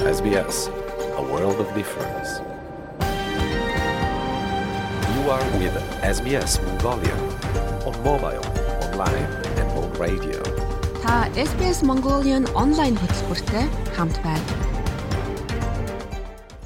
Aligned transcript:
SBS, 0.00 0.70
a 1.18 1.22
world 1.30 1.60
of 1.60 1.68
difference. 1.74 2.40
You 5.12 5.22
are 5.28 5.44
with 5.60 5.76
SBS 6.02 6.52
Mongolia 6.64 7.16
on 7.84 7.94
mobile, 8.02 8.44
online, 8.86 9.28
and 9.60 9.68
on 9.76 9.92
radio. 10.00 10.40
Та 11.04 11.28
SBS 11.36 11.84
Mongolian 11.84 12.48
онлайн 12.56 12.96
хөтөлбөртэй 12.96 13.64
хамт 13.96 14.16
байна. 14.24 14.46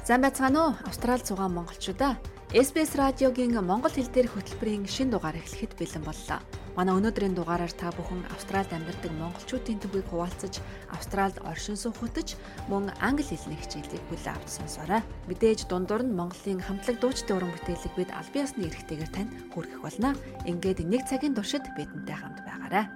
Сайн 0.07 0.21
байцгаана 0.21 0.59
уу? 0.65 0.73
Австрали 0.87 1.23
зугаан 1.27 1.51
монголчуудаа 1.59 2.15
SBS 2.53 2.95
радиогийн 2.95 3.51
монгол 3.59 3.91
хэл 3.91 4.07
дээрх 4.15 4.31
хөтөлбөрийн 4.31 4.87
шин 4.87 5.11
дугаар 5.11 5.35
эхлэхэд 5.35 5.75
бэлэн 5.75 6.03
боллоо. 6.07 6.39
Манай 6.75 6.99
өнөөдрийн 6.99 7.39
дугаараар 7.39 7.71
та 7.71 7.87
бүхэн 7.95 8.27
Австралид 8.35 8.75
амьдардаг 8.75 9.11
монголчуудын 9.15 9.79
төвийг 9.79 10.11
хуваалцаж, 10.11 10.59
Австралид 10.91 11.39
оршин 11.47 11.79
хөтөж, 11.79 12.35
мөн 12.67 12.91
англи 12.99 13.23
хэлний 13.23 13.55
хичээлийг 13.63 14.03
хүлээн 14.11 14.35
авч 14.35 14.59
сонсоорой. 14.59 14.99
Мэдээж 15.31 15.71
дундуур 15.71 16.03
нь 16.03 16.11
Монголын 16.11 16.59
хамтлаг 16.59 16.99
дуучдын 16.99 17.35
уран 17.39 17.51
бүтээлийг 17.55 17.93
бид 17.95 18.11
аль 18.11 18.27
биесны 18.35 18.67
эрхтэйгээр 18.67 19.11
танд 19.15 19.31
хүргэх 19.55 19.79
болно. 19.79 20.19
Ингээд 20.43 20.83
нэг 20.83 21.07
цагийн 21.07 21.31
туршид 21.31 21.63
бидэнтэй 21.79 22.17
хамт 22.19 22.43
байгаарай. 22.43 22.91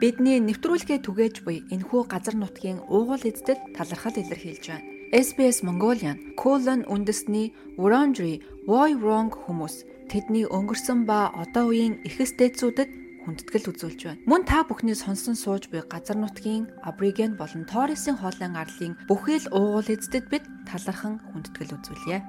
Бидний 0.00 0.40
нэвтрүүлгээ 0.40 1.04
түгээж 1.04 1.44
буй 1.44 1.60
энэхүү 1.68 2.08
газар 2.08 2.40
нутгийн 2.40 2.80
уугуул 2.88 3.20
эздэд 3.20 3.76
талархал 3.76 4.16
илэрхийлж 4.16 4.64
байна. 4.64 4.84
SBS 5.12 5.62
Mongolian 5.62 6.34
Colon 6.40 6.88
үндэсний 6.88 7.54
Wurundjeri 7.78 8.42
Woi 8.66 8.98
Wurrung 8.98 9.30
хүмүүс 9.30 9.95
тэдний 10.10 10.46
өнгөрсөн 10.46 11.04
ба 11.08 11.30
одоо 11.34 11.70
үеийн 11.70 12.00
эхэс 12.06 12.38
дээдсүүдэд 12.38 12.90
хүндэтгэл 13.26 13.70
үзүүлж 13.74 14.00
байна. 14.06 14.22
Мөн 14.30 14.42
та 14.46 14.62
бүхний 14.62 14.94
сонсон 14.94 15.34
сууж 15.34 15.66
буй 15.66 15.82
газар 15.82 16.14
нутгийн 16.14 16.70
Абориген 16.86 17.34
болон 17.34 17.66
Торресын 17.66 18.22
хоолын 18.22 18.54
арлын 18.54 18.94
бүхэл 19.10 19.50
уугуул 19.50 19.90
эздэд 19.90 20.30
бид 20.30 20.46
талархан 20.70 21.18
хүндэтгэл 21.34 21.74
үзүүлье. 21.74 22.22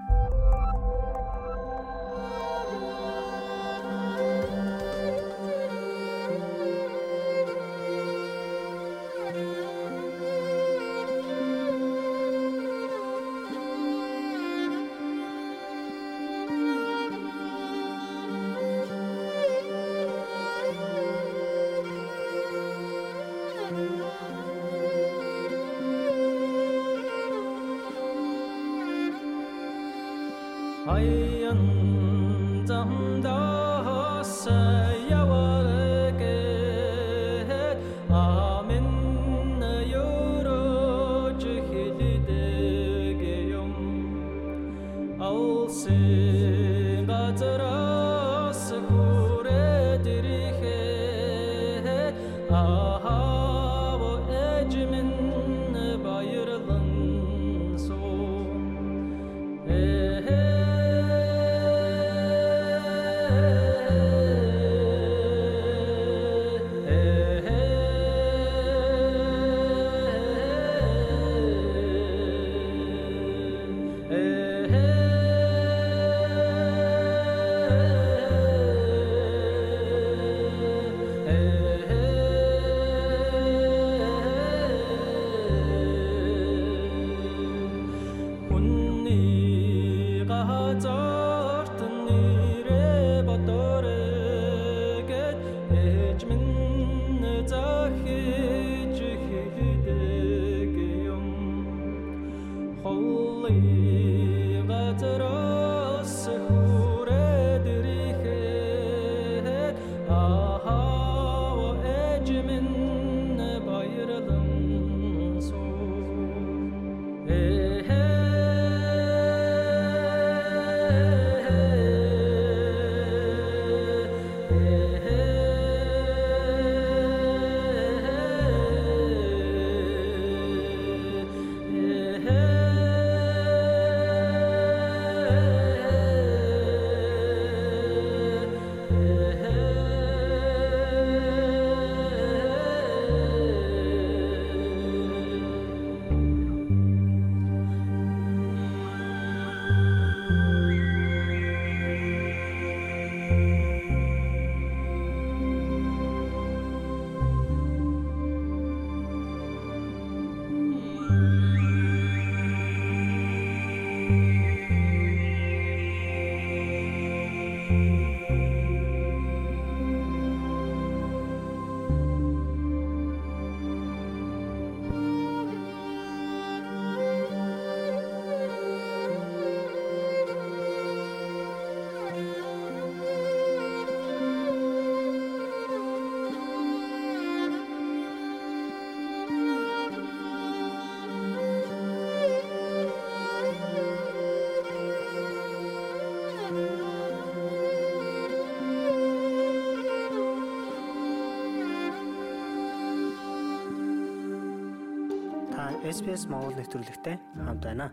SBS 205.98 206.30
Монгол 206.30 206.54
нэвтрүүлэгтэй 206.54 207.18
хамт 207.42 207.64
байна. 207.66 207.90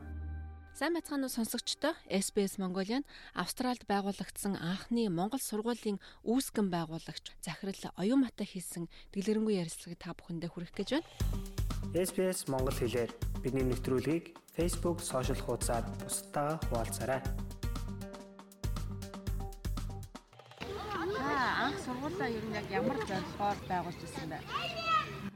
Сайн 0.77 0.93
байцгаана 0.93 1.25
уу 1.25 1.33
сонсогчдоо 1.33 1.97
SBS 2.13 2.61
Mongolian 2.61 3.01
Австралид 3.33 3.89
байгуулагдсан 3.89 4.61
анхны 4.61 5.09
Монгол 5.09 5.41
сургуулийн 5.41 5.97
үүсгэн 6.21 6.69
байгуулагч 6.69 7.33
Захирал 7.41 7.97
Оюунматай 7.97 8.45
хийсэн 8.45 8.93
дэлгэрэнгүй 9.17 9.57
ярилцлагыг 9.57 9.97
та 9.97 10.13
бүхэндээ 10.13 10.51
хүргэх 10.53 10.77
гэж 10.77 10.89
байна. 11.01 11.09
SBS 11.97 12.45
Монгол 12.53 12.77
хэлээр 12.77 13.09
бидний 13.41 13.65
нэвтрүүлгийг 13.73 14.37
Facebook 14.53 15.01
сошиал 15.01 15.41
хуудасаар 15.41 15.89
бусдаа 16.05 16.61
хуваалцаарай. 16.69 17.25
Та 20.61 21.73
анх 21.73 21.79
сургуулаа 21.81 22.29
ер 22.29 22.45
нь 22.45 22.53
яг 22.53 22.69
ямар 22.69 23.01
зорилгоор 23.09 23.59
байгуулж 23.65 24.01
ирсэн 24.05 24.29
бэ? 24.29 24.45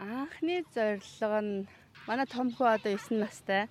Анхны 0.05 0.69
зорилго 0.77 1.41
нь 1.41 1.65
Манай 2.09 2.25
том 2.25 2.49
хүү 2.49 2.65
одоо 2.65 2.97
9 2.97 3.21
настай. 3.21 3.69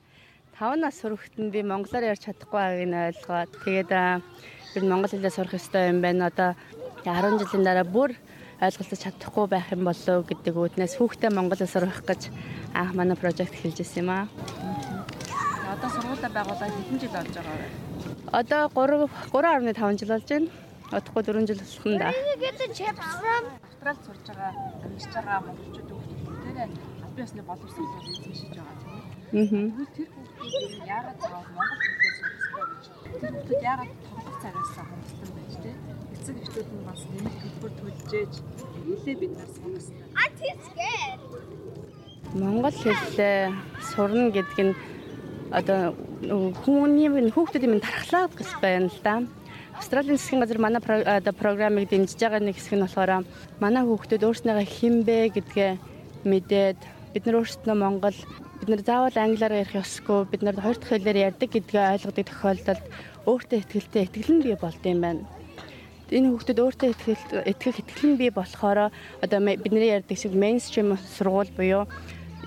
5 0.60 0.78
нас 0.78 1.01
хүрэхэд 1.01 1.50
би 1.50 1.63
монголоор 1.66 2.06
ярьж 2.13 2.22
чадахгүй 2.30 2.54
байгааг 2.62 2.86
нь 2.86 2.98
ойлгоод 3.10 3.50
тэгээд 3.66 3.92
би 4.78 4.80
монгол 4.86 5.10
хэлээ 5.10 5.34
сурах 5.34 5.57
ёстой 5.57 5.89
юм 5.89 6.06
байна. 6.06 6.30
Одоо 6.30 6.54
10 7.01 7.42
жилийн 7.42 7.66
дараа 7.66 7.81
бүр 7.81 8.13
ойлголцож 8.62 9.01
чадахгүй 9.01 9.45
байх 9.50 9.74
юм 9.74 9.89
болов 9.89 10.30
гэдэг 10.30 10.54
үүднээс 10.54 11.01
хүүхдээ 11.01 11.34
монголоор 11.34 11.66
сурах 11.66 12.06
гэж 12.06 12.30
анх 12.78 12.94
манай 12.94 13.18
прожект 13.18 13.57
эхэлж 13.57 13.81
ирсэн 13.81 14.06
юм 14.06 14.10
аа. 14.13 14.30
Одоо 15.74 15.89
сургуулаа 15.98 16.30
байгуулаад 16.30 16.74
хэдэн 16.78 17.01
жил 17.01 17.18
болж 17.18 17.34
байгаа 17.34 17.57
вэ? 17.57 17.69
Одоо 18.38 18.62
3 18.69 19.10
3.5 19.34 19.98
жил 19.98 20.13
болж 20.13 20.30
байна. 20.30 20.50
Одохгүй 20.94 21.24
4 21.25 21.42
жил 21.50 21.57
болох 21.57 21.86
нь 21.89 21.98
да. 21.98 22.13
Австралид 23.66 24.01
сурж 24.06 24.22
байгаа, 24.30 24.54
амьдарч 24.86 25.06
байгаа 25.10 25.42
монголчууд 25.42 25.87
албан 27.18 27.25
ёсны 27.25 27.42
боловсролыг 27.42 28.06
эзэмшиж 28.06 28.50
байгаа 28.54 28.75
тийм 28.78 28.94
үү? 28.94 29.42
Аа. 29.42 29.50
Тэгвэл 29.58 29.90
тэр 29.98 30.10
хүүхдүүд 30.38 30.86
яагаад 30.86 31.18
заавал 31.22 31.50
монгол 31.58 31.81
хэлээр 31.81 32.16
сурах 32.22 32.69
гэж? 32.78 32.86
Тэр 33.22 33.34
хүүхдүүд 33.34 33.62
яагаад 33.66 33.92
тоглох 34.06 34.38
цагаас 34.42 34.72
хангалттай 34.78 35.31
байж 35.34 35.54
тээ? 35.64 35.75
Эцэг 36.14 36.36
эхчүүд 36.38 36.69
нь 36.78 36.86
бас 36.86 37.02
нэмэлт 37.10 37.40
төлбөр 37.42 37.74
төлж 37.81 38.10
ээж 38.22 38.34
хэлээ 38.86 39.16
бид 39.22 39.34
нар 39.34 39.50
сурах 39.50 39.74
ёстой. 39.81 40.06
Монгол 42.38 42.78
хэлээ 42.78 43.40
сурна 43.81 44.30
гэдэг 44.30 44.60
нь 44.62 44.78
одоо 45.50 45.81
хүмүүний 46.62 47.10
минь 47.10 47.34
хүүхдүүдийн 47.34 47.72
минь 47.74 47.86
тархлаа 47.86 48.30
гэж 48.30 48.50
байна 48.62 48.94
л 48.94 49.02
да. 49.02 49.25
Австралийн 49.74 50.18
засгийн 50.18 50.42
газар 50.42 50.62
манай 50.62 50.81
одоо 51.02 51.34
програмыг 51.34 51.90
дэмжиж 51.90 52.20
байгаа 52.22 52.46
нэг 52.46 52.58
хэсэг 52.58 52.78
нь 52.78 52.86
болохоор 52.86 53.25
манай 53.58 53.84
хүүхдүүд 53.86 54.25
өөрснийгөө 54.28 54.66
хинбэ 54.70 55.18
гэдгээ 55.34 55.72
мэдээд 56.25 56.97
бид 57.13 57.24
нар 57.25 57.39
өөрсдөө 57.39 57.75
Монгол 57.77 58.18
бид 58.59 58.69
нар 58.69 58.81
заавал 58.83 59.18
англиар 59.18 59.54
ярих 59.63 59.75
ёсгүй 59.80 60.27
бид 60.31 60.42
нар 60.44 60.57
хоёр 60.59 60.77
дахь 60.77 60.92
хэлээр 60.92 61.24
ярьдаг 61.27 61.50
гэдгээ 61.51 61.92
ойлгодог 61.94 62.25
тохиолдолд 62.27 62.86
өөртөө 63.30 63.57
ихтэй 63.59 64.04
итгэл 64.07 64.31
нь 64.36 64.44
бий 64.45 64.56
болд 64.59 64.83
юм 64.83 65.00
байна. 65.04 65.24
Энэ 66.07 66.27
хүүхдүүд 66.31 66.63
өөртөө 66.63 66.89
итгэл 66.92 67.24
итгэх 67.51 67.77
итгэл 67.83 68.06
нь 68.12 68.19
бий 68.19 68.31
болохоор 68.31 68.92
одоо 69.24 69.39
бидний 69.44 69.92
ярьдаг 69.92 70.18
шиг 70.18 70.33
мейнстрим 70.36 70.95
сургууль 70.95 71.51
буюу 71.51 71.83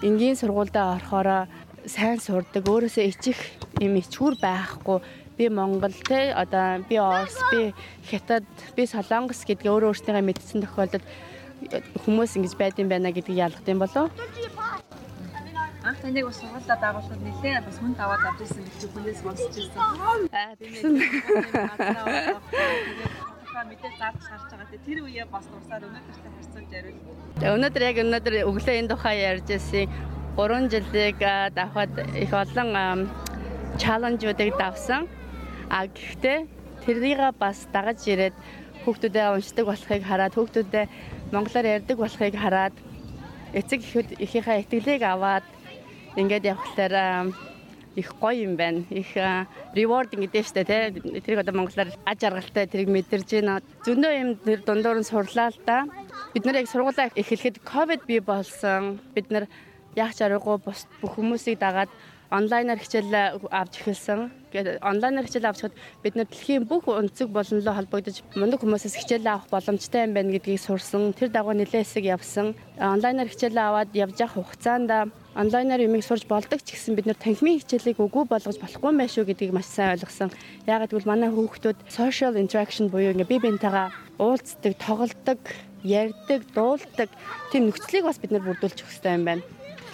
энгийн 0.00 0.36
сургуультай 0.40 0.96
орохоор 0.96 1.48
сайн 1.84 2.20
сурдаг 2.20 2.64
өөрөөсөө 2.64 3.04
ичих 3.04 3.40
юм 3.80 3.96
ичгүүр 4.00 4.40
байхгүй 4.40 5.00
би 5.40 5.48
Монгол 5.48 5.92
те 6.04 6.32
одоо 6.36 6.84
би 6.88 6.96
Орос 7.00 7.36
би 7.52 7.72
Хятад 8.04 8.44
би 8.76 8.84
Солонгос 8.84 9.44
гэдгээ 9.48 9.72
өөрөө 9.72 9.88
өөрсдөө 9.92 10.20
мэдсэн 10.20 10.60
тохиолдолд 10.64 11.04
хүмүүс 12.04 12.36
ингэж 12.36 12.54
байдсан 12.56 12.88
байна 12.88 13.12
гэдгийг 13.12 13.38
ялгах 13.46 13.68
юм 13.68 13.80
болов 13.80 14.10
Анх 15.80 15.96
таныг 16.04 16.26
бас 16.28 16.36
сургуулаа 16.36 16.76
байгуулахад 16.76 17.20
нэлээ 17.24 17.64
бас 17.64 17.76
хүн 17.80 17.92
даваад 17.96 18.20
авч 18.20 18.40
ирсэн 18.44 18.64
гэж 18.68 18.82
хүнээс 18.92 19.20
сонсч 19.24 19.54
ирсэн. 19.64 19.80
аа 20.28 20.52
Тийм 20.60 20.76
ээ. 20.76 21.08
Мэдээ 23.70 23.92
зааж 23.96 24.20
харж 24.20 24.44
байгаа. 24.52 24.84
Тэр 24.84 24.98
үеэ 25.08 25.24
бас 25.32 25.44
дурсаад 25.48 25.82
өнөөдөртэй 25.88 26.30
харьцуулж 26.36 26.70
яриул. 26.76 27.00
өнөөдөр 27.56 27.82
яг 27.88 27.96
өнөөдөр 28.04 28.34
өглөө 28.44 28.76
энэ 28.76 28.90
тухай 28.92 29.16
ярьж 29.24 29.48
ирсэн 29.56 29.88
3 30.36 30.68
жилиг 30.68 31.18
аа, 31.24 31.48
давхад 31.48 31.92
их 32.12 32.32
олон 32.32 33.08
чаленжуудыг 33.80 34.52
давсан 34.60 35.08
а 35.70 35.86
гэхдээ 35.88 36.38
тэрийг 36.84 37.20
бас 37.40 37.64
дагаж 37.72 38.00
ирээд 38.04 38.36
хүүхдүүдээ 38.84 39.26
уншдаг 39.32 39.64
болохыг 39.66 40.02
хараад 40.04 40.34
хүүхдүүдээ 40.34 40.86
монголоор 41.32 41.66
ярьдаг 41.78 41.96
болохыг 41.98 42.34
хараад 42.34 42.74
эцэг 43.54 43.80
эхүүд 43.82 44.08
ихийнхээ 44.18 44.62
итгэлийг 44.62 45.02
аваад 45.02 45.46
ингээд 46.18 46.44
явхлаар 46.54 46.94
аа, 46.94 47.22
их 47.96 48.14
гоё 48.18 48.46
юм 48.46 48.56
байна. 48.56 48.82
Их 48.90 49.14
reward 49.74 50.10
гэдэг 50.10 50.44
штэ 50.46 50.64
тий. 50.64 51.20
Тэрийг 51.20 51.42
одоо 51.42 51.54
монголоор 51.54 51.90
аж 52.06 52.20
аргалтай 52.22 52.66
тэрийг 52.66 52.90
мэдэрж 52.90 53.28
байна. 53.30 53.62
Зөндөө 53.86 54.12
юм 54.18 54.30
тэр 54.38 54.60
дундуур 54.62 54.98
нь 55.02 55.06
сурлаа 55.06 55.50
л 55.50 55.58
да. 55.66 55.86
Бид 56.34 56.44
нар 56.46 56.62
яг 56.62 56.68
сургуулаа 56.70 57.10
эхлэхэд 57.14 57.62
ковид 57.62 58.02
бий 58.06 58.20
болсон. 58.20 58.98
Бид 59.14 59.30
нар 59.30 59.46
яг 59.94 60.14
чаргагүй 60.14 60.58
бус 60.62 60.86
бүх 61.02 61.18
хүмүүсийг 61.18 61.58
дагаад 61.58 61.90
онлайнаар 62.30 62.78
хичээл 62.78 63.42
авч 63.50 63.82
эхэлсэн. 63.82 64.39
Тэгээд 64.50 64.82
онлайнаар 64.82 65.26
хичээл 65.30 65.50
авчихад 65.50 65.74
бид 66.02 66.14
нар 66.18 66.26
дэлхийн 66.26 66.66
бүх 66.66 66.90
өнцөг 66.90 67.30
болонлоо 67.30 67.74
холбогдож 67.74 68.26
мундаг 68.34 68.58
хүмүүсээс 68.60 68.98
хичээл 68.98 69.30
авах 69.30 69.46
боломжтой 69.46 70.10
юм 70.10 70.14
байна 70.18 70.34
гэдгийг 70.34 70.58
сурсан. 70.58 71.14
Тэр 71.14 71.30
дагуу 71.30 71.54
нэлээд 71.54 71.86
хэсэг 71.86 72.04
явсан. 72.10 72.58
Онлайнаар 72.74 73.30
хичээл 73.30 73.58
аваад 73.58 73.94
явж 73.94 74.18
явах 74.18 74.42
хугацаанд 74.42 75.14
онлайнаар 75.38 75.86
юмыг 75.86 76.02
сурж 76.02 76.26
болдог 76.26 76.58
ч 76.66 76.74
гэсэн 76.74 76.98
бид 76.98 77.06
нар 77.06 77.14
танхимын 77.14 77.62
хичээлийг 77.62 78.02
үгүй 78.02 78.26
болгож 78.26 78.58
болохгүй 78.58 78.90
байна 78.90 79.06
шүү 79.06 79.30
гэдгийг 79.30 79.54
маш 79.54 79.70
сайн 79.70 79.94
ойлгосон. 79.94 80.34
Яагаад 80.66 80.90
гэвэл 80.90 81.06
манай 81.06 81.30
хүүхдүүд 81.30 81.78
social 81.86 82.34
interaction 82.34 82.90
буюу 82.90 83.14
ингээ 83.14 83.30
бие 83.30 83.44
биентэйгээ 83.46 84.18
уулздаг, 84.18 84.74
тоглодог, 84.82 85.40
ярьдаг, 85.86 86.40
дуулдаг 86.50 87.08
тийм 87.54 87.70
нөхцөлийг 87.70 88.04
бас 88.04 88.18
бид 88.18 88.34
нар 88.34 88.42
бүрдүүлчих 88.42 88.90
хэрэгтэй 88.90 89.14
юм 89.14 89.24
байна. 89.24 89.42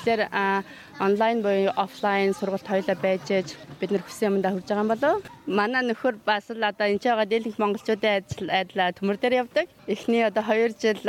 Тэгэхээр 0.07 0.63
онлайн 1.03 1.43
буюу 1.43 1.75
офлайн 1.75 2.31
сургалт 2.31 2.63
хоёулаа 2.63 2.95
байж 2.95 3.27
ээж 3.27 3.59
бид 3.81 3.91
нар 3.91 4.07
хүссэн 4.07 4.39
юмдаа 4.39 4.55
хүрж 4.55 4.71
байгаа 4.71 4.85
юм 4.87 4.93
болов. 4.95 5.19
Манай 5.51 5.83
нөхөр 5.83 6.15
бас 6.23 6.47
л 6.47 6.63
одоо 6.63 6.87
энэ 6.87 7.03
ч 7.03 7.11
байгаа 7.11 7.27
дийлэнх 7.27 7.59
монголчуудын 7.59 8.23
ажил 8.23 8.47
айдлаа 8.47 8.95
төмөр 8.95 9.19
дээр 9.19 9.43
явдаг. 9.43 9.67
Эхний 9.91 10.23
одоо 10.23 10.47
2 10.47 10.79
жил 10.79 11.03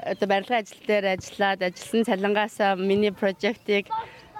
одоо 0.00 0.26
барилгын 0.32 0.60
ажил 0.64 0.80
дээр 0.88 1.04
ажиллаад 1.12 1.60
ажилласан 1.68 2.08
цалингаас 2.08 2.56
миний 2.80 3.12
прожектыг 3.12 3.84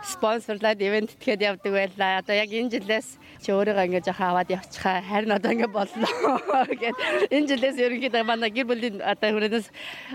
спонсорлаад 0.01 0.81
ивент 0.81 1.13
тэгэхэд 1.21 1.45
явдаг 1.45 1.73
байлаа. 1.73 2.25
Одоо 2.25 2.33
яг 2.33 2.49
энэ 2.49 2.73
жилээс 2.81 3.21
чи 3.45 3.53
өөрийгөө 3.53 3.85
ингэж 3.85 4.07
яхаа 4.09 4.33
аваад 4.33 4.49
явчихаа. 4.49 5.05
Харин 5.05 5.37
одоо 5.37 5.53
ингэ 5.53 5.69
боллоо 5.69 6.65
гэд. 6.81 6.97
Энэ 7.29 7.49
жилээс 7.53 7.77
ерөнхийдөө 7.77 8.25
манай 8.25 8.49
гэр 8.49 8.65
бүлийн 8.65 9.05
одоо 9.05 9.29
хүрээс 9.37 9.69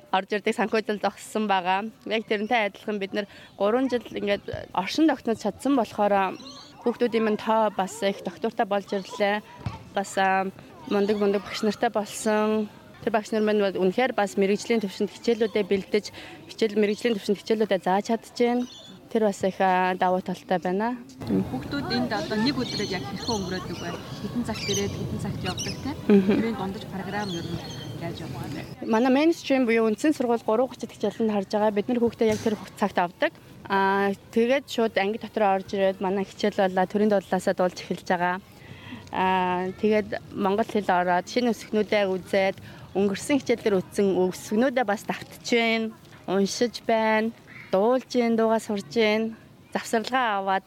орж 0.09 0.29
ирдэг 0.33 0.57
санхүүжил 0.57 0.97
зогссон 0.97 1.45
байгаа. 1.45 1.85
Яг 2.09 2.25
тэрнтэй 2.25 2.73
адилхан 2.73 2.97
бид 2.97 3.13
нэр 3.13 3.29
3 3.61 3.93
жил 3.93 4.05
ингээд 4.09 4.73
оршин 4.73 5.05
тогтнож 5.05 5.37
чадсан 5.45 5.77
болохоор 5.77 6.33
хүүхдүүдийн 6.81 7.25
минь 7.29 7.37
тоо 7.37 7.69
бас 7.69 8.01
их 8.01 8.25
доктортой 8.25 8.65
болж 8.65 8.89
ирлээ. 8.89 9.45
Бас 9.93 10.17
мундаг 10.89 11.17
мундаг 11.21 11.45
багш 11.45 11.61
нартай 11.61 11.93
болсон. 11.93 12.65
Тэр 13.05 13.13
багш 13.13 13.29
нар 13.31 13.45
маань 13.45 13.61
үнэхээр 13.77 14.17
бас 14.17 14.35
мэрэгжлийн 14.41 14.81
төвшөнд 14.81 15.13
хичээлүүдэд 15.13 15.69
бэлдэж 15.69 16.05
хичээл 16.49 16.81
мэрэгжлийн 16.81 17.15
төвшөнд 17.15 17.39
хичээлүүдэд 17.39 17.85
зааж 17.85 18.05
чадчихээн. 18.09 18.88
Тэр 19.09 19.25
бас 19.25 19.41
их 19.43 19.57
давуу 19.97 20.21
талтай 20.21 20.59
байна. 20.61 20.93
Хүүхдүүд 21.25 21.89
энд 21.97 22.13
одоо 22.13 22.37
нэг 22.37 22.53
өдрөд 22.61 22.93
яг 22.93 23.01
хэрхэн 23.09 23.35
өнгөрөөдөг 23.41 23.77
вэ? 23.81 23.89
Хэдэн 24.21 24.43
цагт 24.45 24.69
ирээд 24.69 24.93
хэдэн 24.93 25.19
цагт 25.25 25.41
явдаг 25.49 25.75
те? 25.81 25.91
Тэрийн 26.05 26.53
дундаж 26.53 26.85
програм 26.93 27.29
ер 27.33 27.41
нь 27.41 27.57
яаж 28.05 28.21
явах 28.21 28.45
вэ? 28.53 28.85
Манай 28.85 29.09
мейнстрим 29.09 29.65
буюу 29.65 29.89
үндсэн 29.89 30.13
сургууль 30.13 30.45
3:30-д 30.45 30.93
хичээлэнд 30.93 31.33
харж 31.33 31.49
байгаа. 31.49 31.73
Бид 31.73 31.89
нар 31.89 31.99
хүүхдээ 32.05 32.29
яг 32.29 32.37
тэр 32.45 32.55
цагт 32.77 32.97
авдаг. 33.01 33.33
Аа 33.65 34.13
тэгээд 34.29 34.65
шууд 34.69 34.93
анги 35.01 35.17
дотор 35.17 35.57
орж 35.57 35.73
ирээд 35.73 36.05
манай 36.05 36.25
хичээл 36.29 36.69
болоо 36.69 36.85
төрийн 36.85 37.09
дуудлаасаа 37.09 37.57
дуулж 37.57 37.81
эхэлж 37.81 38.05
байгаа. 38.13 38.37
Аа 39.09 39.73
тэгээд 39.81 40.21
монгол 40.37 40.69
хэл 40.69 40.85
ороод 40.85 41.25
шинэ 41.25 41.49
өсгнүүдээ 41.49 42.05
үзээд 42.13 42.57
өнгөрсөн 42.93 43.41
хичээлээр 43.41 43.81
үтсэн 43.81 44.07
өсгнүүдээ 44.21 44.85
бас 44.85 45.01
давтчихвэн. 45.09 45.93
Уншиж 46.29 46.85
байна. 46.85 47.33
Дуулж 47.69 48.09
гин, 48.09 48.33
дуугаа 48.33 48.57
сурж 48.57 48.89
гин. 48.89 49.35
Завсарлагаа 49.73 50.41
аваад 50.41 50.65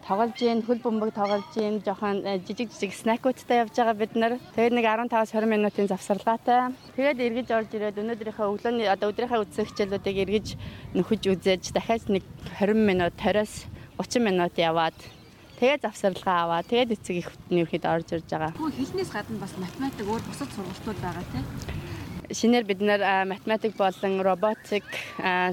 тоглож 0.00 0.32
гин, 0.40 0.62
хөл 0.64 0.80
бөмбөг 0.80 1.12
тоглож 1.12 1.44
гин, 1.52 1.82
жоохон 1.84 2.24
э, 2.24 2.40
жижиг 2.48 2.72
жижиг 2.72 2.96
снакуудтай 2.96 3.60
явж 3.60 3.76
байгаа 3.76 3.92
бид 3.92 4.16
нар. 4.16 4.38
Тэгээд 4.56 4.72
нэг 4.72 4.86
15-20 5.12 5.44
минутын 5.44 5.92
завсарлагаатай. 5.92 6.72
Тэгээд 6.96 7.20
эргэж 7.20 7.48
орж 7.52 7.70
ирээд 7.76 8.00
өнөөдрийнхөө 8.00 8.48
өглөөний 8.48 8.88
одоо 8.88 9.12
өдрийнхөө 9.12 9.44
үдсэн 9.44 9.68
хичээлүүдийг 9.68 10.16
эргэж 10.24 10.46
нөхөж 10.96 11.22
үзээж 11.36 11.76
дахиад 11.76 12.08
нэг 12.08 12.24
20 12.56 12.80
минут, 12.80 13.12
20-оос 13.20 13.68
30 14.00 14.24
минут 14.24 14.56
яваад 14.56 14.96
тэгээд 15.60 15.84
завсарлагаа 15.84 16.48
аваад 16.48 16.66
тэгээд 16.72 16.96
эцэг 16.96 17.28
ихний 17.28 17.60
өрхөд 17.60 17.84
орж 17.84 18.08
ирж 18.16 18.28
байгаа. 18.32 18.56
Хөө 18.56 18.72
хэлнээс 18.72 19.12
гадна 19.12 19.36
бас 19.36 19.52
математик 19.60 20.08
өөр 20.08 20.22
бусад 20.24 20.48
сургалтууд 20.56 20.96
байгаа 20.96 21.24
те? 21.28 21.40
Шинээр 22.30 22.64
бид 22.64 22.80
нар 22.80 23.02
а, 23.02 23.24
математик 23.24 23.76
болон 23.76 24.20
роботик 24.22 24.86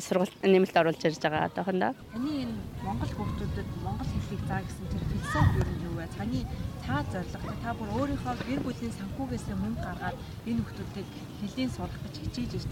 сургалт 0.05 0.35
нэмэлт 0.43 0.75
оруулж 0.77 1.01
ирж 1.01 1.17
байгаа 1.17 1.49
одоохондоо. 1.49 1.93
Таны 2.13 2.31
энэ 2.45 2.55
Монгол 2.85 3.11
хүүхдүүдэд 3.11 3.69
монгол 3.83 4.07
хэлийг 4.07 4.43
заа 4.47 4.61
гэсэн 4.63 4.85
тэр 4.87 5.03
философи 5.11 5.59
юу 5.83 5.93
вэ? 5.99 6.05
Таны 6.15 6.39
та 6.85 7.03
зорилго 7.11 7.53
та 7.61 7.69
бүр 7.77 7.89
өөрийнхөө 7.99 8.35
гэр 8.47 8.61
бүлийн 8.63 8.93
санхүүгээс 8.97 9.45
мөнгө 9.51 9.83
гаргаад 9.83 10.17
энэ 10.49 10.61
хүүхдүүдийг 10.63 11.07
хэлийн 11.41 11.71
сурах 11.75 11.99
гэж 12.05 12.15
хичээж. 12.23 12.65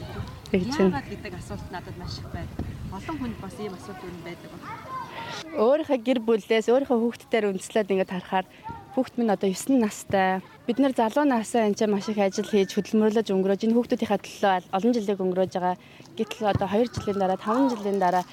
Тэгж 0.50 0.74
байна. 0.74 0.90
Яагаад 0.90 1.08
гэдэг 1.12 1.34
асуулт 1.38 1.68
надад 1.70 1.96
маш 2.00 2.16
их 2.18 2.30
байдаг. 2.32 2.58
Олон 2.98 3.18
хүнд 3.20 3.38
бас 3.44 3.56
ийм 3.60 3.74
асуулт 3.76 4.02
ер 4.08 4.16
нь 4.16 4.26
байдаг 4.26 4.50
байна. 4.54 4.98
Өөрийнхөө 5.54 6.00
гэр 6.08 6.20
бүлээс 6.24 6.68
өөрийнхөө 6.72 7.00
хүүхдүүдээр 7.04 7.50
үндэслээд 7.52 7.92
ингээд 7.92 8.14
харахаар 8.16 8.48
хүүхд 8.96 9.14
минь 9.20 9.34
одоо 9.36 9.50
9 9.54 9.78
настай. 9.78 10.42
Бид 10.68 10.80
нар 10.84 10.92
залуу 10.92 11.24
насаа 11.24 11.64
энэ 11.72 11.80
чинь 11.80 11.88
маш 11.88 12.12
их 12.12 12.20
ажил 12.20 12.44
хийж 12.44 12.76
хөдөлмөрлөж 12.76 13.32
өнгөрөөж 13.32 13.62
энэ 13.64 13.76
хүүхдүүдийнхээ 13.76 14.20
төлөө 14.20 14.76
олон 14.76 14.92
жилиг 14.92 15.20
өнгөрөөж 15.24 15.54
байгаа. 15.56 15.76
Гэтэл 16.20 16.52
одоо 16.52 16.68
2 16.68 16.92
жилийн 16.92 17.20
дараа 17.24 17.40
5 17.40 17.72
жилийн 17.72 18.00
дараа 18.04 18.24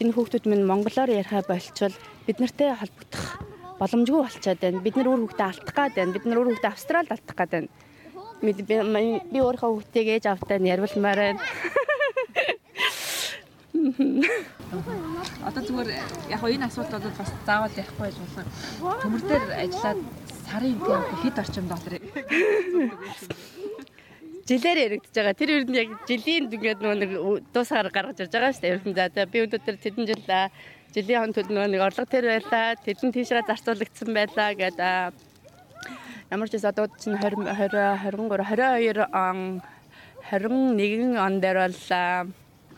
энэ 0.00 0.14
хүүхдүүд 0.16 0.44
минь 0.48 0.64
монголоор 0.64 1.12
яриа 1.12 1.44
болчвол 1.44 1.92
бид 2.24 2.38
нартэй 2.40 2.72
холбогдох 2.80 3.24
боломжгүй 3.76 4.20
болчиход 4.24 4.60
байна. 4.64 4.80
Бид 4.80 4.96
нар 4.96 5.08
өөр 5.12 5.20
хүүхдээ 5.20 5.48
алдах 5.52 5.76
гад 5.76 5.92
байна. 5.92 6.14
Бид 6.16 6.24
нар 6.24 6.38
өөр 6.40 6.48
хүүхдээ 6.56 6.72
Австралид 6.72 7.12
алдах 7.12 7.36
гад 7.36 7.50
байна. 7.52 7.68
Би 8.40 9.38
өөрийнхөө 9.44 9.70
хүүхдийг 9.76 10.08
ээж 10.16 10.24
автай 10.32 10.58
нь 10.64 10.72
ярилмаар 10.72 11.20
байна. 11.20 11.40
Одоо 15.44 15.60
зүгээр 15.60 15.88
яг 16.32 16.40
энэ 16.40 16.66
асуулт 16.72 16.88
бол 16.88 17.20
бас 17.20 17.30
заавал 17.44 17.76
ярихгүй 17.76 18.08
болно. 18.16 18.48
Төмөр 18.80 19.22
дээр 19.28 19.44
ажиллаад 19.60 20.00
сарын 20.52 20.76
тийм 20.84 21.02
хэд 21.22 21.36
орчим 21.42 21.66
доллар 21.70 21.94
жилээр 24.48 24.78
яригдж 24.84 25.14
байгаа. 25.16 25.38
Тэр 25.38 25.50
ер 25.56 25.64
нь 25.64 25.78
яг 25.80 25.90
жилийн 26.04 26.50
ингээд 26.52 26.82
нөгөө 26.82 26.98
нэг 27.00 27.12
дуусаар 27.54 27.88
гаргаж 27.88 28.20
ирж 28.20 28.32
байгаа 28.34 28.52
шүү 28.52 28.62
дээ. 28.62 28.74
Ер 28.76 28.82
нь 28.84 28.96
за 28.98 29.24
би 29.32 29.38
өнөөдөр 29.46 29.76
тэдэн 29.80 30.04
жил 30.10 30.22
жилийн 30.92 31.20
хон 31.22 31.32
төлөв 31.32 31.54
нөгөө 31.56 31.72
нэг 31.72 31.82
орлого 31.86 32.10
тэр 32.10 32.26
байлаа. 32.28 32.76
Тэдэн 32.84 33.14
тийшээ 33.16 33.48
зарцуулагдсан 33.48 34.10
байлаа 34.12 34.50
гэдэг 34.52 35.14
ямар 36.34 36.48
ч 36.50 36.54
одоо 36.60 36.86
чинь 37.00 37.16
20 37.16 37.48
20 37.48 37.72
23 38.12 38.28
22 38.44 39.08
он 39.08 39.62
21 40.28 41.16
он 41.16 41.34
дээр 41.40 41.58
бол 41.64 41.80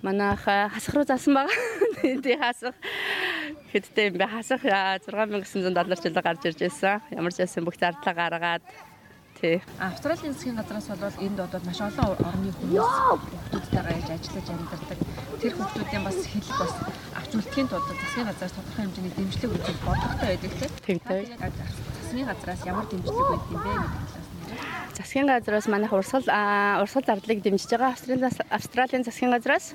манайха 0.05 0.69
хасах 0.69 0.95
руу 0.95 1.05
заасан 1.09 1.35
байгаа. 1.35 1.57
Тий 2.25 2.37
хасах 2.37 2.77
хэдтэй 3.73 4.13
юм 4.13 4.21
бэ? 4.21 4.27
Хасах 4.29 4.61
6900 4.63 5.73
доллар 5.73 5.99
жилд 5.99 6.21
гарч 6.21 6.43
ирж 6.45 6.61
байсан. 6.61 7.01
Ямар 7.11 7.33
ч 7.33 7.41
байсан 7.41 7.65
бүх 7.65 7.81
зардлаа 7.81 8.15
гаргаад 8.15 8.65
тий. 9.41 9.63
Австралийн 9.81 10.37
засгийн 10.37 10.57
газраас 10.61 10.89
бол 10.93 11.25
энд 11.25 11.39
одоо 11.41 11.61
маш 11.65 11.81
олон 11.81 12.17
орны 12.29 12.53
хүмүүс 12.53 12.93
хүмүүстэйгээ 13.49 13.97
яаж 13.97 14.11
ажиллаж 14.13 14.49
амьдардаг. 14.53 14.99
Тэр 15.41 15.53
хүмүүсийн 15.57 16.05
бас 16.05 16.19
хэлэл 16.33 16.61
бас 16.61 16.75
авч 17.19 17.31
үлдэхийн 17.33 17.69
тулд 17.73 17.89
засгийн 17.89 18.29
газраас 18.29 18.53
тодорхой 18.53 18.85
хэмжээний 18.85 19.13
дэмжлэг 19.17 19.53
үзүүлэх 19.57 19.85
бодлоготой 19.89 20.29
байдаг 20.29 20.53
тий. 20.61 20.71
Тэгтэй. 20.85 21.23
Засгийн 22.05 22.29
газраас 22.29 22.61
ямар 22.69 22.87
дэмжлэг 22.93 23.33
өгд 23.33 23.53
юм 23.57 23.61
бэ 23.65 23.73
гэдэг 23.73 24.24
засгийн 24.95 25.27
газраас 25.27 25.67
манайх 25.67 25.93
урсгал 25.93 26.27
урсгал 26.83 27.07
зардлыг 27.07 27.43
дэмжиж 27.43 27.71
байгаа 27.71 27.93
Австралийн 27.93 28.31
Австралийн 28.51 29.05
засгийн 29.05 29.35
газраас 29.35 29.75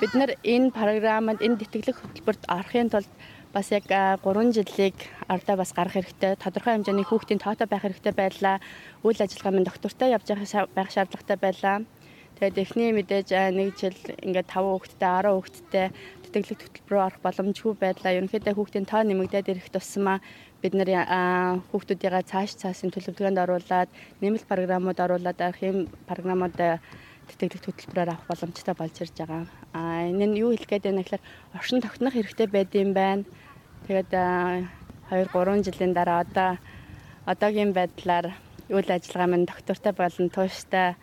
бид 0.00 0.12
нар 0.14 0.30
энэ 0.44 0.72
програмд 0.72 1.40
энэ 1.40 1.60
тэтгэлэг 1.60 1.96
хөтөлбөрт 2.00 2.42
орохын 2.48 2.90
тулд 2.92 3.10
бас 3.56 3.72
яг 3.72 3.88
3 3.88 4.52
жилийг 4.52 4.96
ардаа 5.28 5.56
бас 5.56 5.72
гарах 5.72 5.96
хэрэгтэй. 5.96 6.36
Тодорхой 6.36 6.76
хэмжээний 6.76 7.08
хүүхдийн 7.08 7.40
тоотой 7.40 7.66
байх 7.68 7.84
хэрэгтэй 7.88 8.12
байлаа. 8.12 8.60
Үйл 9.00 9.16
ажиллагаа 9.16 9.56
минь 9.56 9.64
доктортой 9.64 10.12
явж 10.12 10.28
байх 10.76 10.90
шаардлагатай 10.92 11.38
байлаа. 11.40 11.76
Тэгээд 12.36 12.60
эхний 12.60 12.92
мэдээж 12.92 13.28
нэг 13.56 13.80
жил 13.80 13.96
ингээд 14.20 14.52
5 14.52 14.60
хүүхэдтэй 14.60 15.08
10 15.08 15.32
хүүхэдтэй 15.32 15.86
тэтгэлэг 16.36 16.84
хөтөлбөр 16.84 16.96
орох 17.00 17.20
боломжгүй 17.24 17.72
байлаа. 17.80 18.12
Ерөнхийдөө 18.12 18.52
хүүхдийн 18.52 18.84
тоо 18.84 19.00
нэмэгдээд 19.08 19.56
ирэх 19.56 19.72
тусмаа 19.72 20.20
бид 20.60 20.76
нар 20.76 20.92
хүүхдүүдийн 21.72 22.28
цааш 22.28 22.60
цаасын 22.60 22.92
төлөвлөгөөнд 22.92 23.40
оруулаад 23.40 23.88
нэмэлт 24.20 24.44
програмууд 24.44 25.00
оруулаад 25.00 25.38
арах 25.40 25.62
юм 25.64 25.88
програмууд 26.04 26.56
тэтгэлэг 27.26 27.64
хөтөлбөрөөр 27.64 28.10
авах 28.12 28.28
боломжтой 28.28 28.74
болж 28.76 28.96
ирж 29.00 29.16
байгаа. 29.16 29.48
А 29.72 30.04
энэ 30.04 30.26
нь 30.28 30.38
юу 30.44 30.52
хэлэх 30.52 30.68
гээд 30.68 30.84
байна 30.92 31.02
гэхээр 31.02 31.24
оршин 31.56 31.80
тогтнох 31.80 32.12
хэрэгтэй 32.12 32.48
байдığım 32.52 32.92
байна. 32.92 33.24
Тэгээд 33.88 34.12
2 34.12 35.32
3 35.32 35.66
жилийн 35.66 35.92
дараа 35.96 36.20
одоо 36.20 36.60
одоогийн 37.24 37.72
байдлаар 37.72 38.36
үйл 38.68 38.90
ажиллагаа 38.92 39.32
минь 39.32 39.48
доктортой 39.48 39.92
болон 39.96 40.28
тууштай 40.28 40.94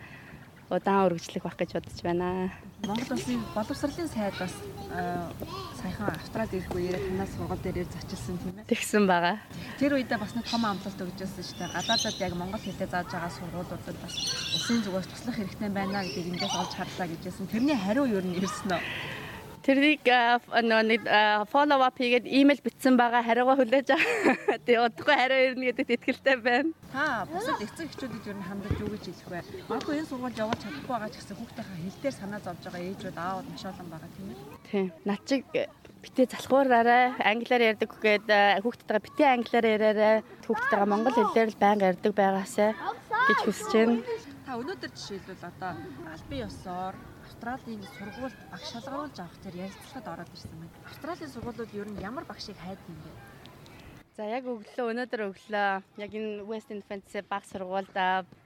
удаан 0.76 1.06
үргэлжлэх 1.08 1.44
байх 1.44 1.58
гэж 1.58 1.70
бодож 1.78 1.98
байна. 2.02 2.50
Монгол 2.84 3.16
улсын 3.16 3.40
боловсролын 3.54 4.08
сайд 4.08 4.34
бас 4.38 4.54
саяхан 5.80 6.12
Австралид 6.12 6.54
ирэх 6.54 6.70
үеэр 6.74 6.98
танаас 7.00 7.32
сургууль 7.34 7.62
дээр 7.64 7.88
зочилсан 7.88 8.36
тийм 8.42 8.58
ээ. 8.60 8.68
Тэгсэн 8.68 9.04
байгаа. 9.08 9.36
Тэр 9.80 9.96
үедээ 9.96 10.18
бас 10.20 10.32
нэг 10.36 10.44
том 10.44 10.64
амлалт 10.68 11.00
өгчээсэн 11.00 11.44
шүү 11.44 11.58
дээ. 11.64 11.74
Гадаадад 11.74 12.20
яг 12.20 12.32
монгол 12.36 12.62
хэлээр 12.62 12.92
зааж 12.92 13.08
байгаа 13.08 13.32
сургуулиудад 13.32 13.98
бас 14.04 14.14
улсын 14.54 14.80
зүгээс 14.84 15.08
туслах 15.08 15.36
хэрэгтэй 15.40 15.70
байна 15.72 16.04
гэдгийг 16.04 16.28
ингээс 16.36 16.54
олж 16.60 16.72
харлаа 16.76 17.08
гэжсэн. 17.08 17.48
Тэрний 17.48 17.78
хариу 17.78 18.04
юу 18.04 18.22
нь 18.22 18.36
ирсэн 18.36 18.68
нь 18.68 19.23
Тэрийг 19.64 20.04
нэг 20.04 21.08
follow 21.48 21.80
up 21.80 21.96
хийгээд 21.96 22.28
имэйл 22.28 22.60
бичсэн 22.60 23.00
байгаа 23.00 23.24
хариугаа 23.24 23.56
хүлээж 23.56 23.88
байгаа. 23.88 24.60
Тэгээ 24.60 24.84
удахгүй 24.84 25.16
хариу 25.16 25.40
ирнэ 25.56 25.72
гэдэгт 25.72 25.94
итгэлтэй 25.96 26.36
байна. 26.36 26.70
Та 26.92 27.24
бусад 27.24 27.64
эцэг 27.64 27.88
эхчүүдэд 27.88 28.28
юу 28.28 28.44
хандаж 28.44 28.76
юу 28.76 28.92
гэж 28.92 29.04
хэлэх 29.08 29.28
вэ? 29.32 29.40
Магадгүй 29.72 29.96
энэ 30.04 30.10
сургууль 30.12 30.36
явуулж 30.36 30.60
чадахгүй 30.60 30.92
байгаа 30.92 31.08
ч 31.08 31.16
гэсэн 31.16 31.36
хүүхдийнхээ 31.40 31.80
хэл 31.80 32.00
дээр 32.04 32.16
санаа 32.20 32.40
зовж 32.44 32.60
байгаа 32.68 32.84
ээжүүд 32.92 33.16
аауд 33.16 33.46
маш 33.48 33.64
олон 33.64 33.88
байгаа 33.88 34.10
тийм 34.12 34.28
ээ. 34.28 34.38
Тийм. 34.68 34.86
Над 35.08 35.20
чиг 35.24 35.44
битээ 36.04 36.26
залхуураарай. 36.28 37.04
Англиар 37.24 37.62
ярьдаг 37.72 37.90
гээд 38.04 38.28
хүүхдтэйгээ 38.60 39.04
битээ 39.08 39.28
англиар 39.32 39.66
яриарай. 39.74 40.16
Хүүхдтэйгээ 40.44 40.92
монгол 40.92 41.16
хэлээр 41.16 41.48
л 41.56 41.62
байнга 41.64 41.88
ярьдаг 41.88 42.12
байгаасай 42.12 42.70
гэж 43.32 43.38
хүсэж 43.48 43.72
байна. 43.72 43.96
Та 44.44 44.60
өнөөдөр 44.60 44.92
жишээлбэл 44.92 45.48
одоо 45.48 45.72
албан 46.12 46.38
ёсоор 46.44 46.94
Австралийн 47.34 47.82
сургуульд 47.98 48.38
багш 48.50 48.68
шалгаруулж 48.70 49.18
авах 49.18 49.38
тэр 49.42 49.54
ярилцлагад 49.66 50.06
ороод 50.06 50.30
ирсэн 50.34 50.54
байна. 50.54 50.78
Австралийн 50.86 51.32
сургуулиуд 51.34 51.74
ер 51.74 51.88
нь 51.90 52.00
ямар 52.00 52.24
багшийг 52.24 52.56
хайдаг 52.62 52.86
юм 52.86 52.98
бэ? 53.02 53.10
За 54.14 54.22
яг 54.30 54.46
өглөө 54.46 54.86
өнөөдөр 54.94 55.22
өглөө 55.34 55.68
яг 55.98 56.10
энэ 56.14 56.46
West 56.46 56.70
Infants 56.70 57.10
баг 57.26 57.42
сургуульд 57.50 57.90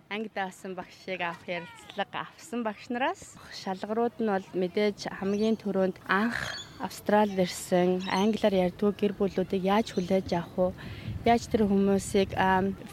анги 0.09 0.30
даасан 0.33 0.73
багшийг 0.73 1.21
авах 1.21 1.45
ярилцлага 1.45 2.25
авсан 2.33 2.64
багш 2.64 2.88
нараас 2.88 3.37
шалгарууд 3.52 4.16
нь 4.25 4.33
бол 4.33 4.47
мэдээж 4.57 5.12
хамгийн 5.21 5.61
түрүүнд 5.61 6.00
анх 6.09 6.57
Австралид 6.80 7.38
ирсэн 7.45 8.09
англиар 8.09 8.73
ярьдгүй 8.73 8.92
гэр 8.97 9.12
бүлүүдийг 9.21 9.68
яаж 9.68 9.92
хүлээж 9.92 10.33
авах 10.33 10.73
вэ? 10.73 11.28
Яаж 11.28 11.45
тэр 11.50 11.68
хүмүүсийг 11.68 12.33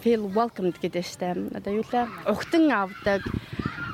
feel 0.04 0.28
welcomed 0.36 0.76
гэдэг 0.82 1.06
штеп. 1.06 1.38
Одоо 1.56 1.72
юу 1.80 1.86
лээ? 1.88 2.10
Ухтан 2.28 2.68
авдаг 2.74 3.22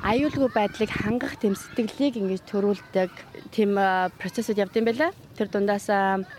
аюулгүй 0.02 0.50
байдлыг 0.50 0.90
хангах 0.90 1.38
тэм 1.38 1.54
сэтгэлийг 1.54 2.18
ингэж 2.18 2.42
төрүүлдэг 2.50 3.10
тэм 3.54 3.78
процессыг 4.18 4.58
явд 4.58 4.74
юм 4.74 4.90
байна. 4.90 5.14
Тэр 5.38 5.46
дундаас 5.46 5.86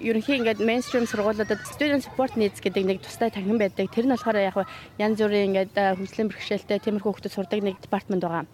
ерөнхий 0.03 0.35
ингээд 0.35 0.59
мейнстрим 0.59 1.07
сургуулиудад 1.07 1.63
student 1.71 2.03
support 2.03 2.35
needs 2.35 2.59
гэдэг 2.59 2.83
нэг 2.83 2.99
тустай 2.99 3.31
танхим 3.31 3.55
байдаг. 3.55 3.87
Тэр 3.87 4.03
нь 4.03 4.11
болохоор 4.11 4.35
яг 4.35 4.67
янз 4.99 5.15
бүрийн 5.15 5.55
ингээд 5.55 5.79
хөгжлийн 5.79 6.27
бэрхшээлтэй 6.27 6.83
тиймэрхүү 6.83 7.07
хүмүүс 7.07 7.31
сурдаг 7.31 7.63
нэг 7.63 7.79
департамент 7.79 8.27
байгаа. 8.27 8.45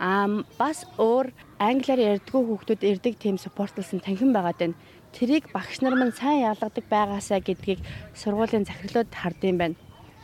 Аа 0.00 0.42
бас 0.56 0.88
өөр 0.96 1.28
англиар 1.60 2.16
ярьдгүй 2.16 2.40
хүүхдүүд 2.40 2.82
ирдэг 2.88 3.14
тийм 3.20 3.36
supportlсан 3.36 4.00
танхим 4.00 4.32
байгаад 4.32 4.56
байна. 4.56 4.80
Тэрийг 5.12 5.52
багш 5.52 5.84
нар 5.84 5.94
маань 5.94 6.16
сайн 6.16 6.48
ялгадаг 6.50 6.88
байгаасаа 6.88 7.44
гэдгийг 7.44 7.84
сургуулийн 8.16 8.64
захирлууд 8.64 9.12
хардсан 9.12 9.60
байна. 9.60 9.76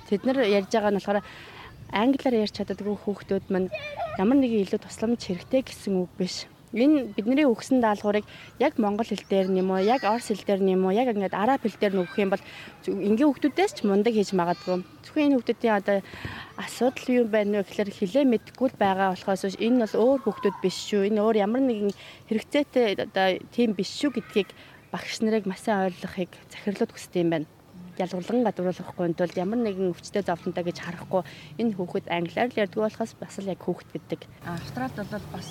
Тэд 0.08 0.24
нар 0.24 0.42
ярьж 0.42 0.72
байгаа 0.72 0.90
нь 0.90 0.98
болохоор 0.98 1.22
англиар 1.92 2.46
ярьж 2.46 2.54
чаддаггүй 2.56 2.96
хүүхдүүд 3.02 3.44
мань 3.50 3.68
ямар 4.18 4.38
нэгэн 4.38 4.64
илүү 4.64 4.80
тусламж 4.82 5.20
хэрэгтэй 5.26 5.62
гэсэн 5.66 5.94
үг 5.98 6.10
биш. 6.18 6.46
Энэ 6.70 7.18
бидний 7.18 7.42
өгсөн 7.50 7.82
даалгаврыг 7.82 8.22
яг 8.62 8.78
монгол 8.78 9.02
хэл 9.02 9.26
дээр 9.26 9.50
нэм 9.50 9.74
үү, 9.74 9.90
яг 9.90 10.06
орс 10.06 10.30
хэл 10.30 10.46
дээр 10.46 10.62
нэм 10.62 10.86
үү, 10.86 11.02
яг 11.02 11.10
ингээд 11.10 11.34
араб 11.34 11.66
хэл 11.66 11.74
дээр 11.82 11.98
нөгөх 11.98 12.14
юм 12.14 12.30
бол 12.30 12.44
энгийн 12.86 13.26
хүүхдүүдээс 13.26 13.72
ч 13.74 13.78
мундаг 13.82 14.14
хийж 14.14 14.30
магадгүй. 14.38 14.86
Зөвхөн 15.02 15.24
энэ 15.26 15.36
хүүхдүүдийн 15.42 15.74
одоо 15.74 15.98
асуудал 16.54 17.10
юу 17.10 17.26
байна 17.26 17.58
вэ 17.58 17.66
гэхээр 17.66 17.90
хилээ 17.90 18.24
мэдгүй 18.30 18.70
байгаа 18.78 19.18
болохоос 19.18 19.58
энэ 19.58 19.82
бол 19.82 19.94
өөр 19.98 20.20
хүүхдүүд 20.22 20.56
биш 20.62 20.78
шүү. 20.86 21.10
Энэ 21.10 21.18
өөр 21.26 21.36
ямар 21.42 21.62
нэгэн 21.66 21.90
хэрэгцээтэй 22.30 23.02
одоо 23.02 23.26
тийм 23.50 23.74
биш 23.74 23.90
шүү 23.90 24.14
гэдгийг 24.14 24.54
багш 24.94 25.18
нарыг 25.26 25.50
маш 25.50 25.66
сайн 25.66 25.90
ойлгохыг 25.90 26.30
захирлууд 26.54 26.94
хүсдэг 26.94 27.22
юм 27.26 27.30
байна 27.34 27.50
ялгарлан 28.00 28.44
гадууруулахгүй 28.48 29.06
тулд 29.14 29.36
ямар 29.36 29.60
нэгэн 29.60 29.92
өвчтөе 29.92 30.24
зовлонтой 30.24 30.64
гэж 30.64 30.78
харахгүй 30.80 31.22
энэ 31.60 31.74
хүүхэд 31.76 32.06
англиар 32.08 32.48
л 32.50 32.60
ярьдаг 32.64 32.80
болохоос 32.80 33.12
бас 33.20 33.34
л 33.38 33.52
яг 33.52 33.60
хүүхэд 33.60 33.88
гэдэг. 33.92 34.20
Австралид 34.48 34.96
бол 34.96 35.26
бас 35.36 35.48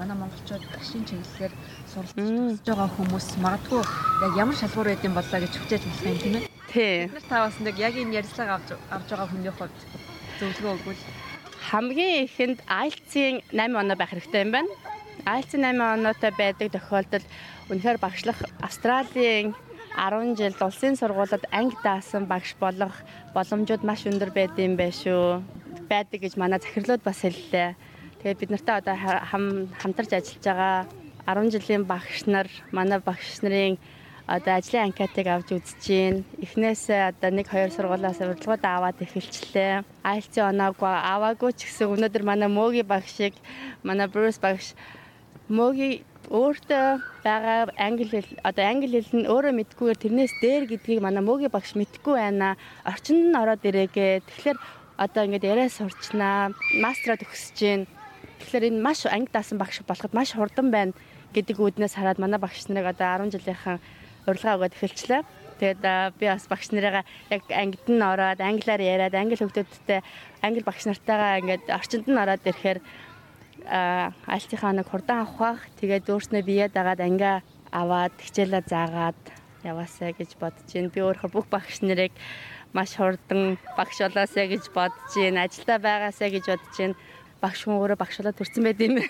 манай 0.00 0.16
монголчууд 0.16 0.64
гашийн 0.72 1.04
чиглэлээр 1.04 1.52
суралцж 1.92 2.64
байгаа 2.64 2.88
хүмүүс 2.96 3.28
магадгүй 3.44 3.82
яг 4.24 4.32
ямар 4.34 4.56
шалгуур 4.56 4.88
байдсан 4.88 5.14
боллоо 5.14 5.38
гэж 5.44 5.52
хүчээж 5.54 5.82
болох 5.84 6.08
юм 6.08 6.18
тийм 6.18 6.34
ээ. 6.40 6.48
Тий. 6.72 6.96
Бид 7.06 7.14
нар 7.14 7.28
таваас 7.28 7.56
нэг 7.60 7.76
яг 7.78 7.94
энэ 7.94 8.16
ярилцлага 8.18 8.56
авч 8.56 8.68
авж 8.88 9.08
байгаа 9.10 9.28
хүний 9.28 9.52
хувьд 9.52 9.78
зөвлөгөө 10.40 10.74
өгвөл 10.80 11.02
хамгийн 11.70 12.24
ихэнд 12.24 12.58
IELTS-ийн 12.66 13.36
8 13.52 13.76
оноо 13.78 13.96
байх 13.96 14.10
хэрэгтэй 14.10 14.42
юм 14.42 14.52
байна. 14.56 14.72
IELTS-ийн 15.28 15.64
8 15.76 16.00
оноотой 16.00 16.32
байдаг 16.34 16.68
тохиолдолд 16.72 17.26
үнэхээр 17.70 17.98
багшлах 18.00 18.38
Австралийн 18.64 19.54
10 20.00 20.32
жил 20.40 20.56
улсын 20.64 20.96
сургуулиуд 20.96 21.44
анги 21.52 21.76
даасан 21.84 22.24
багш 22.24 22.56
болох 22.56 22.96
боломжууд 23.34 23.84
маш 23.84 24.08
өндөр 24.08 24.32
байдсан 24.32 24.72
байх 24.80 24.96
шүү. 24.96 25.44
байдаг 25.92 26.20
гэж 26.24 26.34
манай 26.40 26.56
захирлууд 26.56 27.02
бас 27.04 27.20
хэллээ. 27.20 27.76
Тэгээд 28.24 28.40
бид 28.40 28.50
нартай 28.50 28.76
одоо 28.80 28.96
хамтарч 28.96 30.10
ажиллаж 30.16 30.44
байгаа 30.46 30.76
10 31.28 31.52
жилийн 31.52 31.84
багш 31.84 32.24
нар 32.24 32.48
манай 32.72 32.98
багш 32.98 33.44
нарын 33.44 33.76
одоо 34.24 34.54
ажлын 34.56 34.88
анкетыг 34.88 35.26
авч 35.28 35.48
үзэж 35.52 35.80
гин. 35.84 36.24
Эхнээсээ 36.44 37.12
одоо 37.12 37.30
нэг 37.34 37.46
хоёр 37.52 37.68
сургуулиас 37.68 38.24
урилгууд 38.24 38.64
аваад 38.64 39.02
эхэлчлээ. 39.04 39.84
IELTS 40.00 40.36
оноогүй 40.40 40.94
аваагүй 41.12 41.52
ч 41.52 41.68
гэсэн 41.68 41.92
өнөөдөр 41.92 42.24
манай 42.24 42.48
мөөгийн 42.48 42.88
багшийг 42.88 43.34
манай 43.84 44.08
Bruce 44.08 44.40
багш 44.40 44.72
мөөгийн 45.50 46.08
өөртөө 46.30 46.86
байгаа 47.26 47.74
англи 47.74 48.06
хэл 48.06 48.30
одоо 48.46 48.64
англи 48.70 49.02
хэл 49.02 49.18
нь 49.18 49.26
өөрөө 49.26 49.50
мэдгүйгээр 49.50 49.98
тэрнээс 49.98 50.34
дээр 50.38 50.64
гэдгийг 50.70 51.02
манай 51.02 51.26
мөгийн 51.26 51.50
багш 51.50 51.74
мэдгүй 51.74 52.14
байна. 52.14 52.54
Орчинд 52.86 53.34
нь 53.34 53.40
ороод 53.42 53.66
ирээгээ. 53.66 54.22
Тэгэхээр 54.30 54.58
одоо 54.94 55.22
ингээд 55.26 55.50
яриа 55.50 55.66
сурчнаа, 55.66 56.54
мастера 56.78 57.18
төгсөж 57.18 57.58
гээ. 57.58 57.76
Тэгэхээр 58.46 58.68
энэ 58.70 58.78
маш 58.78 59.10
анги 59.10 59.34
даасан 59.34 59.58
багш 59.58 59.82
болоход 59.82 60.14
маш 60.14 60.30
хурдан 60.38 60.70
байна 60.70 60.94
гэдэг 61.34 61.58
үүднээс 61.58 61.98
хараад 61.98 62.22
манай 62.22 62.38
багш 62.38 62.62
нарыг 62.70 62.94
одоо 62.94 63.26
10 63.26 63.34
жилийнхэн 63.34 63.82
урилга 64.30 64.54
өгөөд 64.54 64.74
эхэлчлээ. 64.78 65.22
Тэгээд 65.58 65.82
би 66.14 66.24
бас 66.30 66.46
багш 66.46 66.70
нарыгаа 66.70 67.04
яг 67.34 67.42
ангид 67.50 67.84
нь 67.90 67.98
ороод 67.98 68.38
англиар 68.38 68.78
яриад 68.78 69.18
англи 69.18 69.34
хөгтөдтэй 69.34 70.00
англи 70.46 70.62
багш 70.62 70.86
нартайгаа 70.86 71.42
ингээд 71.42 71.64
орчинд 71.68 72.06
нь 72.06 72.22
ороод 72.22 72.46
ирэхээр 72.46 72.78
альтынхаа 73.66 74.72
нэг 74.72 74.86
хурдан 74.88 75.26
авах. 75.26 75.60
Тэгээд 75.80 76.08
өөрснөө 76.08 76.42
бие 76.44 76.66
дагаад 76.68 77.00
ангиа 77.00 77.42
аваад 77.72 78.14
хичээлээ 78.18 78.64
заагаад 78.66 79.20
яваасаа 79.64 80.12
гэж 80.16 80.36
бодож 80.40 80.68
байна. 80.72 80.92
Би 80.94 81.00
өөрөө 81.00 81.30
бүх 81.32 81.46
багш 81.50 81.82
нарыг 81.82 82.12
маш 82.72 82.96
хурдан 82.96 83.58
багш 83.76 83.98
болоосаа 84.00 84.46
гэж 84.48 84.64
бодож 84.74 85.12
байна. 85.14 85.44
Ажилдаа 85.46 85.78
байгаасаа 85.78 86.30
гэж 86.30 86.44
бодож 86.48 86.76
байна. 86.78 86.96
Багш 87.40 87.60
хүн 87.64 87.80
өөрөө 87.80 87.98
багш 88.00 88.16
болоод 88.20 88.36
төрсэн 88.36 88.64
байд 88.64 88.80
юм. 88.84 89.00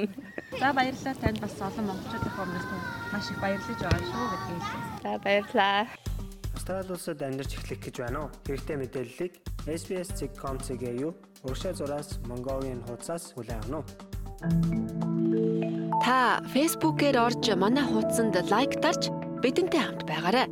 За 0.60 0.72
баярлалаа 0.72 1.14
танд 1.20 1.38
бас 1.40 1.56
олон 1.60 1.84
монголчуудын 1.88 2.32
өмнөөс 2.42 2.66
маш 3.12 3.26
их 3.28 3.38
баярлаж 3.44 3.78
байгаа 3.80 4.02
шүү 4.08 4.24
гэдгийг. 4.32 4.64
За 5.04 5.12
баярлалаа. 5.20 6.03
Австрали 6.54 6.90
улсад 6.94 7.22
амьдарч 7.22 7.58
эхлэх 7.58 7.80
гэж 7.82 7.96
байна 7.98 8.18
уу? 8.24 8.30
Хэрэгтэй 8.46 8.76
мэдээллийг 8.78 9.32
SBS.com.cg 9.66 10.82
юу 11.02 11.12
урагшаа 11.42 11.74
зураас 11.74 12.22
Mongolian 12.30 12.80
хуудасаас 12.86 13.34
хүлээн 13.34 13.58
авах 13.66 13.82
нь. 13.82 14.94
Та 16.04 16.38
Facebook-ээр 16.54 17.16
орж 17.18 17.44
манай 17.58 17.84
хуудсанд 17.84 18.38
лайк 18.48 18.78
дарж 18.78 19.10
бидэнтэй 19.42 19.82
хамт 19.82 20.06
байгаарай. 20.06 20.46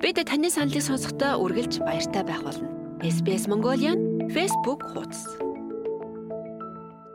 Бид 0.00 0.18
таны 0.24 0.48
саналыг 0.50 0.82
сонсохдоо 0.82 1.38
үргэлж 1.44 1.84
баяртай 1.84 2.24
байх 2.24 2.42
болно. 2.42 2.68
SBS 3.02 3.44
Mongolian 3.50 4.30
Facebook 4.34 4.80
хуудас. 4.82 5.41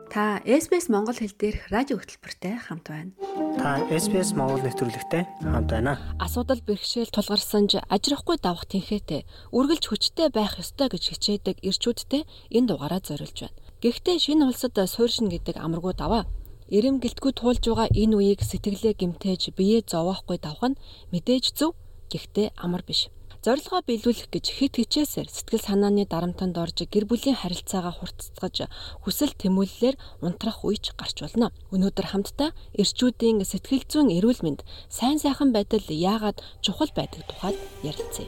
Та 0.08 0.40
SBS 0.46 0.88
Монгол 0.88 1.20
хэл 1.20 1.36
дээрх 1.36 1.68
радио 1.68 2.00
хөтөлбөртэй 2.00 2.56
хамт 2.56 2.88
байна. 2.88 3.12
Та 3.60 3.84
SBS 3.92 4.32
Монгол 4.32 4.64
нэвтрүүлэгтэй 4.64 5.22
хамт 5.44 5.68
байна. 5.68 6.00
Асуудал 6.16 6.64
бэрхшээл 6.64 7.12
тулгарсан 7.12 7.68
ч 7.68 7.76
ажрахгүй 7.76 8.40
давах 8.40 8.64
тэнхээтэй 8.72 9.28
үргэлж 9.52 9.84
хүчтэй 9.84 10.32
байх 10.32 10.56
ёстой 10.56 10.88
гэж 10.88 11.04
хичээдэг 11.12 11.56
ирчүүдтэй 11.60 12.24
энэ 12.56 12.68
дугаараа 12.72 13.04
зориулж 13.04 13.36
байна. 13.52 13.56
Гэхдээ 13.84 14.16
шинэ 14.24 14.48
улсад 14.48 14.80
суурьшин 14.80 15.28
гэдэг 15.28 15.60
амаргүй 15.60 15.92
даваа 15.92 16.24
эрэм 16.72 17.04
гэлтгүй 17.04 17.32
туулж 17.36 17.68
байгаа 17.68 17.92
энэ 17.92 18.16
үеийг 18.16 18.40
сэтгэлээ 18.48 18.96
гимтээж 18.96 19.52
биеэ 19.60 19.84
зовоохгүй 19.84 20.40
давах 20.40 20.72
нь 20.72 20.80
мэдээж 21.12 21.52
зөв 21.52 21.76
гэхдээ 22.08 22.56
амар 22.56 22.80
биш. 22.80 23.12
Зорилгоо 23.38 23.86
биелүүлэх 23.86 24.34
гэж 24.34 24.46
хит 24.50 24.82
хичээсээр 24.82 25.30
сэтгэл 25.30 25.62
санааны 25.62 26.10
дарамтанд 26.10 26.58
орж 26.58 26.90
гэр 26.90 27.06
бүлийн 27.06 27.38
харилцаагаа 27.38 27.94
хурцсгаж 27.94 28.66
хүсэл 29.06 29.30
тэмүүллээр 29.38 29.94
унтрах 30.26 30.66
үеч 30.66 30.90
гарч 30.98 31.22
болно. 31.22 31.54
Өнөөдөр 31.70 32.06
хамтдаа 32.10 32.50
эрчүүдийн 32.74 33.46
сэтгэл 33.46 33.86
зүйн 33.86 34.10
эрүүл 34.18 34.42
мэнд 34.42 34.66
сайн 34.90 35.22
сайхан 35.22 35.54
байдал 35.54 35.86
яагаад 35.86 36.42
чухал 36.66 36.90
байдаг 36.90 37.22
тухайд 37.30 37.54
ярилцъя. 37.86 38.26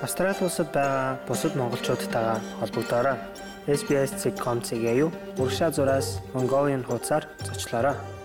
Австрали 0.00 0.40
улсад 0.40 0.72
байгаа 0.72 1.20
бусад 1.28 1.52
монголчуудтайгаа 1.60 2.40
холбогдоорой. 2.64 3.20
SBS.com.cg 3.68 4.84
юу 4.96 5.12
урагшаа 5.36 5.68
зураас 5.76 6.24
Mongolian 6.32 6.88
хуудасаар 6.88 7.28
зочлоорой. 7.44 8.19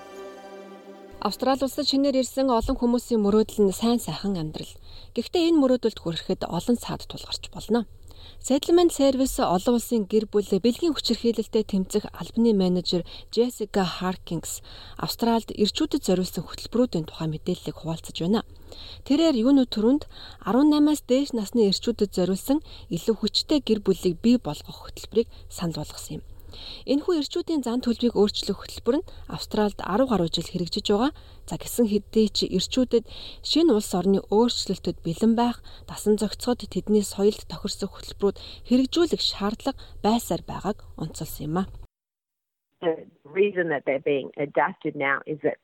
Австрали 1.25 1.65
улсад 1.65 1.89
шинээр 1.89 2.21
ирсэн 2.21 2.53
олон 2.53 2.77
хүмүүсийн 2.77 3.17
мөрөөдөл 3.25 3.65
нь 3.65 3.73
сайн 3.73 3.97
сайхан 3.97 4.37
амьдрал. 4.37 4.69
Гэхдээ 5.17 5.49
энэ 5.49 5.57
мөрөөдөлд 5.57 5.97
хүрэхэд 5.97 6.41
олон 6.45 6.77
саад 6.77 7.01
тулгарч 7.09 7.49
болно. 7.49 7.89
Settlement 8.45 8.93
Service 8.93 9.41
олон 9.41 9.73
улсын 9.81 10.05
гэр 10.05 10.29
бүл 10.29 10.45
бэлгийн 10.45 10.93
хүчирхийлэлтэд 10.93 11.65
тэмцэх 11.65 12.05
албаны 12.13 12.53
менежер 12.53 13.01
Jessica 13.33 13.81
Harkins 13.97 14.61
Австралид 15.01 15.49
ирчүүдэд 15.49 16.05
зориулсан 16.05 16.45
хөтөлбөрүүдийн 16.45 17.09
тухай 17.09 17.27
мэдээллийг 17.33 17.73
хуваалцаж 17.73 18.21
байна. 18.21 18.45
Тэрээр 19.09 19.35
юуны 19.41 19.65
төрөнд 19.65 20.05
18-аас 20.45 21.01
дээш 21.09 21.33
насны 21.33 21.73
ирчүүдэд 21.73 22.13
зориулсан 22.13 22.61
илүү 22.93 23.15
хүчтэй 23.17 23.65
гэр 23.65 23.81
бүлийг 23.81 24.21
бий 24.21 24.37
болгох 24.37 24.77
хөтөлбөрийг 24.93 25.29
санал 25.49 25.81
болгосон 25.81 26.21
юм. 26.21 26.23
Энэхүү 26.85 27.13
эрчүүдийн 27.21 27.61
зан 27.65 27.79
төлөвийг 27.81 28.15
өөрчлөх 28.15 28.59
хөтөлбөр 28.61 28.95
нь 29.01 29.07
Австралид 29.29 29.79
10 29.81 30.09
гаруй 30.09 30.29
жил 30.29 30.49
хэрэгжиж 30.49 30.85
байгаа. 30.91 31.11
За 31.49 31.55
гисэн 31.59 31.87
хэдий 31.89 32.27
ч 32.29 32.49
эрчүүдэд 32.49 33.05
шинэ 33.45 33.71
улс 33.73 33.91
орны 33.93 34.19
өөрчлөлтөд 34.33 35.01
бэлэн 35.05 35.33
байх, 35.35 35.59
дасан 35.89 36.15
зохицоход 36.21 36.65
тэдний 36.69 37.05
соёлд 37.05 37.45
тохирсон 37.51 37.89
хөтөлбөрүүд 37.91 38.41
хэрэгжүүлэх 38.69 39.21
шаардлага 39.21 39.81
байсаар 40.05 40.43
байгааг 40.47 40.77
онцолсон 41.01 41.45
юм 41.47 41.57
а. 41.61 41.63
The 42.81 43.07
reason 43.23 43.69
that 43.73 43.83
they're 43.85 44.03
being 44.03 44.29
adapted 44.37 44.93
now 44.95 45.17
is 45.25 45.39
that 45.41 45.57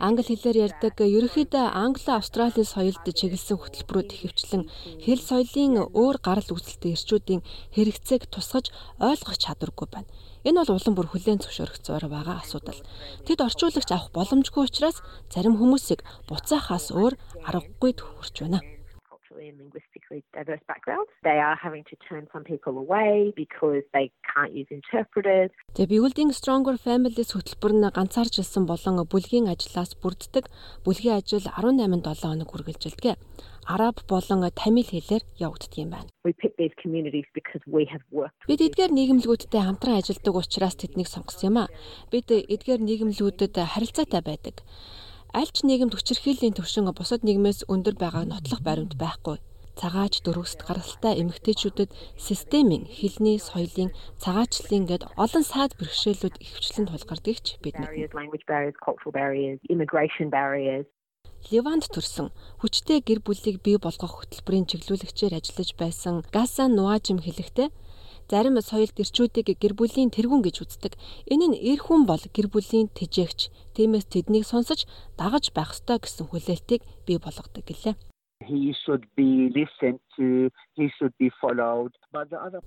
Англи 0.00 0.22
хэлээр 0.26 0.56
ярьдаг 0.66 0.96
ерөнхийдөө 0.98 1.64
Англи-Австралийн 1.84 2.68
соёлд 2.68 3.04
чиглэсэн 3.04 3.56
хөтөлбөрүүд 3.58 4.10
ихэвчлэн 4.14 4.62
хэл 5.04 5.22
соёлын 5.22 5.74
өөр 5.92 6.16
гарал 6.26 6.50
үүсэлтэй 6.54 6.94
ирчүүдийн 6.96 7.42
хэрэгцээг 7.74 8.22
тусгаж 8.32 8.66
ойлгох 8.98 9.36
чадваргүй 9.38 9.88
байна. 9.90 10.10
Энэ 10.46 10.58
бол 10.62 10.76
улам 10.78 10.94
бүр 10.96 11.08
хүлээн 11.10 11.42
зөвшөөрөгцөөр 11.42 12.04
байгаа 12.08 12.36
асуудал. 12.42 12.80
Тэд 13.26 13.38
орчуулагч 13.46 13.90
авах 13.92 14.10
боломжгүй 14.16 14.62
учраас 14.66 15.02
зарим 15.32 15.58
хүмүүсийг 15.58 16.00
буцаахаас 16.30 16.94
өөр 16.94 17.14
аргагүй 17.48 17.92
хүрч 17.98 18.36
байна 18.46 18.77
and 19.46 19.58
linguistically 19.62 20.24
diverse 20.34 20.64
backgrounds. 20.66 21.10
They 21.22 21.38
are 21.38 21.54
having 21.54 21.84
to 21.90 21.96
turn 22.08 22.26
some 22.32 22.42
people 22.42 22.74
away 22.78 23.32
because 23.36 23.84
they 23.94 24.10
can't 24.26 24.52
use 24.60 24.66
interpreters. 24.70 25.50
Тэгээ 25.78 25.94
Building 25.94 26.34
Stronger 26.34 26.74
Families 26.74 27.30
хөтөлбөр 27.30 27.72
нь 27.78 27.94
ганцаарчилсан 27.94 28.66
болон 28.66 28.98
бүлгийн 29.06 29.46
ажлаас 29.46 29.94
бүрддэг. 30.02 30.50
Бүлгийн 30.82 31.22
ажил 31.22 31.46
18-7 31.46 32.26
хоног 32.26 32.50
үргэлжилдэг. 32.50 33.14
Араб 33.68 34.00
болон 34.08 34.48
тамил 34.56 34.88
хэлээр 34.88 35.22
явагддаг 35.38 35.76
юм 35.76 35.92
байна. 35.92 36.08
Бид 36.24 36.40
эдгээр 38.64 38.92
нийгэмлэгүүдтэй 38.96 39.62
хамтран 39.62 40.00
ажилладаг 40.00 40.34
учраас 40.34 40.74
тэднийг 40.80 41.06
сонгосон 41.06 41.52
юм 41.52 41.56
а. 41.62 41.68
Бид 42.08 42.32
эдгээр 42.32 42.80
нийгэмлэгүүдэд 42.80 43.60
харилцаатай 43.60 44.24
байдаг 44.24 44.64
аль 45.36 45.52
ч 45.52 45.64
нийгэмд 45.64 45.92
хүчирхийллийн 45.92 46.56
төвшин 46.56 46.88
бусад 46.96 47.20
нийгмээс 47.24 47.68
өндөр 47.68 47.96
байгааг 48.00 48.26
нотлох 48.28 48.60
баримт 48.64 48.96
байхгүй. 48.96 49.36
Цагаач 49.78 50.24
дөрөвсд 50.26 50.66
гаралтай 50.66 51.22
эмэгтэйчүүдэд 51.22 51.94
системийн, 52.18 52.90
хэлний, 52.90 53.38
соёлын, 53.38 53.94
цагаачлалын 54.18 54.84
гээд 54.90 55.06
олон 55.14 55.44
саад 55.46 55.78
бэрхшээлүүд 55.78 56.34
ихвчлэн 56.42 56.90
тулгардгийг 56.90 57.38
ч 57.46 57.46
бид 57.62 57.78
мэднэ. 57.78 58.10
Ливанд 61.52 61.84
төрсэн 61.94 62.34
хүчтэй 62.58 62.98
гэр 63.06 63.22
бүлийг 63.22 63.62
бий 63.62 63.78
болгох 63.78 64.18
хөтөлбөрийн 64.18 64.66
чиглүүлэгчээр 64.66 65.38
ажиллаж 65.38 65.70
байсан 65.78 66.14
Гасан 66.34 66.74
Нуажим 66.74 67.22
хэлэхдээ 67.22 67.70
Зарим 68.28 68.60
соёлд 68.60 68.92
ирчүүдийг 68.92 69.56
гэр 69.56 69.72
бүлийн 69.72 70.12
тэргүүн 70.12 70.44
гэж 70.44 70.56
үздэг. 70.60 71.00
Энэ 71.32 71.46
нь 71.48 71.60
эр 71.72 71.80
хүн 71.80 72.04
бол 72.04 72.20
гэр 72.20 72.52
бүлийн 72.52 72.92
тэжээгч. 72.92 73.72
Тиймээс 73.72 74.04
тэднийг 74.12 74.44
сонсож 74.44 74.84
дагаж 75.16 75.48
байх 75.56 75.72
ёстой 75.72 75.96
гэсэн 75.96 76.28
хүлээлтийг 76.28 76.84
бий 77.08 77.16
болгодог 77.16 77.64
гэлээ. 77.64 77.96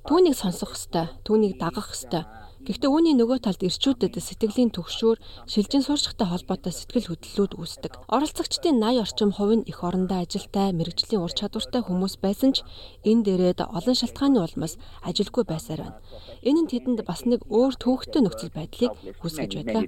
Түүнийг 0.10 0.36
сонсох 0.36 0.72
ёстой, 0.74 1.06
түүнийг 1.22 1.56
дагах 1.62 1.94
ёстой. 1.94 2.26
Гэхдээ 2.62 2.94
үүний 2.94 3.18
нөгөө 3.18 3.42
талд 3.42 3.66
ирчүүдэд 3.66 4.22
сэтгэлийн 4.22 4.70
төгшөөр 4.70 5.18
шилжин 5.50 5.82
сурчлагтай 5.82 6.30
холбоотой 6.30 6.70
сэтгэл 6.70 7.10
хөдлөлүүд 7.10 7.58
үүсдэг. 7.58 7.94
Оролцогчдын 8.06 8.78
80 8.78 9.02
орчим 9.02 9.32
хувь 9.34 9.56
нь 9.58 9.66
их 9.66 9.82
орондоо 9.82 10.22
ажилтай, 10.22 10.70
мэрэгжлийн 10.70 11.26
ур 11.26 11.34
чадвартай 11.34 11.82
хүмүүс 11.82 12.22
байсан 12.22 12.54
ч 12.54 12.62
энэ 13.02 13.26
дээрээд 13.26 13.66
олон 13.66 13.98
шалтгааны 13.98 14.46
улмаас 14.46 14.78
ажилгүй 15.02 15.44
байсаар 15.50 15.82
байна. 15.90 15.98
Энэ 16.46 16.62
нь 16.62 16.70
тэдэнд 16.70 17.02
бас 17.02 17.26
нэг 17.26 17.42
өөр 17.50 17.74
төвөгтэй 17.82 18.22
нөхцөл 18.22 18.54
байдлыг 18.54 18.94
үүсгэж 19.26 19.52
байдаг. 19.58 19.82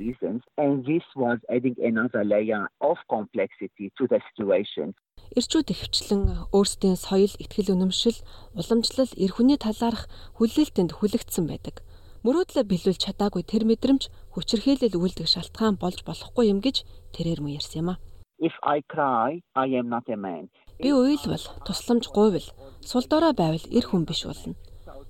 And 0.57 0.81
this 0.89 1.05
was 1.13 1.37
adding 1.53 1.77
another 1.77 2.25
layer 2.25 2.65
of 2.81 2.97
complexity 3.05 3.93
to 4.01 4.09
the 4.09 4.17
situation. 4.33 4.97
Ирчүүд 5.37 5.69
ихвчлэн 5.69 6.49
өөрсдийн 6.49 6.97
соёл, 6.97 7.37
ихтгэл 7.37 7.77
үнэмшил, 7.77 8.17
уламжлал, 8.57 9.13
эр 9.13 9.31
хүний 9.33 9.61
талаарх 9.61 10.09
хүлээлтэнд 10.41 10.97
хүлэгдсэн 10.97 11.45
байдаг 11.45 11.85
мөрөөдлөө 12.23 12.63
биелүүлж 12.71 12.99
чадаагүй 13.03 13.43
тэр 13.43 13.63
мэдрэмж 13.67 14.03
хүчирхийлэл 14.33 14.95
үйлдэх 14.95 15.27
шалтгаан 15.27 15.75
болж 15.75 16.07
болохгүй 16.07 16.51
юм 16.51 16.59
гэж 16.63 16.87
тэрээр 17.15 17.43
мөн 17.43 17.59
ярьсан 17.59 17.79
юм 17.83 17.89
а. 17.93 18.01
If 18.39 18.55
I 18.63 18.79
cry, 18.93 19.43
I 19.55 19.67
am 19.79 19.87
not 19.91 20.07
a 20.07 20.15
man. 20.15 20.47
Би 20.79 20.91
уйлвал, 20.91 21.45
тусламж 21.67 22.09
гуйвал, 22.15 22.47
сул 22.81 23.05
дорой 23.07 23.33
байвал 23.35 23.65
эр 23.71 23.85
хүн 23.87 24.03
биш 24.07 24.23
болно. 24.27 24.55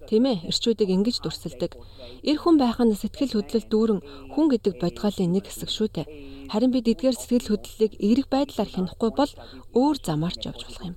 Тийм 0.09 0.27
ээ, 0.27 0.43
эрчүүдийг 0.51 0.89
ингэж 0.91 1.17
дүрсэлдэг. 1.23 1.71
Эр 2.29 2.37
хүн 2.41 2.59
байх 2.59 2.77
нь 2.83 2.91
сэтгэл 2.91 3.39
хөдлөл 3.39 3.67
дүүрэн 3.71 4.01
хүн 4.35 4.47
гэдэг 4.51 4.73
бодгоолын 4.81 5.31
нэг 5.31 5.47
хэсэг 5.47 5.71
шүү 5.71 5.87
дээ. 5.95 6.07
Харин 6.51 6.71
бид 6.75 6.91
эдгээр 6.91 7.15
сэтгэл 7.15 7.55
хөдлөлийг 7.55 7.93
эерэг 8.03 8.27
байдлаар 8.27 8.69
хянахгүй 8.69 9.11
бол 9.15 9.31
өөр 9.79 9.97
замаар 10.03 10.35
ч 10.35 10.51
явж 10.51 10.61
болох 10.67 10.83
юм. 10.91 10.95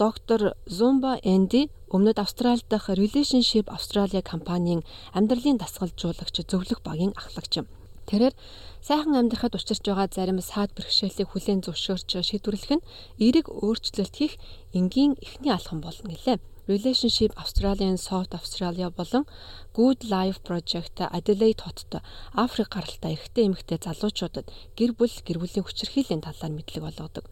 Доктор 0.00 0.56
Зумба 0.64 1.20
Энди 1.22 1.68
өмнөд 1.92 2.16
Австрали 2.24 2.64
дахь 2.72 2.88
Relationship 2.88 3.66
Australia 3.68 4.22
компанийн 4.24 4.80
амьдралын 5.12 5.60
дасгалжуулагч 5.60 6.36
зөвлөх 6.48 6.80
багийн 6.80 7.12
ахлагч 7.20 7.52
юм. 7.60 7.66
Тэрээр 8.08 8.32
сайхан 8.80 9.12
амьдрахад 9.20 9.60
учирч 9.60 9.84
байгаа 9.84 10.08
зарим 10.08 10.40
саад 10.40 10.72
бэрхшээлийг 10.72 11.28
хүлээн 11.28 11.60
зөвшөөрч 11.68 12.10
шийдвэрлэх 12.16 12.72
нь 12.80 12.86
эерэг 13.20 13.52
өөрчлөлт 13.52 14.14
хийх 14.16 14.34
энгийн 14.72 15.20
эхний 15.20 15.52
алхам 15.52 15.84
болно 15.84 16.08
гэлээ. 16.16 16.40
Relationship 16.72 17.36
Australian 17.36 18.00
South 18.00 18.32
Australia 18.32 18.88
болон 18.88 19.28
Good 19.76 20.08
Life 20.08 20.40
Project 20.48 20.96
Adelaide 21.16 21.60
хотод 21.60 22.00
Африк 22.32 22.72
гаралтай 22.72 23.20
эрэгтэй 23.20 23.44
эмэгтэй 23.52 23.78
залуучуудад 23.84 24.48
гэр 24.78 24.96
бүл 24.96 25.12
гэр 25.26 25.38
бүлийн 25.44 25.64
хүчирхийллийн 25.68 26.24
талаар 26.24 26.52
мэдлэг 26.56 26.88
олгодог. 26.88 27.26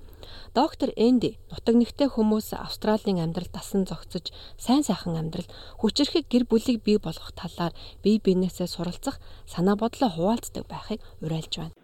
Доктор 0.54 0.90
Энди 0.96 1.38
нутаг 1.52 1.74
нэгтэй 1.76 2.08
хүмүүс 2.08 2.56
Австралийн 2.56 3.20
амьдрал 3.20 3.50
дасан 3.52 3.84
зогцож 3.84 4.32
сайн 4.56 4.82
сайхан 4.82 5.16
амьдрал 5.16 5.48
хүчирхэг 5.80 6.26
гэр 6.28 6.44
бүлийг 6.48 6.82
бий 6.82 6.98
болгох 6.98 7.32
талаар 7.36 7.72
бие 8.02 8.18
биенээсээ 8.18 8.66
суралцах 8.66 9.20
санаа 9.46 9.76
бодлоо 9.76 10.10
хуваалцдаг 10.10 10.64
байхыг 10.66 11.00
уриалж 11.20 11.52
байна. 11.58 11.74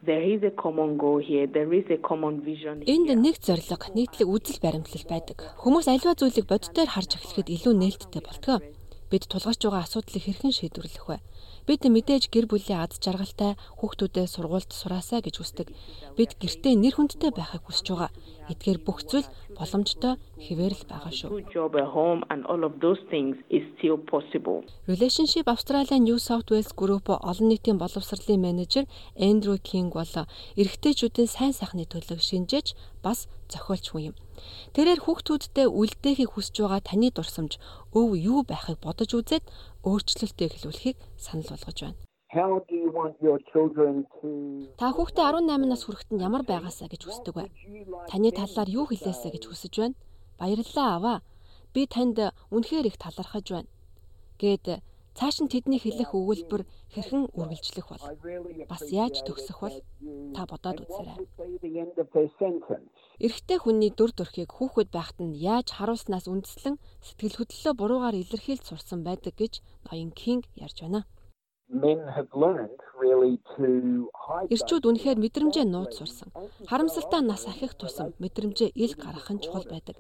Энд 2.85 3.09
нэг 3.15 3.37
зорилго, 3.41 3.87
нийтлэг 3.95 4.29
үзэл 4.29 4.61
баримтлал 4.65 5.07
байдаг. 5.09 5.39
Хүмүүс 5.63 5.87
аливаа 5.89 6.17
зүйлийг 6.19 6.47
боддоор 6.49 6.89
харж 6.91 7.11
эхлэхэд 7.17 7.49
илүү 7.49 7.75
нээлттэй 7.79 8.23
болтгоо. 8.25 8.59
Бид 9.11 9.29
тулгарч 9.29 9.61
байгаа 9.63 9.85
асуудлыг 9.85 10.23
хэрхэн 10.25 10.53
шийдвэрлэх 10.53 11.07
вэ? 11.07 11.19
Бид 11.65 11.81
мэдээж 11.89 12.29
гэр 12.29 12.45
бүлийн 12.45 12.85
аз 12.85 13.01
жаргалтай 13.01 13.57
хүүхдүүдээ 13.81 14.27
сургуульд 14.29 14.69
сураасаа 14.69 15.25
гэж 15.25 15.41
хүсдэг. 15.41 15.73
Бид 16.13 16.37
гэртээ 16.37 16.77
нэр 16.77 16.95
хүндтэй 17.01 17.33
байхыг 17.33 17.65
хүсэж 17.65 17.87
байгаа. 17.89 18.13
Эдгээр 18.53 18.79
бүх 18.85 19.01
зүйл 19.09 19.25
боломжтой 19.57 20.21
хэвээр 20.45 20.75
л 20.77 20.85
байгаа 20.85 21.09
шүү. 21.09 21.31
Relationship 24.93 25.47
Australia 25.49 25.97
New 25.97 26.19
South 26.21 26.49
Wales 26.53 26.73
Group 26.77 27.09
олон 27.09 27.49
нийтийн 27.49 27.81
боловсролын 27.81 28.45
менежер 28.45 28.85
Эндрю 29.17 29.57
Кинг 29.57 29.97
бол 29.97 30.29
эрэгтэйчүүдийн 30.61 31.33
сайн 31.33 31.57
сайхны 31.57 31.89
төлөв 31.89 32.21
шинжээж 32.21 32.77
бас 33.01 33.25
зохиолч 33.49 33.89
хүн 33.89 34.13
юм. 34.13 34.15
Тэрээр 34.75 35.01
хүүхдүүдтэй 35.07 35.67
үлдээхийг 35.71 36.35
хүсэж 36.35 36.57
байгаа 36.61 36.83
таны 36.83 37.09
дурсамж 37.15 37.57
өв 37.95 38.09
юу 38.19 38.43
байхыг 38.43 38.83
бодож 38.83 39.11
үзээд 39.15 39.45
өөрчлөлтөө 39.85 40.47
эхлүүлэхийг 40.49 40.97
санал 41.21 41.49
болгож 41.53 41.79
байна. 41.85 41.99
Та 44.81 44.87
хүүхдээ 44.91 45.25
18 45.29 45.71
нас 45.71 45.83
хүрэхэд 45.87 46.11
нь 46.11 46.25
ямар 46.27 46.43
байгаасаа 46.43 46.89
гэж 46.91 47.03
хүсдэг 47.07 47.35
вэ? 47.37 47.47
Таны 48.11 48.35
талаар 48.35 48.69
юу 48.69 48.91
хэлээсэ 48.91 49.31
гэж 49.31 49.45
хүсэж 49.47 49.75
байна? 49.79 49.95
Баярлалаа 50.41 50.89
аваа. 50.99 51.19
Би 51.75 51.87
танд 51.87 52.19
үнэхээр 52.51 52.91
их 52.91 52.97
талархаж 52.99 53.47
байна. 53.55 53.71
Гээд 54.43 54.83
цааш 55.15 55.37
нь 55.47 55.53
тэдний 55.53 55.79
хэлэх 55.79 56.11
өгүүлбэр 56.11 56.63
хэрхэн 56.91 57.31
үргэлжлэх 57.39 57.87
бол 57.87 58.05
бас 58.67 58.85
яаж 58.91 59.23
төгсөх 59.23 59.59
бол 59.63 59.77
та 60.35 60.43
бодоод 60.51 60.83
үзээрэй. 60.83 61.19
Эрэгтэй 63.23 63.59
хүний 63.63 63.95
дүр 63.95 64.11
төрхийг 64.11 64.51
хүүхэд 64.51 64.91
байхад 64.91 65.19
нь 65.23 65.39
яаж 65.39 65.71
харуулснаас 65.79 66.27
үндэслэн 66.27 66.83
сэтгэл 67.07 67.39
хөдлөлөө 67.39 67.75
буруугаар 67.79 68.17
илэрхийлж 68.19 68.65
сурсан 68.67 69.07
байдаг 69.07 69.39
гэж 69.39 69.63
ноён 69.87 70.11
Кинг 70.11 70.51
ярьж 70.59 70.83
байна. 70.83 71.07
Ирчүүд 74.55 74.85
үнэхээр 74.91 75.19
мэдрэмжээ 75.23 75.67
нууц 75.71 75.93
сурсан. 75.97 76.29
Харамсалтай 76.69 77.23
нас 77.23 77.47
ахих 77.47 77.73
тусам 77.79 78.09
мэдрэмжээ 78.23 78.71
ил 78.85 78.95
гаргах 78.99 79.31
нь 79.33 79.43
чухал 79.45 79.67
байдаг. 79.71 79.97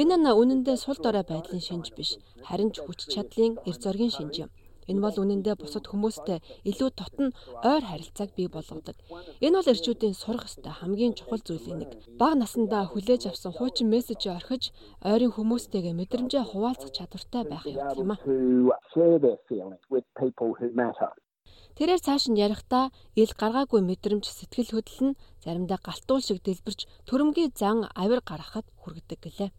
Энэ 0.00 0.16
нь 0.16 0.32
үнэндээ 0.40 0.76
сул 0.80 0.98
дорой 1.04 1.24
байдлын 1.28 1.62
шинж 1.68 1.86
биш, 1.96 2.10
харин 2.48 2.70
ч 2.74 2.80
хүч 2.80 3.00
чадлын 3.12 3.60
эр 3.68 3.76
зоргийн 3.82 4.12
шинж 4.16 4.34
юм. 4.44 4.50
Энэ 4.90 5.00
бол 5.04 5.16
үнэндээ 5.22 5.54
бусад 5.60 5.84
хүмүүстэй 5.86 6.38
илүү 6.70 6.90
дотн 6.96 7.28
ойр 7.62 7.84
харилцааг 7.86 8.30
бий 8.34 8.48
болгодог. 8.48 8.96
Энэ 9.44 9.56
бол 9.60 9.72
эрчүүдийн 9.72 10.16
сурах 10.16 10.48
ёстой 10.48 10.72
хамгийн 10.72 11.14
чухал 11.18 11.42
зүйлийн 11.44 11.78
нэг. 11.84 11.90
Бага 12.20 12.40
насндаа 12.40 12.84
хүлээж 12.88 13.22
авсан 13.30 13.52
хуучин 13.54 13.92
мессежийг 13.92 14.34
орхиж, 14.38 14.72
ойрын 15.04 15.34
хүмүүстэйгээ 15.36 15.94
мэдрэмжээ 16.00 16.44
хуваалцах 16.48 16.90
чадвартай 16.96 17.42
байх 17.46 17.64
явдал 17.68 18.02
юм 18.02 18.12
а. 18.12 18.16
to 18.24 18.72
share 18.92 19.18
their 19.18 19.38
feelings 19.48 19.82
with 19.92 20.04
people 20.22 20.50
who 20.58 20.66
matter. 20.74 21.10
Тэрээр 21.78 22.00
цааш 22.06 22.24
нь 22.28 22.40
ярихдаа 22.46 22.90
ил 23.22 23.32
гаргаагүй 23.40 23.80
мэдрэмж 23.86 24.26
сэтгэл 24.26 24.74
хөдлөл 24.74 25.14
нь 25.14 25.18
заримдаа 25.44 25.78
галтуул 25.78 26.22
шиг 26.26 26.38
дэлбэрч 26.42 26.80
төрөмгийн 27.06 27.52
зан 27.60 27.78
авир 28.02 28.20
гаргахад 28.26 28.66
хүргэдэг 28.80 29.20
гэлээ. 29.22 29.50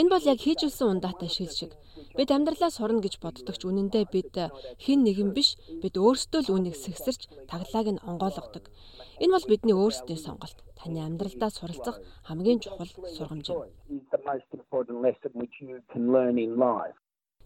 Энэ 0.00 0.12
бол 0.12 0.24
яг 0.32 0.38
хийжүүлсэн 0.40 0.88
ундаатай 0.88 1.28
шил 1.28 1.52
шиг. 1.52 1.72
Бид 2.16 2.32
амьдралаа 2.32 2.70
сурна 2.72 3.04
гэж 3.04 3.20
боддогч 3.20 3.62
үнэндээ 3.68 4.04
бид 4.08 4.32
хин 4.80 5.04
нэгэн 5.04 5.30
биш 5.36 5.60
бид 5.82 5.94
өөрсдөө 6.00 6.40
л 6.48 6.52
үнийг 6.56 6.76
сэгсэрч 6.80 7.28
таглааг 7.52 7.88
нь 7.92 8.04
онгойлгодог. 8.08 8.64
Энэ 9.20 9.34
бол 9.36 9.46
бидний 9.50 9.76
өөрсдийн 9.76 10.20
сонголт. 10.24 10.58
Таны 10.80 11.04
амьдралдаа 11.04 11.50
суралцах 11.52 12.00
хамгийн 12.24 12.60
чухал 12.64 12.90
сургамж 13.16 13.46
юм. 13.52 13.68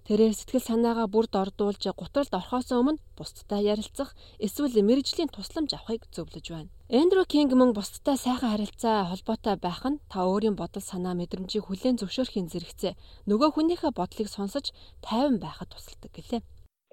Тэрээр 0.06 0.38
сэтгэл 0.38 0.62
санаагаа 0.70 1.10
бүрд 1.10 1.34
ордуулж 1.34 1.82
гутралд 1.98 2.30
орхоос 2.30 2.70
өмнө 2.70 3.02
бусдтай 3.18 3.66
ярилцах 3.74 4.14
эсвэл 4.38 4.78
мэрэгжлийн 4.86 5.34
тусламж 5.34 5.74
авахыг 5.74 6.06
зөвлөж 6.14 6.46
байна. 6.54 6.70
Эндрю 6.86 7.26
Кинг 7.26 7.50
мөн 7.58 7.74
бусдтай 7.74 8.14
сайхан 8.14 8.54
харилцаа 8.54 9.10
холбоотой 9.10 9.58
байх 9.58 9.82
нь 9.82 9.98
та 10.06 10.22
өөрийн 10.30 10.54
бодол 10.54 10.84
санаа 10.86 11.18
мэдрэмжийг 11.18 11.66
хүлээн 11.66 11.98
зөвшөөрөхийн 11.98 12.46
зэрэгцээ 12.54 12.94
нөгөө 13.26 13.50
хүнийхээ 13.50 13.92
бодлыг 13.98 14.30
сонсож 14.30 14.70
тайван 15.02 15.42
байхад 15.42 15.74
тусалдаг 15.74 16.14
гэлээ. 16.14 16.42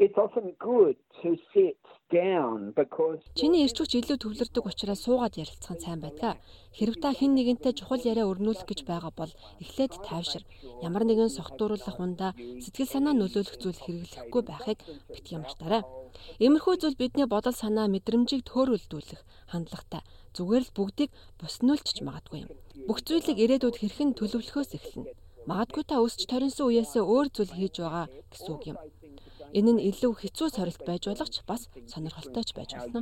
It's 0.02 0.17
often 0.17 0.58
good 0.58 0.97
to 1.21 1.38
sit 1.54 1.78
Чиний 3.34 3.65
ирчүүч 3.65 3.91
илүү 3.97 4.17
төвлөрдөг 4.21 4.63
учраас 4.69 5.02
суугаад 5.02 5.34
ярилцах 5.41 5.73
нь 5.73 5.82
сайн 5.82 5.99
байдаг. 6.06 6.38
Хэрв 6.78 7.02
та 7.02 7.10
хэн 7.10 7.34
нэгэнтэй 7.34 7.73
чухал 7.73 8.06
яриа 8.06 8.30
өрнүүлэх 8.30 8.69
гэж 8.69 8.80
байгаа 8.86 9.10
бол 9.17 9.34
эхлээд 9.63 9.97
тайвшир. 10.06 10.45
Ямар 10.86 11.10
нэгэн 11.10 11.34
согтууруулах 11.34 11.97
ундаа 11.97 12.38
сэтгэл 12.38 12.93
санаа 12.93 13.17
нөлөөлөх 13.17 13.58
зүйл 13.58 13.82
хэрэглэхгүй 13.82 14.41
байхыг 14.45 14.80
битгий 15.10 15.41
мартаарай. 15.41 15.82
Иймэрхүү 16.38 16.76
зүйл 16.78 17.02
бидний 17.02 17.26
бодол 17.26 17.58
санаа 17.58 17.89
мэдрэмжийг 17.89 18.45
төөрөлдүүлэх 18.45 19.21
хандлагатай. 19.49 20.06
Зүгээр 20.38 20.63
л 20.69 20.76
бүгдийг 20.78 21.10
буснуулчих 21.41 22.06
магадгүй 22.06 22.45
юм. 22.45 22.52
Бүх 22.86 23.02
зүйлийг 23.02 23.38
ирээдүйд 23.41 23.82
хэрхэн 23.82 24.13
төлөвлөхөөс 24.13 24.71
эхэлнэ. 24.78 25.10
Магадгүй 25.49 25.84
та 25.89 25.97
өсч 26.06 26.30
торинсон 26.30 26.69
үеэсээ 26.69 27.04
өөр 27.04 27.28
зүйл 27.34 27.52
хийж 27.58 27.76
байгаа 27.82 28.06
гэсэн 28.32 28.52
үг 28.54 28.63
юм. 28.71 28.78
Энэ 29.54 29.72
нь 29.78 29.86
илүү 29.89 30.13
хэцүү 30.18 30.48
сорилт 30.50 30.82
байж 30.89 31.04
болох 31.06 31.30
ч 31.30 31.46
бас 31.46 31.70
сонирхолтой 31.86 32.44
ч 32.44 32.52
байж 32.58 32.74
болно. 32.74 33.00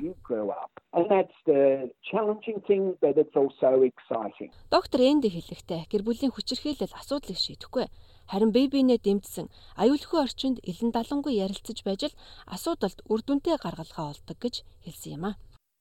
Доктор 4.75 4.99
Энди 5.01 5.29
хэлэхдээ 5.31 5.81
гэр 5.91 6.03
бүлийн 6.03 6.35
хүчирхийлэл 6.35 6.97
асуудлыг 6.99 7.39
шийдэхгүй. 7.39 7.87
Харин 8.31 8.51
бие 8.55 8.67
биенээ 8.71 8.99
дэмжсэн 9.03 9.47
аюулгүй 9.79 10.19
орчинд 10.23 10.57
элен 10.63 10.91
далангүй 10.95 11.33
ярилцаж 11.45 11.77
байж 11.87 12.01
л 12.11 12.17
асуудалд 12.55 12.99
үр 13.11 13.21
дүнтэй 13.23 13.55
гаргалгаа 13.59 14.11
олдог 14.11 14.37
гэж 14.39 14.55
хэлсэн 14.83 15.13
юм 15.15 15.25
а. 15.31 15.39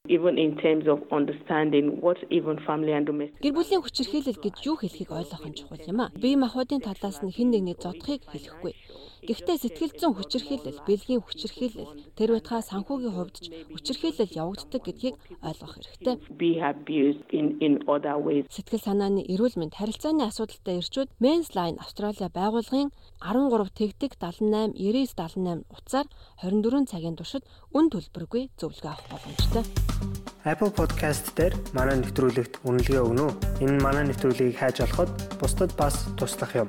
Even 0.08 0.38
in 0.38 0.56
terms 0.56 0.86
of 0.88 0.98
understanding 1.12 2.00
what 2.00 2.18
even 2.30 2.56
family 2.66 2.92
and 2.96 3.06
domestic 3.06 3.38
Гэр 3.44 3.54
бүлийн 3.54 3.82
хүчирхийлэл 3.82 4.40
гэж 4.42 4.56
юу 4.64 4.76
хэлхийг 4.80 5.10
ойлгох 5.12 5.44
нь 5.46 5.58
чухал 5.58 5.84
юм 5.86 6.00
а. 6.00 6.10
Бие 6.16 6.40
махбодын 6.40 6.80
талаас 6.80 7.20
нь 7.22 7.34
хэн 7.36 7.50
нэгний 7.52 7.76
зодхыг 7.76 8.24
хэлэхгүй. 8.26 8.74
Гэхдээ 9.20 9.56
сэтгэл 9.60 9.94
зүйн 10.00 10.14
хүчирхийлэл, 10.16 10.80
бэлгийн 10.88 11.20
хүчирхийлэл, 11.20 11.92
тэр 12.16 12.40
байтугай 12.40 12.62
санхүүгийн 12.64 13.14
хувьд 13.14 13.36
ч 13.36 13.52
хүчирхийлэл 13.68 14.32
явагддаг 14.32 14.80
гэдгийг 14.80 15.16
ойлгох 15.44 15.76
хэрэгтэй. 15.76 16.16
Сэтгэл 18.48 18.80
санааны 18.80 19.20
эрүүл 19.28 19.56
мэнд 19.60 19.76
харилцааны 19.76 20.24
асуудалтай 20.24 20.80
ирчүүд 20.80 21.12
Men's 21.20 21.52
Line 21.52 21.76
Австралийн 21.76 22.32
байгууллагын 22.32 22.88
13 23.20 23.76
тэгтэг 23.76 24.16
78 24.16 24.72
99 24.80 25.12
78 25.20 25.68
утсаар 25.68 26.06
24 26.40 26.88
цагийн 26.88 27.16
туршид 27.20 27.44
үн 27.76 27.92
төлбөргүй 27.92 28.48
зөвлөгөө 28.56 28.90
авах 28.90 29.08
боломжтой. 29.12 29.64
Apple 30.48 30.72
Podcast 30.72 31.36
дээр 31.36 31.52
манай 31.76 32.00
нэвтрүүлэгт 32.00 32.64
үнэлгээ 32.64 33.00
өгнө 33.04 33.24
үү? 33.28 33.32
Энэ 33.60 33.84
манай 33.84 34.08
нэвтрүүлгийг 34.08 34.56
хайж 34.56 34.80
олоход 34.80 35.12
бусдад 35.36 35.76
бас 35.76 36.08
туслах 36.16 36.56
юм. 36.56 36.68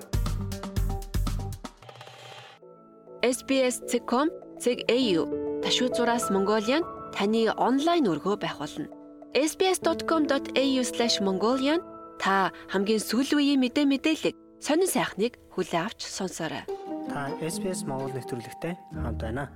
SBS.com 3.21 4.33
.au 4.65 5.21
ташуу 5.61 5.93
зураас 5.93 6.33
Mongolian 6.33 6.81
таны 7.13 7.53
онлайн 7.53 8.09
өргөө 8.09 8.41
байх 8.41 8.57
болно. 8.57 8.89
SBS.com.au/mongolian 9.37 11.85
Та 12.17 12.49
хамгийн 12.73 12.97
сүүлийн 12.97 13.37
үеийн 13.37 13.61
мэдээ 13.61 13.85
мэдээлэл 13.85 14.33
сонин 14.57 14.89
сайхныг 14.89 15.37
хүлээ 15.53 15.85
авч 15.85 16.09
сонсоорой. 16.09 16.65
Та 17.13 17.29
SBS 17.37 17.85
Монгол 17.85 18.09
нэвтрүүлэгтэй 18.09 18.73
хамт 18.89 19.21
байна. 19.21 19.53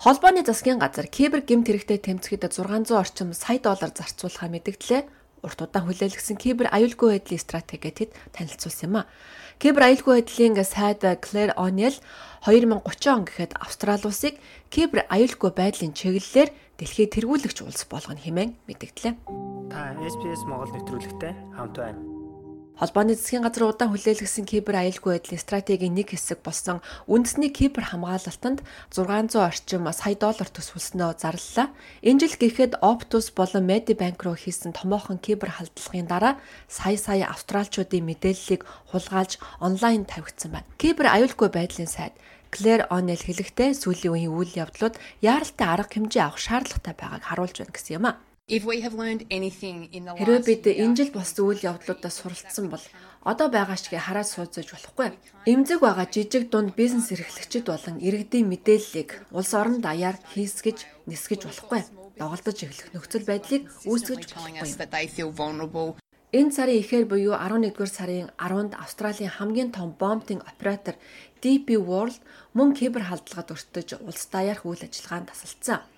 Холбооны 0.00 0.40
засгийн 0.40 0.80
газар 0.80 1.04
кибер 1.12 1.44
гэмт 1.44 1.68
хэрэгтэй 1.68 2.00
тэмцэхэд 2.00 2.48
600 2.48 2.96
орчим 2.96 3.36
сая 3.36 3.60
доллар 3.60 3.92
зарцуулахаа 3.92 4.48
мэдгдлээ. 4.48 5.04
Урт 5.44 5.60
удаан 5.60 5.84
хүлээлгсэн 5.84 6.40
кибер 6.40 6.72
аюулгүй 6.72 7.20
байдлын 7.20 7.44
стратегид 7.44 8.16
танилцуулсан 8.32 8.88
юм 8.88 9.04
а. 9.04 9.08
Кибер 9.56 9.88
аюулгүй 9.88 10.20
байдлын 10.20 10.64
сайд 10.68 11.00
Claire 11.24 11.56
O'Neill 11.56 11.96
2030 12.44 13.08
он 13.08 13.24
гэхэд 13.24 13.56
Австрали 13.56 14.04
улсыг 14.04 14.36
кибер 14.68 15.08
аюулгүй 15.08 15.50
байдлын 15.56 15.96
чиглэлээр 15.96 16.52
дэлхийд 16.76 17.14
тэргүүлэгч 17.16 17.64
улс 17.64 17.88
болгоно 17.88 18.20
хэмээн 18.20 18.52
мэдгдлээ. 18.68 19.14
Та 19.72 19.96
SBS 20.04 20.44
Монгол 20.44 20.76
нэвтрүүлэгтэй 20.76 21.32
хамт 21.56 21.76
байна. 21.80 22.15
Холбооны 22.76 23.16
засгийн 23.16 23.40
газар 23.40 23.72
удаан 23.72 23.88
хүлээлгэсэн 23.88 24.44
кибер 24.44 24.76
аюулгүй 24.76 25.16
байдлын 25.16 25.40
стратегийн 25.40 25.96
нэг 25.96 26.12
хэсэг 26.12 26.44
болсон 26.44 26.84
үндэсний 27.08 27.48
кибер 27.48 27.88
хамгаалалтанд 27.88 28.60
600 28.92 29.32
орчим 29.40 29.88
сая 29.96 30.12
доллар 30.12 30.44
төсвөлснөө 30.52 31.16
зарлалаа. 31.16 31.72
Энэ 32.04 32.20
жил 32.28 32.36
гэхэд 32.36 32.84
Optus 32.84 33.32
болон 33.32 33.64
Medibank 33.64 34.20
руу 34.20 34.36
хийсэн 34.36 34.76
томоохон 34.76 35.16
кибер 35.24 35.56
халдлагын 35.56 36.04
дараа 36.04 36.36
сая 36.68 37.00
сая 37.00 37.32
австралчуудын 37.32 38.04
мэдээллийг 38.04 38.68
хулгайлж 38.92 39.40
онлайн 39.64 40.04
тавигдсан 40.04 40.52
байна. 40.52 40.68
Кибер 40.76 41.08
аюулгүй 41.08 41.48
байдлын 41.48 41.88
сайд 41.88 42.12
Клэр 42.52 42.92
Онел 42.92 43.24
хэлэхдээ 43.24 43.72
сүүлийн 43.72 44.12
үеийн 44.12 44.36
үйл 44.36 44.52
явдлууд 44.52 45.00
яаралтай 45.24 45.66
арга 45.66 45.96
хэмжээ 45.96 46.22
авах 46.28 46.44
шаардлагатай 46.44 46.94
байгааг 46.94 47.24
харуулж 47.24 47.56
байна 47.56 47.72
гэсэн 47.72 47.96
юм 47.96 48.06
а. 48.12 48.20
Хэрвээ 48.46 50.42
бид 50.46 50.70
энэ 50.70 50.94
жил 50.94 51.10
болсон 51.10 51.50
үйл 51.50 51.66
явдлуудаас 51.66 52.14
суралцсан 52.22 52.70
бол 52.70 52.84
одоо 53.26 53.50
байгаа 53.50 53.74
шигээ 53.74 53.98
хараад 53.98 54.30
сууцаж 54.30 54.70
болохгүй. 54.70 55.18
Эмзэг 55.50 55.82
байгаа 55.82 56.06
жижиг 56.06 56.46
дунд 56.46 56.78
бизнес 56.78 57.10
эрхлэгчид 57.10 57.66
болон 57.66 57.98
иргэдийн 57.98 58.46
мэдээллийг 58.46 59.26
улс 59.34 59.50
орон 59.50 59.82
даяар 59.82 60.22
хийсгэж, 60.30 60.78
нисгэж 61.10 61.40
болохгүй. 61.42 61.90
Доголдож 62.22 62.58
эхлэх 62.62 62.94
нөхцөл 62.94 63.26
байдлыг 63.26 63.66
үүсгэж 63.82 64.30
болохгүй. 64.30 65.98
Энэ 66.38 66.54
сарын 66.54 66.78
эхээр 66.86 67.10
буюу 67.10 67.34
11-р 67.34 67.90
сарын 67.90 68.30
10-нд 68.38 68.78
Австралийн 68.78 69.34
хамгийн 69.34 69.74
том 69.74 69.90
бомбтын 69.98 70.46
оператор 70.46 70.94
DP 71.42 71.82
World 71.82 72.22
мөн 72.54 72.78
кибер 72.78 73.10
халдлагад 73.10 73.58
өртөж 73.58 73.98
улс 74.06 74.30
даяарх 74.30 74.62
үйл 74.62 74.86
ажиллагаанд 74.86 75.34
тасалдсан. 75.34 75.95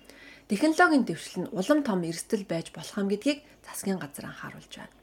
Технологийн 0.49 1.05
дэвшил 1.05 1.45
нь 1.45 1.51
улам 1.53 1.85
том 1.85 2.01
эрсдэл 2.09 2.41
байж 2.49 2.73
болох 2.73 2.97
юм 2.97 3.05
гэдгийг 3.13 3.45
засгийн 3.61 4.01
газар 4.01 4.33
анхааруулж 4.33 4.73
байна. 4.81 4.97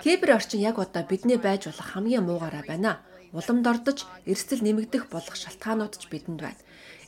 Кибер 0.00 0.30
орчин 0.32 0.64
яг 0.64 0.80
одоо 0.80 1.04
бидний 1.04 1.36
байж 1.36 1.68
болох 1.68 1.88
хамгийн 1.92 2.24
муугаараа 2.24 2.64
байна. 2.64 3.04
Уламд 3.36 3.66
ордож 3.68 4.08
эрсдэл 4.24 4.64
нэмэгдэх 4.64 5.12
болох 5.12 5.36
шалтгаанууд 5.36 5.92
ч 6.00 6.08
бидэнд 6.08 6.40
байна. 6.40 6.60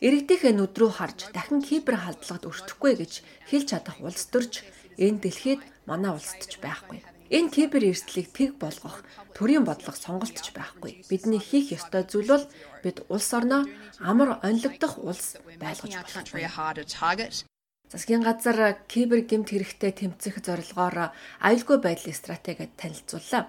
Иргэдийнхээ 0.04 0.52
нүд 0.52 0.76
рүү 0.76 0.90
харж 0.92 1.18
дахин 1.32 1.64
кибер 1.64 1.96
халдлагад 1.96 2.44
өртөхгүй 2.44 2.92
гэж 3.00 3.12
хэлж 3.48 3.66
чадах 3.72 3.96
улс 4.04 4.28
төрж 4.28 4.60
энэ 5.00 5.24
дэлхийд 5.24 5.64
манай 5.88 6.12
улсад 6.12 6.44
ч 6.52 6.60
байхгүй. 6.60 7.00
Энэ 7.32 7.48
кибер 7.48 7.80
эрсдлийг 7.88 8.28
тэг 8.36 8.60
болгох 8.60 9.00
төрийн 9.32 9.64
бодлого 9.64 9.96
сонголт 9.96 10.36
ч 10.36 10.52
байхгүй. 10.52 11.08
Бидний 11.08 11.40
хийх 11.40 11.72
ёстой 11.72 12.04
зүйл 12.04 12.28
бол 12.28 12.44
бид 12.84 13.00
улс 13.08 13.32
орноо 13.32 13.64
амар 14.04 14.36
онилогдох 14.44 15.00
улс 15.00 15.40
байлгаж 15.56 15.96
болох. 15.96 16.28
Засгийн 17.88 18.20
газар 18.20 18.76
кибер 18.84 19.24
гэмт 19.24 19.48
хэрэгтэй 19.48 19.92
тэмцэх 19.96 20.44
зорилгоор 20.44 21.16
аюулгүй 21.40 21.78
байдлын 21.80 22.20
стратегид 22.20 22.76
танилцууллаа. 22.76 23.48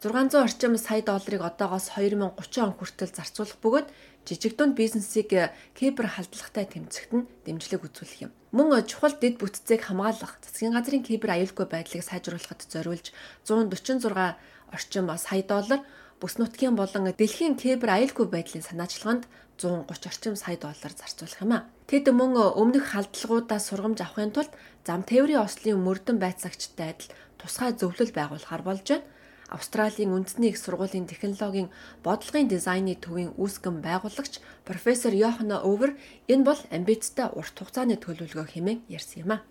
600 0.00 0.32
орчим 0.46 0.78
сая 0.80 1.02
долларыг 1.04 1.42
одоогоос 1.44 2.00
2030 2.00 2.64
он 2.64 2.72
хүртэл 2.72 3.12
зарцуулах 3.12 3.58
бөгөөд 3.60 3.88
жижиг 4.28 4.60
дунд 4.60 4.76
бизнесийг 4.76 5.32
кибер 5.72 6.06
халдлагатай 6.12 6.68
тэмцэхэд 6.68 7.12
нь 7.16 7.28
дэмжлэг 7.48 7.80
үзүүлэх 7.88 8.28
юм. 8.28 8.32
Мөн 8.52 8.84
чухал 8.84 9.16
дэд 9.16 9.40
бүтцийг 9.40 9.88
хамгаалах 9.88 10.36
засгийн 10.44 10.76
газрын 10.76 11.00
кибер 11.00 11.32
аюулгүй 11.32 11.64
байдлыг 11.64 12.04
сайжруулахад 12.04 12.68
зориулж 12.68 13.16
146 13.48 14.36
орчим 14.72 15.08
сая 15.16 15.42
доллар 15.42 15.80
бүс 16.20 16.36
нутгийн 16.36 16.76
болон 16.76 17.08
дэлхийн 17.08 17.56
кибер 17.56 17.88
аюулгүй 17.96 18.26
байдлын 18.28 18.64
санаачлаганд 18.68 19.24
130 19.56 20.06
орчим 20.06 20.36
сая 20.36 20.56
доллар 20.60 20.92
зарцуулах 20.92 21.40
юм 21.40 21.52
а. 21.56 21.66
Тэд 21.88 22.12
мөн 22.12 22.36
өмнөх 22.60 22.92
халдлагуудаас 22.92 23.64
сургамж 23.72 23.98
авахын 24.04 24.32
тулд 24.36 24.52
зам 24.86 25.02
тээврийн 25.08 25.42
ослын 25.42 25.80
мөрдөн 25.80 26.18
байцаагчтай 26.20 26.92
адил 26.92 27.10
тусгай 27.40 27.72
зөвлөл 27.72 28.12
байгуулахар 28.12 28.62
болж 28.62 28.86
байна. 28.88 29.06
Австралийн 29.48 30.12
үндэсний 30.12 30.52
их 30.52 30.58
сургуулийн 30.60 31.08
технологийн 31.08 31.72
бодлогын 32.04 32.48
дизайны 32.48 32.94
төвийн 32.94 33.32
үүсгэн 33.40 33.80
байгуулагч 33.80 34.44
профессор 34.68 35.12
Йохана 35.16 35.64
Овер 35.64 35.96
энэ 36.28 36.44
бол 36.44 36.60
амбицтай 36.68 37.32
урт 37.32 37.56
хугацааны 37.56 37.96
төлөвлөгөө 37.96 38.46
хэмээн 38.52 38.84
ярьсан 38.92 39.24
юм 39.24 39.32
а. 39.36 39.44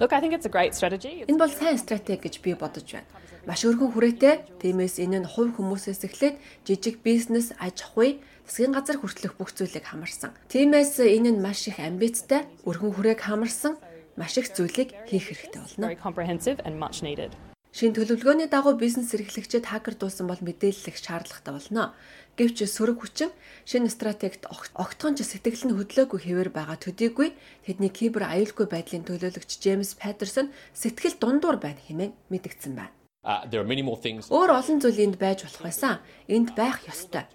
Look, 0.00 0.14
I 0.14 0.20
think 0.20 0.32
it's 0.32 0.46
a 0.46 0.48
great 0.48 0.72
strategy. 0.72 1.28
Энэ 1.28 1.36
бол 1.36 1.52
сайн 1.52 1.76
стратеги 1.76 2.24
гэж 2.24 2.40
би 2.40 2.56
бодож 2.56 2.88
байна. 2.88 3.04
Маш 3.44 3.68
өргөн 3.68 3.92
хүрээтэй. 3.92 4.56
Тиймээс 4.64 4.96
энэ 4.96 5.20
нь 5.20 5.28
хувь 5.28 5.52
хүмүүсээс 5.60 6.08
эхлээд 6.08 6.40
жижиг 6.64 7.04
бизнес, 7.04 7.52
аж 7.60 7.84
ахуй, 7.84 8.24
засгийн 8.48 8.72
газар 8.72 8.96
хүртэлх 8.96 9.36
бүх 9.36 9.52
зүйлийг 9.52 9.84
хамарсан. 9.84 10.32
Тиймээс 10.48 11.04
энэ 11.04 11.36
нь 11.36 11.42
маш 11.44 11.68
их 11.68 11.76
амбицтай, 11.76 12.48
өргөн 12.64 12.96
хүрээг 12.96 13.20
хамарсан, 13.20 13.76
маш 14.16 14.40
их 14.40 14.48
зүйлийг 14.48 14.96
хийх 15.04 15.28
хэрэгтэй 15.28 15.60
болно. 15.60 15.92
Шин 17.70 17.94
төлөвлөгөөний 17.94 18.50
дагуу 18.50 18.74
бизнес 18.74 19.14
эрхлэгчид 19.14 19.70
хакердуулсан 19.70 20.26
бол 20.26 20.42
мэдээлэл 20.42 20.90
их 20.90 20.98
шаардлагатай 20.98 21.54
болно. 21.54 21.94
Гэвч 22.34 22.66
сөрөг 22.66 22.98
хүчин 22.98 23.30
шинэ 23.62 23.86
стратегт 23.94 24.42
огтхонч 24.50 25.22
сэтгэл 25.22 25.70
нь 25.70 25.76
хөдлөөгүй 25.78 26.18
хэвээр 26.18 26.50
байгаа 26.50 26.74
төдийгүй 26.82 27.30
тэдний 27.62 27.92
кибер 27.94 28.26
аюулгүй 28.26 28.66
байдлын 28.66 29.06
төлөөлөгч 29.06 29.62
Джеймс 29.62 29.94
Паттерсон 29.94 30.50
сэтгэл 30.74 31.14
дундуур 31.22 31.62
байна 31.62 31.78
хэмээн 31.86 32.10
мэдгдсэн 32.26 32.74
байна. 32.74 32.94
Өөр 34.34 34.50
олон 34.50 34.78
зүйл 34.82 35.06
энд 35.06 35.22
байж 35.22 35.46
болох 35.46 35.62
байсан. 35.62 36.02
Энд 36.26 36.58
байх 36.58 36.82
ёстой. 36.90 37.30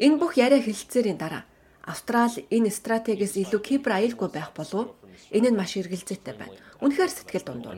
Энэ 0.00 0.16
бүх 0.16 0.40
яриа 0.40 0.62
хэлэлцээрийн 0.64 1.20
дараа 1.20 1.44
Австрали 1.86 2.48
энэ 2.50 2.72
стратегиэс 2.74 3.38
илүү 3.44 3.60
кибер 3.62 3.92
аюулгүй 3.94 4.30
байх 4.34 4.50
болов 4.58 4.98
Энэ 5.32 5.50
нь 5.52 5.58
маш 5.58 5.76
эргэлзээтэй 5.76 6.34
байна. 6.36 6.56
Үнэхээр 6.80 7.12
сэтгэл 7.12 7.46
дундуур. 7.46 7.74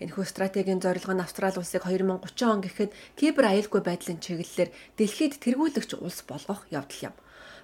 Энэхүү 0.00 0.24
стратегийн 0.24 0.80
зорилго 0.82 1.12
нь 1.16 1.24
Австрали 1.24 1.58
улсыг 1.58 1.82
2030 1.84 2.48
он 2.48 2.60
гэхэд 2.62 2.90
кибер 3.16 3.44
аюулгүй 3.48 3.82
байдлын 3.84 4.20
чиглэлээр 4.20 4.70
дэлхийд 4.98 5.34
тэргүүлэгч 5.40 5.98
улс 5.98 6.20
болгох 6.28 6.68
явдал 6.68 7.12
юм. 7.12 7.14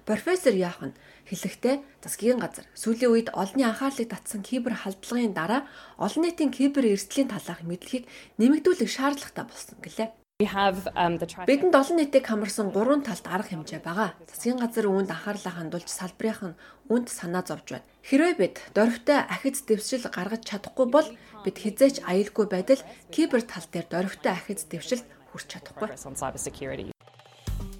Профессор 0.04 0.52
Яахан 0.52 0.92
хэлэхдээ 1.28 1.76
засгийн 2.04 2.36
газар 2.36 2.68
сүүлийн 2.76 3.12
үед 3.12 3.28
олонний 3.32 3.64
анхаарлыг 3.64 4.12
татсан 4.12 4.44
кибер 4.44 4.76
халдлагын 4.76 5.32
дараа 5.32 5.64
олон 5.96 6.28
нийтийн 6.28 6.52
кибер 6.52 6.84
эрсдлийн 6.92 7.32
талаарх 7.32 7.64
мэдлэгийг 7.64 8.04
нэмэгдүүлэх 8.36 8.90
шаардлагатай 8.92 9.44
болсон 9.48 9.80
гэлээ. 9.80 10.23
Um, 10.42 11.14
Бидэнд 11.46 11.78
олон 11.78 11.96
нийтийг 12.02 12.26
хамарсан 12.26 12.74
гурван 12.74 13.06
талт 13.06 13.22
арга 13.30 13.54
хэмжээ 13.54 13.78
байгаа. 13.86 14.18
Засгийн 14.26 14.58
газар 14.58 14.90
үүнд 14.90 15.14
анхаарлаа 15.14 15.54
хандуулж 15.62 15.86
салбарынх 15.86 16.42
нь 16.42 16.58
үнд 16.90 17.06
санаа 17.06 17.46
зовж 17.46 17.70
байна. 17.70 17.86
Хэрвээ 18.02 18.34
бид 18.42 18.58
дөрвтэй 18.74 19.30
ахиц 19.30 19.62
дэвшил 19.62 20.10
гаргаж 20.10 20.42
чадахгүй 20.42 20.90
бол 20.90 21.06
бид 21.46 21.54
хизээч 21.62 22.02
аюулгүй 22.02 22.46
байдал 22.50 22.82
кибер 23.14 23.46
тал 23.46 23.62
дээр 23.70 23.86
дөрвтэй 23.86 24.34
ахиц 24.34 24.66
дэвшилд 24.66 25.06
хүрч 25.30 25.46
чадахгүй. 25.54 25.94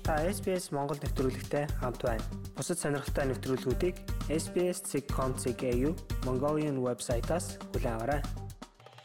Та 0.06 0.22
SBS 0.22 0.70
Монгол 0.70 1.02
нэвтрүүлэгтэй 1.02 1.66
хамт 1.82 2.06
байна. 2.06 2.22
Бусад 2.54 2.78
сонирхолтой 2.78 3.34
нэвтрүүлгүүдийг 3.34 3.98
SBS.com.cg 4.30 5.62
Mongolian 6.22 6.78
вебсайтаас 6.78 7.58
аваарай. 7.82 8.22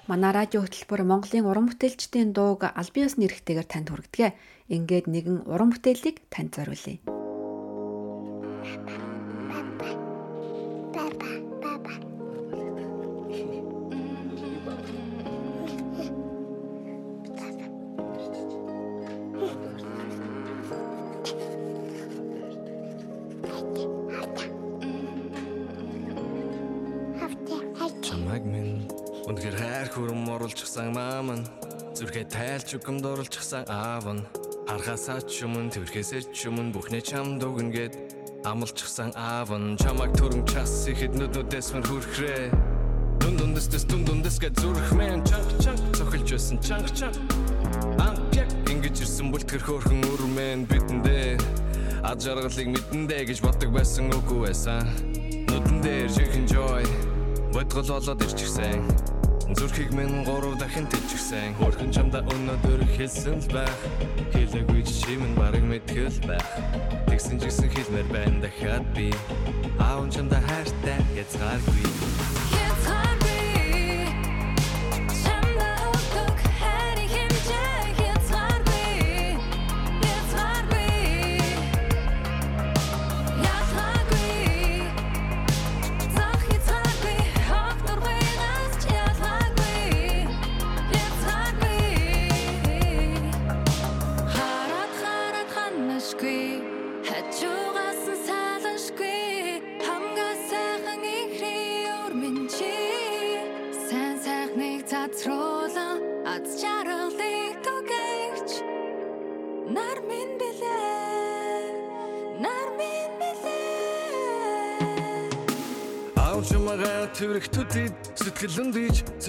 Манай 0.09 0.33
радио 0.33 0.65
хөтөлбөр 0.65 1.05
Монголын 1.05 1.45
уран 1.45 1.69
бүтээлчдийн 1.69 2.33
дууг 2.33 2.65
аль 2.65 2.89
биесны 2.89 3.29
эрхтэйгээр 3.29 3.67
танд 3.69 3.93
хүргэдэг. 3.93 4.33
Ингээд 4.73 5.05
нэгэн 5.05 5.37
уран 5.45 5.69
бүтээлийг 5.69 6.25
танд 6.33 6.57
зориулъя. 6.57 6.97
Үгэмд 32.77 33.05
оруулчихсан 33.05 33.65
аав 33.65 34.05
нь 34.13 34.21
харахасаа 34.69 35.25
ч 35.25 35.41
юм 35.41 35.73
тэрхээсээ 35.73 36.29
ч 36.29 36.45
юм 36.45 36.69
бүхнээ 36.69 37.01
чам 37.01 37.41
дүгнгээд 37.41 37.93
амлчихсан 38.45 39.09
аав 39.17 39.49
нь 39.57 39.73
чамайг 39.81 40.13
төрөн 40.13 40.45
час 40.45 40.85
ихэд 40.85 41.17
нүднүүдээс 41.17 41.73
мэн 41.73 41.83
хүрхрээ. 41.89 42.53
Дүн 43.19 43.33
дүнд 43.35 43.39
дундас 43.39 43.67
дэс 43.73 43.85
дүн 43.89 44.01
дундас 44.05 44.37
гэ 44.37 44.49
зүрх 44.61 44.91
мэн. 44.93 45.25
Чанг 45.25 45.49
чанг 45.59 45.81
цохилж 45.97 46.29
байсан. 46.29 46.57
Чанг 46.61 46.87
чанг. 46.93 47.17
Ампяг 47.97 48.49
ингэж 48.69 49.01
ирсэн 49.01 49.27
бүлтгэр 49.33 49.63
хөөрхөн 49.65 50.01
өрмэн 50.13 50.69
бидэндээ 50.69 51.41
ад 52.05 52.21
жаргалыг 52.23 52.69
мэдэндээ 52.69 53.33
гэж 53.33 53.39
боддог 53.43 53.73
байсан 53.75 54.13
үгүй 54.13 54.47
байсан. 54.47 54.85
Нүдэн 55.49 55.77
дээр 55.83 56.09
жихэн 56.13 56.45
joy. 56.47 56.85
Бодгол 57.51 57.89
болоод 57.91 58.23
ирчихсэн 58.23 59.18
Зүрхийг 59.57 59.91
минь 59.97 60.23
гурав 60.23 60.57
дахин 60.61 60.85
тэлчихсэн 60.85 61.57
Хөрхөн 61.57 61.89
чамда 61.89 62.21
өнөөдөр 62.21 62.85
хэлсэн 62.95 63.41
л 63.41 63.49
байх. 63.49 63.79
Хэлээгүй 64.33 64.81
чи 64.85 65.17
минь 65.17 65.33
барыг 65.33 65.65
мэдгэл 65.65 66.21
байх. 66.29 66.49
Тэгсэн 67.09 67.41
ч 67.41 67.49
гэсэн 67.49 67.69
хэлмээр 67.73 68.07
байна 68.13 68.45
дахиад 68.45 68.85
би. 68.93 69.09
Аав 69.81 70.05
чамда 70.13 70.37
хайртай 70.45 71.01
язгааргүй 71.17 72.28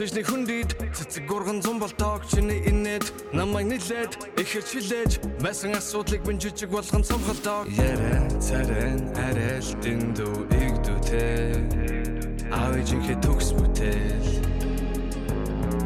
цэжний 0.00 0.24
хүндийд 0.24 0.70
цэцэг 0.96 1.28
гурган 1.28 1.60
зам 1.60 1.76
болтоог 1.76 2.24
чиний 2.24 2.64
инээд 2.64 3.04
намайг 3.36 3.68
нилээд 3.68 4.32
ихэр 4.40 4.64
чилээж 4.64 5.20
байсан 5.44 5.76
асуудлыг 5.76 6.24
бин 6.24 6.40
жижиг 6.40 6.72
болгон 6.72 7.04
цомхолтоо 7.04 7.68
Ярэ 7.68 8.32
царэн 8.40 9.12
арэл 9.12 9.68
дэндүү 9.84 10.56
игдүүтэй 10.56 12.48
Аав 12.48 12.80
ижинхэ 12.80 13.20
төгс 13.20 13.52
бүтэл 13.52 14.24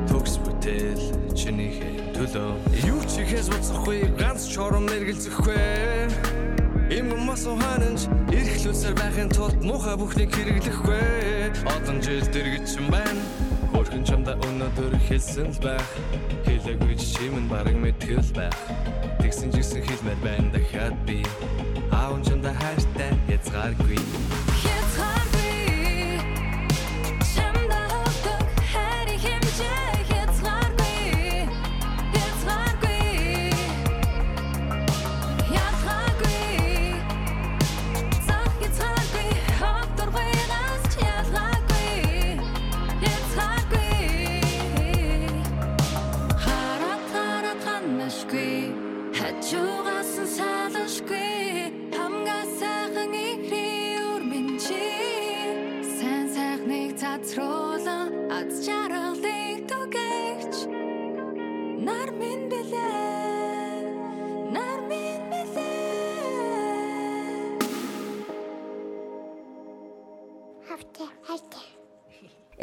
төгс 0.07 0.39
бүтэл 0.47 1.03
чиний 1.35 1.75
төлөө. 2.15 2.55
Юу 2.87 3.03
ч 3.11 3.27
ихээс 3.27 3.51
буцахгүй 3.51 4.15
ганц 4.15 4.47
чором 4.47 4.87
мэргэлзэхгүй 4.95 6.07
Им 6.95 7.11
мас 7.27 7.51
ухаанч 7.51 8.07
эрхлүүлсээр 8.31 8.95
байхын 8.95 9.35
тулд 9.35 9.59
муухай 9.59 9.99
бүхнийг 9.99 10.31
хэрэглэхгүй. 10.31 11.67
Одон 11.67 11.99
жил 11.99 12.23
дэргэж 12.31 12.79
юм 12.79 12.95
байна 12.95 13.54
чамда 14.15 14.37
өнөөдөр 14.47 14.95
хэлсэн 15.11 15.51
л 15.51 15.59
байх. 15.59 15.89
Хэлээгүй 16.47 16.95
чи 16.95 17.27
минь 17.35 17.51
барыг 17.51 17.75
мэдгэл 17.75 18.31
байх. 18.39 18.55
Тэгсэн 19.19 19.51
ч 19.51 19.59
гэсэн 19.59 19.83
хэлмээр 19.83 20.21
байна 20.23 20.55
дахиад 20.55 20.95
би. 21.03 21.19
Аав 21.91 22.23
чамда 22.23 22.55
хайртай 22.55 23.11
язгааргүй 23.27 23.99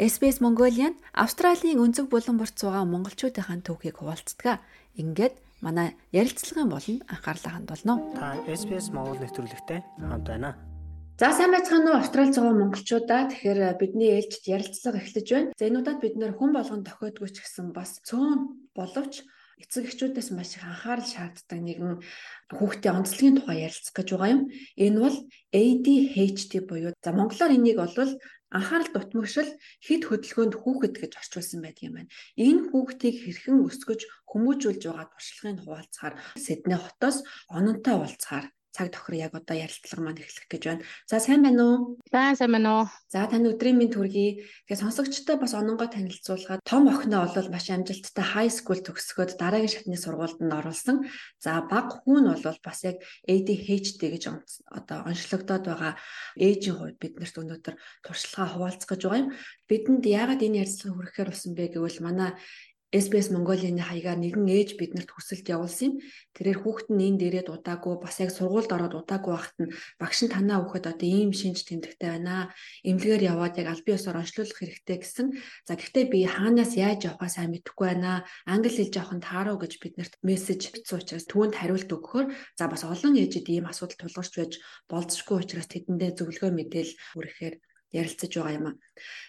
SBS 0.02 0.42
Mongolian 0.42 0.98
Австралийн 1.14 1.78
өнцөг 1.78 2.10
булан 2.10 2.34
борт 2.34 2.58
суугаа 2.58 2.82
монголчуудынхаа 2.90 3.62
түүхийг 3.62 4.02
хуваалцдаг. 4.02 4.58
Ингээд 4.98 5.38
манай 5.62 5.94
ярилцлагын 6.10 6.66
болонд 6.66 7.06
анхаарлаа 7.06 7.52
хандуулно. 7.54 7.94
Та 8.18 8.34
SBS 8.50 8.90
Монгол 8.90 9.22
нэвтрүүлэгтэй 9.22 9.78
хамт 10.02 10.26
байна. 10.26 10.58
За 11.22 11.30
сайн 11.30 11.54
байцгаана 11.54 11.94
уу 11.94 12.00
Австрали 12.02 12.34
зугаа 12.34 12.50
монголчуудаа. 12.50 13.30
Тэгэхээр 13.30 13.78
бидний 13.78 14.18
ээлжид 14.18 14.42
ярилцлага 14.50 14.98
эхлэж 14.98 15.26
байна. 15.30 15.54
За 15.54 15.70
энэ 15.70 15.78
удаад 15.78 16.02
бид 16.02 16.18
нэр 16.18 16.34
хүн 16.34 16.50
болгон 16.50 16.82
тохиодгүй 16.82 17.30
ч 17.30 17.38
гэсэн 17.38 17.70
бас 17.70 18.02
цөөн 18.02 18.74
боловч 18.74 19.22
эцэг 19.62 19.86
эхчүүдээс 19.86 20.34
маш 20.34 20.58
их 20.58 20.66
анхаарал 20.66 21.06
шаарддаг 21.06 21.60
нэгэн 21.62 22.02
хүүхдийн 22.50 22.98
онцлогийн 22.98 23.38
тухай 23.38 23.70
ярилцах 23.70 23.94
гэж 23.94 24.08
байгаа 24.10 24.34
юм. 24.34 24.42
Энэ 24.74 24.98
бол 24.98 25.16
ADHD 25.54 26.52
буюу 26.66 26.90
за 26.90 27.10
монголоор 27.14 27.54
энийг 27.54 27.78
бол 27.78 28.10
анхаарал 28.56 28.90
дутмагшил 28.92 29.50
хэд 29.86 30.02
хөдөлгөөнд 30.06 30.54
хүүхэд 30.60 30.94
гэж 31.00 31.12
орчуулсан 31.20 31.60
байдаг 31.64 31.84
юм 31.88 31.94
байна. 31.96 32.12
Энэ 32.36 32.62
хүүхдийг 32.68 33.16
хэрхэн 33.24 33.64
өсгөж 33.66 34.00
хүмүүжүүлж 34.30 34.82
байгаа 34.86 35.08
туршлагын 35.08 35.60
хуваалцахаар 35.64 36.14
Сидней 36.44 36.80
хотоос 36.80 37.16
ононтой 37.56 37.94
уулзахаар 37.96 38.46
цаг 38.72 38.88
тохир 38.92 39.28
яг 39.28 39.32
одоо 39.36 39.56
ярилцлага 39.56 40.00
маань 40.02 40.24
эхлэх 40.24 40.48
гэж 40.48 40.62
байна. 40.64 40.82
За 41.04 41.20
сайн 41.20 41.44
байна 41.44 41.62
уу? 41.62 41.76
Сайн 42.08 42.36
сайн 42.36 42.52
байна 42.56 42.70
уу? 42.72 42.86
За 43.12 43.28
таны 43.28 43.52
өдрийн 43.52 43.76
минь 43.76 43.92
төргий. 43.92 44.48
Тэгээ 44.64 44.80
сонсогчтой 44.80 45.36
бас 45.36 45.52
ононгой 45.52 45.92
танилцуулгаад 45.92 46.64
том 46.64 46.88
охиноо 46.88 47.28
бол 47.28 47.48
маш 47.52 47.68
амжилттай 47.68 48.24
high 48.24 48.48
school 48.48 48.80
төгсгөөд 48.80 49.36
дараагийн 49.36 49.68
шатны 49.68 49.96
сургуульд 50.00 50.40
нь 50.40 50.56
оруулсан. 50.56 51.04
За 51.36 51.60
баг 51.60 52.00
хүн 52.08 52.32
бол 52.32 52.58
бас 52.64 52.80
яг 52.88 53.04
ADHD 53.28 54.00
гэж 54.08 54.24
одоо 54.72 55.04
онцлогдоод 55.04 55.68
байгаа 55.68 55.92
ээжийн 56.40 56.76
хувьд 56.80 56.96
биднэрт 56.96 57.36
өнөөдөр 57.36 57.74
туршлагаа 58.00 58.48
хуваалцах 58.56 58.88
гэж 58.88 59.00
байгаа 59.04 59.20
юм. 59.20 59.30
Бидэнд 59.68 60.04
яагаад 60.08 60.40
энэ 60.40 60.64
ярилцлагыг 60.64 60.96
хүрэхээр 60.96 61.28
болсон 61.28 61.52
бэ 61.52 61.76
гэвэл 61.76 62.00
манай 62.00 62.32
SBS 62.92 63.32
Mongolian 63.32 63.80
хаягаар 63.80 64.20
нэгэн 64.20 64.44
ээж 64.52 64.76
биднэрт 64.76 65.16
хүсэлт 65.16 65.48
явуулсан 65.48 65.96
юм. 65.96 66.04
Тэрээр 66.36 66.60
хүүхэд 66.60 66.88
нь 66.92 67.04
энэ 67.08 67.18
дээрээ 67.24 67.44
дудаагүй 67.48 67.96
бас 68.04 68.20
яг 68.20 68.28
сургуульд 68.36 68.68
ороод 68.68 68.92
дудаагүй 68.92 69.32
байхад 69.32 69.56
нь 69.64 69.72
багш 69.96 70.18
нь 70.20 70.32
танаа 70.36 70.60
хүүхэд 70.60 70.92
одоо 70.92 71.08
ийм 71.08 71.32
шинж 71.32 71.64
тэмдэгтэй 71.64 72.20
байна. 72.20 72.52
Эмнэлгээр 72.84 73.32
яваад 73.32 73.56
яг 73.56 73.68
аль 73.72 73.80
биесээр 73.80 74.20
онцлуулах 74.20 74.58
хэрэгтэй 74.60 74.98
гэсэн. 75.00 75.26
За 75.64 75.72
гэхдээ 75.80 76.04
би 76.12 76.20
хаанаас 76.28 76.76
яаж 76.76 77.00
явахаа 77.08 77.32
сайн 77.32 77.56
мэдэхгүй 77.56 77.86
байна. 77.96 78.28
Англи 78.44 78.68
хэл 78.76 78.92
жоохон 78.92 79.24
тааруу 79.24 79.56
гэж 79.56 79.72
биднэрт 79.80 80.20
мессеж 80.20 80.60
бичсэн 80.76 81.00
учраас 81.00 81.24
түүнд 81.32 81.56
хариулт 81.56 81.88
өгөхөөр 81.88 82.28
за 82.60 82.68
бас 82.68 82.84
олон 82.84 83.16
ээжид 83.16 83.48
ийм 83.48 83.72
асуудал 83.72 84.04
тулгарч 84.04 84.32
байж 84.36 84.52
болцсохгүй 84.92 85.36
учраас 85.40 85.68
тэдэндээ 85.72 86.12
зөвлөгөө 86.20 86.52
мэдээл 86.60 86.92
хүрэхээр 87.16 87.54
ярилцаж 87.92 88.32
байгаа 88.34 88.56
юм 88.58 88.66
а. 88.68 88.72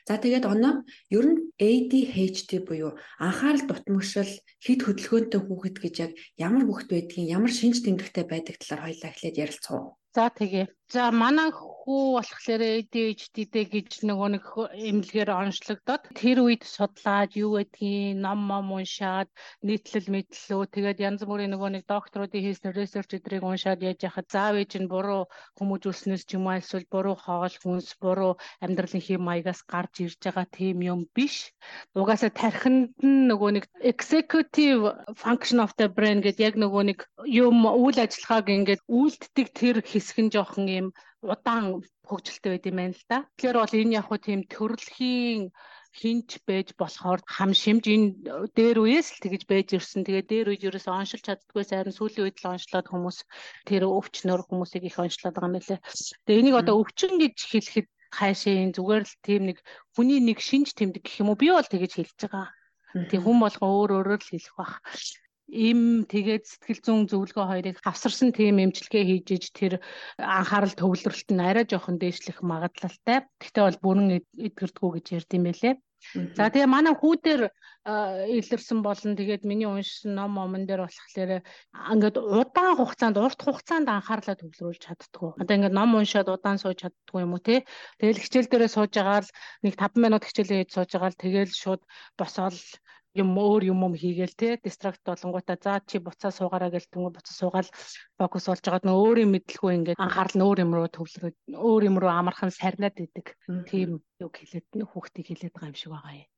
За 0.08 0.16
тэгээд 0.18 0.46
оноо 0.48 0.74
ер 1.12 1.26
нь 1.28 1.40
ADHD 1.60 2.52
буюу 2.68 2.96
анхаарал 3.20 3.64
дутмагшил 3.68 4.32
хэд 4.66 4.80
хөдөлгөөнтэй 4.84 5.42
хүүхэд 5.44 5.78
гэж 5.84 5.96
яг 6.06 6.12
ямар 6.40 6.64
хүүхэд 6.66 6.90
байдгийг 6.92 7.28
ямар 7.38 7.52
шинж 7.52 7.84
тэмдэгтэй 7.84 8.26
байдаг 8.28 8.56
талаар 8.60 8.82
хоёлаа 8.88 9.10
эхлээд 9.12 9.42
ярилцгаа. 9.44 9.96
За 10.16 10.30
тэгээ. 10.30 10.66
За 10.94 11.10
манай 11.10 11.50
хүү 11.84 12.02
болохоор 12.16 12.62
ADHD-тэй 12.64 13.66
гэж 13.68 14.06
нөгөө 14.08 14.30
нэг 14.34 14.46
эмнэлгээр 14.88 15.30
онцлогдоод 15.36 16.04
тэр 16.16 16.38
үед 16.46 16.64
судлаад 16.64 17.34
юу 17.34 17.58
гэдгийг 17.58 18.22
ном 18.24 18.46
ном 18.48 18.72
уншаад 18.78 19.28
нийтлэл 19.68 20.08
мэдлөө 20.14 20.70
тэгээд 20.70 21.04
янз 21.04 21.26
бүрийн 21.28 21.52
нөгөө 21.52 21.70
нэг 21.76 21.84
докторуудын 21.90 22.46
хийсэн 22.46 22.78
research 22.78 23.18
эдрийг 23.18 23.44
уншаад 23.44 23.82
яаж 23.82 24.06
яхад 24.06 24.30
заав 24.30 24.56
ээж 24.62 24.86
нь 24.86 24.92
буруу 24.94 25.28
хүмүүжүүлснээс 25.58 26.24
ч 26.30 26.38
юм 26.38 26.46
уу 26.48 26.62
эсвэл 26.62 26.86
буруу 26.94 27.18
хоол 27.18 27.56
хүнс 27.58 27.90
буруу 28.00 28.38
амьдралын 28.64 29.04
хэм 29.04 29.22
маягаас 29.26 29.66
гарч 29.66 30.06
ирж 30.06 30.22
байгаа 30.24 30.46
тийм 30.46 30.78
юм 30.88 31.10
биш. 31.18 31.52
Угаасаа 31.98 32.32
тархинд 32.32 32.94
нь 33.02 33.28
нөгөө 33.34 33.50
нэг 33.58 33.66
executive 33.82 34.94
function 35.18 35.58
of 35.60 35.74
the 35.76 35.90
brain 35.90 36.22
гэдэг 36.22 36.54
яг 36.54 36.56
нөгөө 36.62 36.84
нэг 36.88 37.00
юм 37.28 37.68
үйл 37.68 37.98
ажиллагааг 37.98 38.48
ингээд 38.56 38.82
үйлддэг 38.88 39.48
тэр 39.52 39.76
хэсэг 39.84 40.18
нь 40.24 40.32
жоохон 40.32 40.68
юм 40.72 40.83
удаан 41.24 41.86
хөгжилтэй 42.10 42.52
байд 42.52 42.68
юм 42.70 42.78
байна 42.80 42.96
л 42.98 43.06
да. 43.08 43.20
Тэгэхээр 43.38 43.58
бол 43.60 43.80
энэ 43.80 43.96
яг 44.00 44.06
хуу 44.08 44.20
тийм 44.20 44.42
төрөлхийн 44.50 45.42
хинч 45.94 46.30
байж 46.50 46.74
болохоор 46.74 47.22
хам 47.36 47.52
шимж 47.54 47.86
энэ 47.86 48.08
дээр 48.58 48.78
үеэс 48.82 49.08
л 49.14 49.24
тэгэж 49.24 49.44
байж 49.46 49.68
ирсэн. 49.78 50.02
Тэгээ 50.02 50.26
дээр 50.26 50.48
үед 50.52 50.66
ерөөсө 50.68 50.90
оншилж 50.90 51.24
чаддгүй 51.26 51.64
сайран 51.64 51.94
сүүлийн 51.94 52.26
үед 52.26 52.38
л 52.42 52.52
оншлоод 52.58 52.88
хүмүүс 52.90 53.18
тэр 53.70 53.86
өвчнөр 53.86 54.42
хүмүүсийг 54.50 54.84
их 54.90 54.98
оншлоод 54.98 55.38
байгаа 55.38 55.50
юм 55.54 55.58
лээ. 55.62 55.80
Тэгээ 56.26 56.42
энийг 56.42 56.58
одоо 56.58 56.82
өвчин 56.82 57.22
гэж 57.22 57.38
хэлэхэд 57.46 57.88
хайшаа 58.18 58.74
зүгээр 58.74 59.04
л 59.06 59.16
тийм 59.26 59.42
нэг 59.54 59.58
хүний 59.94 60.20
нэг 60.22 60.42
шинж 60.42 60.74
тэмдэг 60.74 61.06
гэх 61.06 61.22
юм 61.22 61.30
уу 61.30 61.38
би 61.38 61.54
бол 61.54 61.66
тэгэж 61.66 61.92
хэлж 61.94 62.18
байгаа. 62.26 62.50
Тэг 63.10 63.22
хүн 63.26 63.38
болгон 63.42 63.70
өөр 63.74 63.92
өөрөөр 64.02 64.22
л 64.22 64.32
хэлэх 64.34 64.54
бах 64.58 64.82
им 65.54 66.10
тэгээд 66.10 66.44
сэтгэл 66.50 66.82
зүйн 66.84 67.02
зөвлөгөө 67.10 67.46
хоёрыг 67.48 67.78
хавсарсан 67.86 68.34
тийм 68.34 68.58
эмчилгээ 68.58 69.04
хийж 69.06 69.28
иж 69.38 69.46
тэр 69.54 69.74
анхаарал 70.18 70.74
төвлөрөлт 70.74 71.30
нь 71.30 71.46
арай 71.46 71.66
жоохон 71.70 72.02
дээшлэх 72.02 72.42
магадлалтай. 72.42 73.30
Гэхдээ 73.40 73.64
бол 73.64 73.84
бүрэн 73.86 74.10
эдгэрдгүү 74.48 74.90
гэж 74.98 75.06
ярьд 75.18 75.32
юм 75.38 75.46
байлээ. 75.48 75.76
За 76.38 76.52
тэгээ 76.52 76.68
манай 76.68 76.94
хүүдэр 77.00 77.48
илэрсэн 77.84 78.80
болон 78.84 79.16
тэгээд 79.20 79.44
миний 79.48 79.68
уншсан 79.68 80.16
ном 80.16 80.32
момон 80.36 80.64
дээр 80.68 80.84
болохоор 80.84 81.44
ингээд 81.92 82.16
удаан 82.20 82.76
хугацаанд 82.80 83.18
урт 83.20 83.40
хугацаанд 83.44 83.88
анхаарлаа 83.92 84.36
төвлөрүүлж 84.40 84.82
чаддгүй. 84.84 85.30
Одоо 85.40 85.54
ингээд 85.56 85.76
ном 85.80 85.96
уншаад 86.00 86.32
удаан 86.32 86.60
сууж 86.60 86.80
чаддгүй 86.84 87.24
юм 87.24 87.36
уу 87.36 87.44
те. 87.44 87.68
Тэгэл 88.00 88.24
хичээл 88.24 88.52
дээрээ 88.52 88.72
сууж 88.72 88.92
байгаа 88.96 89.20
л 89.24 89.32
нэг 89.64 89.74
5 89.80 90.00
минут 90.04 90.24
хичээлээ 90.28 90.60
хийж 90.64 90.72
сууж 90.76 90.90
байгаа 90.92 91.12
л 91.12 91.22
тэгэл 91.24 91.52
шууд 91.52 91.82
босоод 92.20 92.56
юм 93.14 93.30
өөр 93.38 93.70
юм 93.70 93.80
юм 93.86 93.94
хийгээл 93.94 94.34
те 94.34 94.50
дистракт 94.58 95.02
болонгуудаа 95.06 95.58
за 95.62 95.82
чи 95.86 95.98
буцаа 96.02 96.32
суугаараа 96.34 96.74
гэл 96.74 96.90
түнгээ 96.90 97.14
буцаа 97.14 97.36
суугаал 97.38 97.70
фокус 98.18 98.46
болж 98.50 98.64
байгаад 98.66 98.86
нөө 98.90 98.98
өөрийн 99.06 99.32
мэдлгүй 99.34 99.72
ингээд 99.78 100.02
анхаарал 100.02 100.36
нь 100.38 100.46
өөр 100.48 100.60
юм 100.66 100.72
руу 100.74 100.90
төвлөрөөд 100.90 101.38
өөр 101.54 101.82
юм 101.90 101.96
руу 102.02 102.10
амархан 102.10 102.50
сарнаад 102.50 102.98
идэг. 102.98 103.38
Тийм 103.70 104.02
үг 104.18 104.34
хэлээд 104.34 104.68
хүүхдийг 104.90 105.28
хэлээд 105.30 105.54
байгаа 105.54 105.72
юм 105.72 105.78
шиг 105.78 105.92
байгаа 105.94 106.14
юм. 106.26 106.30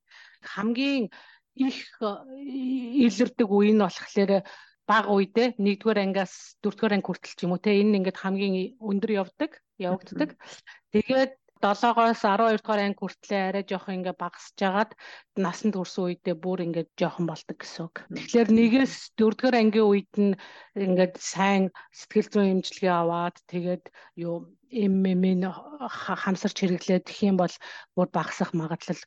Хамгийн 0.43 1.03
их 1.55 1.80
илэрдэг 3.07 3.47
үе 3.47 3.71
нь 3.71 3.80
болохоор 3.80 4.43
бага 4.86 5.09
үедээ 5.15 5.55
нэгдүгээр 5.57 6.03
ангиас 6.03 6.59
дөрөвдүгээр 6.61 6.95
анги 6.99 7.07
хүртэл 7.07 7.36
ч 7.36 7.39
юм 7.47 7.55
уу 7.55 7.63
те 7.63 7.71
энэ 7.80 7.97
ингээд 8.03 8.21
хамгийн 8.21 8.55
өндөр 8.84 9.11
явдаг 9.23 9.51
явагддаг. 9.80 10.38
Тэгээд 10.93 11.34
7-оос 11.66 12.22
12 12.22 12.61
дугаар 12.61 12.82
анги 12.86 13.01
хүртлээр 13.01 13.47
арай 13.49 13.63
жоох 13.66 13.89
ингээ 13.89 14.16
багасж 14.22 14.53
жагаад 14.61 14.91
насанд 15.34 15.74
хүрсэн 15.74 16.03
үедээ 16.05 16.36
бүр 16.38 16.59
ингээ 16.66 16.86
жоохон 16.93 17.26
болдог 17.26 17.57
гэсэн 17.57 17.82
үг. 17.89 17.95
Тэгэхээр 18.13 18.49
нэгээс 18.53 18.93
4 19.18 19.34
дугаар 19.34 19.57
ангийн 19.57 19.89
үед 19.89 20.13
нь 20.13 20.38
ингээд 20.78 21.16
сайн 21.18 21.74
сэтгэл 21.89 22.30
зүйн 22.30 22.53
эмчилгээ 22.61 22.93
аваад 22.93 23.36
тэгээд 23.49 23.84
юу 24.22 24.36
ММ-ийн 24.70 25.41
хамсарч 26.22 26.57
хэрэглээд 26.59 27.07
тэгэх 27.09 27.30
юм 27.34 27.38
бол 27.41 27.55
бүр 27.95 28.07
багасах 28.13 28.51
магадлал 28.53 29.01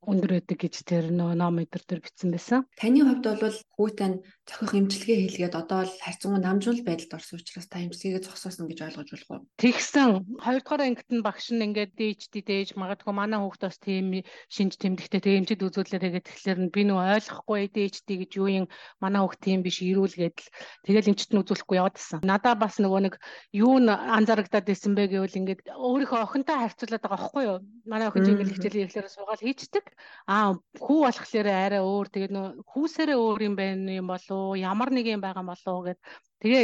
өндөр 0.00 0.40
байдаг 0.40 0.58
гэж 0.64 0.74
тэр 0.88 1.04
нөө 1.12 1.36
ном 1.36 1.60
өдр 1.60 1.82
төр 1.84 2.00
бичсэн 2.00 2.32
байсан. 2.32 2.64
Таны 2.80 3.04
хувьд 3.04 3.26
бол 3.36 3.58
хүүтэн 3.76 4.12
зохих 4.48 4.72
эмчилгээ 4.72 5.18
хийлгээд 5.28 5.54
одоо 5.60 5.84
л 5.84 5.92
харьцангуй 6.00 6.40
намжуул 6.40 6.80
байдалд 6.80 7.20
орсон 7.20 7.36
учраас 7.36 7.68
та 7.68 7.84
эмчилгээгээ 7.84 8.24
зогсоосон 8.24 8.66
гэж 8.72 8.78
ойлгож 8.80 9.08
болох 9.12 9.30
уу? 9.30 9.40
Тэгсэн. 9.60 10.40
Хоёрдугаар 10.40 10.82
ангит 10.88 11.10
нь 11.12 11.20
багш 11.20 11.52
нь 11.52 11.60
ингээд 11.60 11.92
дээжтэй 12.00 12.42
дээж 12.42 12.68
магадгүй 12.80 13.12
манай 13.12 13.38
хүүхд 13.44 13.62
бас 13.68 13.76
тийм 13.76 14.24
шинж 14.48 14.80
тэмдэгтэй 14.80 15.20
тэг 15.20 15.34
эмчид 15.44 15.60
үзүүлээ 15.68 16.00
тэгээд 16.00 16.26
тэгэхээр 16.32 16.58
би 16.72 16.82
нөө 16.88 17.00
ойлгохгүй 17.20 17.68
дээжтэй 17.68 18.16
гэж 18.24 18.30
юу 18.40 18.48
юм 18.48 18.66
манай 19.04 19.20
хүүхд 19.20 19.40
тийм 19.44 19.60
биш 19.60 19.84
ирүүлгээд 19.84 20.36
л 20.40 20.48
тэгэл 20.88 21.10
эмчит 21.12 21.30
нь 21.30 21.40
үзүүлэхгүй 21.44 21.76
яваад 21.76 22.00
гисэн. 22.00 22.24
Надаа 22.24 22.56
бас 22.56 22.80
нөгөө 22.80 23.00
нэг 23.04 23.14
юу 23.52 23.76
н 23.76 23.92
анзаарагдаад 23.92 24.64
байсан 24.64 24.96
бэ 24.96 25.12
гэвэл 25.12 25.38
ингээд 25.44 25.60
өөрийнхөө 25.76 26.20
охинтой 26.24 26.56
харьцуулаад 26.56 27.04
байгаа 27.04 27.20
байхгүй 27.20 27.42
юу? 27.44 27.58
Манай 27.84 28.08
охин 28.08 28.26
ингээд 28.26 28.52
хичээлийн 28.56 28.84
ирэхлээр 28.88 29.08
суугаад 29.12 29.44
хийчдэг 29.44 29.84
Аа 30.30 30.58
хүү 30.78 30.98
болохоор 31.04 31.48
арай 31.48 31.82
өөр 31.82 32.06
тэгээд 32.12 32.32
нөө 32.34 32.46
хүүсээрээ 32.70 33.18
өөр 33.18 33.40
юм 33.48 33.54
байна 33.58 33.90
юм 34.00 34.06
болов 34.12 34.56
ямар 34.56 34.90
нэг 34.94 35.06
юм 35.10 35.22
байгаа 35.24 35.44
болов 35.46 35.78
гэд 35.86 35.98
тэгээ 36.42 36.60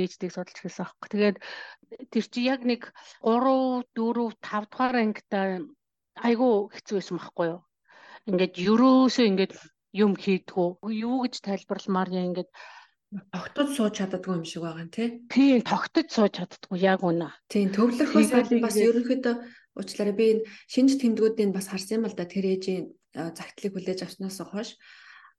ээжтэйг 0.00 0.32
судалж 0.32 0.58
хэлсэн 0.58 0.84
аахгүй. 0.84 1.08
Тэгээд 1.10 1.36
тэр 2.10 2.24
чи 2.32 2.40
яг 2.46 2.60
нэг 2.66 2.90
3 3.22 3.86
4 3.94 4.34
5 4.42 4.70
дугаар 4.70 4.96
ангитай 4.98 5.48
айгүй 6.18 6.52
хэцүү 6.74 6.96
байсан 6.98 7.16
байхгүй 7.18 7.46
юу? 7.54 7.60
Ингээд 8.28 8.54
ерөөсөө 8.58 9.26
ингээд 9.30 9.52
юм 9.96 10.12
хийдгүү. 10.14 10.68
Юу 10.90 11.16
гэж 11.24 11.34
тайлбарламаар 11.46 12.10
яа 12.14 12.28
ингээд 12.28 12.50
тогтож 13.34 13.68
сууж 13.74 13.94
чаддгүй 13.98 14.38
юм 14.38 14.44
шиг 14.46 14.62
байгаа 14.62 14.86
нэ. 14.86 15.26
Тийм, 15.34 15.58
тогтож 15.66 16.06
сууж 16.14 16.32
чаддгүй 16.38 16.78
яг 16.78 17.02
үнэ. 17.02 17.30
Тийм, 17.50 17.74
төвлөрөхөөс 17.74 18.30
бас 18.62 18.76
ерөнхийдөө 18.78 19.34
уучлаарай 19.78 20.14
би 20.16 20.26
энэ 20.32 20.46
шинж 20.72 20.98
тэмдгүүдийг 20.98 21.50
бас 21.54 21.70
харсан 21.70 22.02
юм 22.02 22.08
л 22.08 22.16
да 22.16 22.24
тэр 22.26 22.46
ээжийн 22.54 22.84
загтлыг 23.14 23.72
хүлээж 23.74 24.00
авснаас 24.06 24.38
хойш 24.42 24.78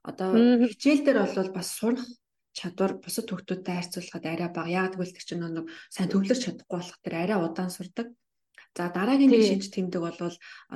одоо 0.04 0.30
хичээл 0.68 1.06
дээр 1.06 1.20
бол 1.24 1.52
бас 1.56 1.70
сурах 1.78 2.06
чадвар 2.52 3.00
бусад 3.00 3.28
хүүхдүүдтэй 3.32 3.76
харьцуулахад 3.76 4.26
арай 4.28 4.50
бага. 4.52 4.68
Яг 4.68 4.92
тэгвэл 4.92 5.16
тэр 5.16 5.26
чинь 5.26 5.44
нэг 5.46 5.72
сайн 5.88 6.10
төвлөрч 6.12 6.42
чадахгүй 6.44 6.78
болох 6.80 7.00
тэр 7.00 7.16
арай 7.16 7.38
удаан 7.40 7.72
сурдаг. 7.72 8.08
За 8.76 8.92
дараагийн 8.92 9.32
нэг 9.32 9.44
шинж 9.48 9.72
тэмдэг 9.72 10.02
бол 10.04 10.20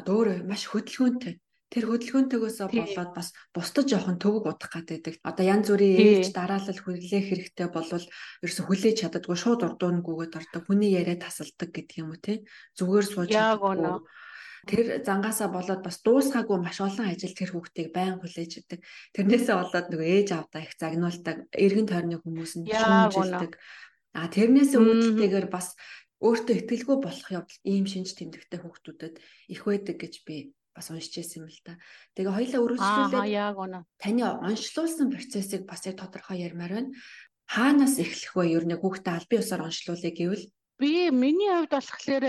өөр 0.07 0.47
маш 0.47 0.63
хөдөлгөөнтэй 0.71 1.33
тэр 1.73 1.89
хөдөлгөөнтэйгөөс 1.89 2.57
болоод 2.71 3.11
бас 3.17 3.33
бусдад 3.51 3.89
жоохон 3.89 4.21
төвөг 4.21 4.45
удах 4.53 4.73
гэдэг. 4.85 5.19
Одоо 5.25 5.45
янз 5.45 5.67
бүрийн 5.73 6.21
ээлж 6.21 6.29
дараалал 6.31 6.79
хүлээх 6.81 7.25
хэрэгтэй 7.25 7.67
болвол 7.73 8.05
ерөөсө 8.45 8.63
хүлээж 8.69 8.95
чаддаггүй 9.01 9.37
шууд 9.37 9.65
урдуунгүйгээд 9.65 10.37
ордог. 10.39 10.61
Хүний 10.69 10.93
яриа 10.93 11.17
тасалдаг 11.17 11.69
гэдэг 11.73 11.97
юм 11.99 12.13
уу 12.13 12.21
те. 12.21 12.45
Зүгээр 12.77 13.05
сууж 13.09 13.29
чаддаггүй. 13.33 14.05
Тэр 14.65 15.05
зангаасаа 15.05 15.49
болоод 15.53 15.81
бас 15.85 16.01
дуусгаагүй 16.01 16.57
маш 16.57 16.81
олон 16.81 17.05
ажил 17.05 17.37
тэр 17.37 17.53
хүүхдийг 17.53 17.93
байн 17.93 18.17
хүлээж 18.17 18.65
идэг. 18.65 18.81
Тэрнээсээ 19.13 19.55
болоод 19.61 19.87
нөгөө 19.93 20.09
ээж 20.09 20.29
авдаа 20.33 20.61
их 20.65 20.73
загнуулдаг, 20.73 21.37
эргэн 21.53 21.85
тойрны 21.85 22.17
хүмүүс 22.17 22.53
нь 22.57 22.65
шүүмжилдэг. 22.73 23.53
А 24.17 24.25
тэрнээсээ 24.25 24.81
үүдэлтэйгээр 24.81 25.47
бас 25.53 25.77
өөртөө 26.17 26.55
ихтгэлгүй 26.65 26.97
болох 26.97 27.29
явдал 27.29 27.61
ийм 27.61 27.85
шинж 27.85 28.17
тэмдэгтэй 28.17 28.59
хүүхдүүдэд 28.63 29.15
их 29.53 29.61
байдаг 29.69 29.97
гэж 30.01 30.13
би 30.25 30.55
бас 30.75 30.91
уншиж 30.91 31.15
байсан 31.15 31.47
юм 31.47 31.49
л 31.49 31.61
та. 31.63 31.79
Тэгээ 32.19 32.35
хоёлаа 32.35 32.61
үнэ. 33.55 33.79
Таны 33.95 34.21
онцлуулсан 34.27 35.07
процессыг 35.07 35.63
бас 35.63 35.87
яг 35.87 35.95
тодорхой 36.03 36.43
ярмаар 36.43 36.73
байна. 36.75 36.91
Хаанаас 37.47 37.95
эхлэх 38.03 38.35
вэ? 38.35 38.59
Ер 38.59 38.65
нь 38.67 38.75
хүүхдээ 38.75 39.13
албан 39.15 39.39
ёсоор 39.39 39.61
онцлуулъя 39.71 40.11
гэвэл 40.11 40.45
би 40.81 41.09
миний 41.11 41.51
хувьд 41.55 41.71
болохоор 41.71 42.25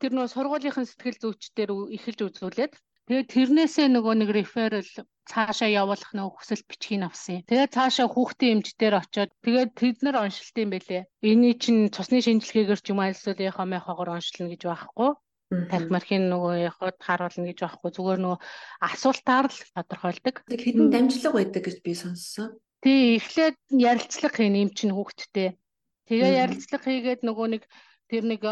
тэр 0.00 0.12
нөө 0.14 0.26
сургуулийнхын 0.30 0.86
сэтгэл 0.86 1.18
зүйчдэр 1.18 1.70
эхэлж 1.96 2.20
үзүүлээд 2.28 2.72
тэгээд 3.08 3.32
тэрнээсээ 3.34 3.86
нөгөө 3.90 4.14
нэг 4.20 4.30
реферал 4.30 4.90
цаашаа 5.30 5.70
явуулах 5.82 6.12
нөгөө 6.14 6.36
хүсэл 6.36 6.68
бичгийг 6.68 7.02
авсан. 7.08 7.42
Тэгээд 7.48 7.74
цаашаа 7.74 8.06
хүүхдийн 8.12 8.60
эмчдэр 8.60 8.94
очиод 9.00 9.30
тэгээд 9.42 9.70
тэд 9.74 9.96
нар 10.04 10.16
оншилтын 10.22 10.68
бэлээ. 10.70 11.02
Эний 11.26 11.54
чинь 11.58 11.90
цусны 11.94 12.22
шинжилгээгээр 12.22 12.80
ч 12.84 12.86
юм 12.92 13.00
альсвал 13.02 13.40
яхаа 13.40 13.66
мэхагоор 13.66 14.14
оншилно 14.20 14.52
гэж 14.52 14.62
байхгүй 14.68 15.10
танхимархийн 15.50 16.30
нөгөө 16.30 16.54
яхад 16.70 16.98
харуулна 17.02 17.50
гэж 17.50 17.58
байхгүй 17.66 17.90
зүгээр 17.90 18.20
нөгөө 18.22 18.38
асуултаар 18.86 19.46
л 19.50 19.60
тодорхойлдог. 19.74 20.36
Хэдэн 20.46 20.88
дамжлага 20.94 21.42
байдаг 21.42 21.62
гэж 21.66 21.76
би 21.82 21.92
сонссон. 21.98 22.54
Тий, 22.80 23.18
эхлээд 23.18 23.58
ярилцлага 23.74 24.36
хийн 24.38 24.54
юм 24.62 24.70
чинь 24.70 24.94
хүүхдтэй. 24.94 25.58
Тэгээ 26.06 26.38
ярилцлага 26.46 26.86
хийгээд 26.86 27.26
нөгөө 27.26 27.46
нэг 27.58 27.62
тэр 28.06 28.24
нэг 28.30 28.42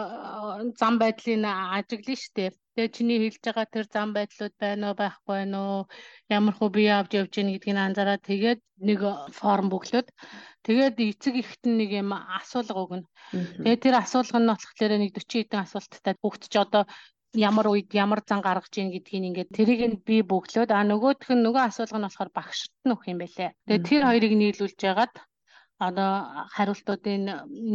зам 0.75 0.99
байдлыг 0.99 1.47
ажиглана 1.47 2.19
штэ. 2.19 2.55
Тэгээ 2.79 2.95
чиний 2.95 3.18
хэлж 3.18 3.43
байгаа 3.43 3.66
тэр 3.66 3.87
зам 3.91 4.14
байдлууд 4.14 4.55
байна 4.55 4.85
уу 4.87 4.97
байхгүй 5.03 5.35
байна 5.35 5.59
уу? 5.66 5.83
Ямар 6.31 6.55
хөө 6.55 6.70
бие 6.79 6.95
авч 6.95 7.11
явж 7.18 7.35
гин 7.35 7.51
гэдгийг 7.51 7.74
анзаараад 7.74 8.22
тэгээд 8.22 8.61
нэг 8.87 9.01
форм 9.35 9.66
бөглөөд 9.66 10.09
тэгээд 10.62 10.95
эцэг 11.11 11.35
ихт 11.43 11.62
нэг 11.66 11.91
юм 11.99 12.14
асуулга 12.14 12.79
өгнө. 12.79 13.11
Тэгээд 13.35 13.83
тэр 13.83 13.95
асуулга 13.99 14.39
нь 14.39 14.51
болохоор 14.55 14.93
нэг 14.95 15.11
40 15.11 15.26
хэдэн 15.26 15.64
асуулттай 15.66 16.14
бүгд 16.22 16.43
ч 16.47 16.55
одоо 16.55 16.87
ямар 17.35 17.66
үед 17.66 17.91
ямар 17.99 18.22
зан 18.22 18.47
гаргаж 18.47 18.70
ийн 18.79 18.95
гэдгийг 18.95 19.26
ингээд 19.26 19.51
тэрийг 19.59 19.83
нь 19.83 19.99
би 20.07 20.22
бөглөөд 20.22 20.70
а 20.70 20.87
нөгөөх 20.87 21.35
нь 21.35 21.43
нөгөө 21.43 21.62
асуулга 21.66 21.99
нь 21.99 22.07
болохоор 22.07 22.31
багшд 22.31 22.70
нь 22.87 22.95
өгөх 22.95 23.11
юм 23.11 23.18
байлээ. 23.18 23.51
Тэгээд 23.66 23.89
тэр 23.91 24.03
хоёрыг 24.07 24.33
нийлүүлж 24.39 24.79
яагаад 24.87 25.14
одоо 25.79 26.12
хариултуудын 26.55 27.22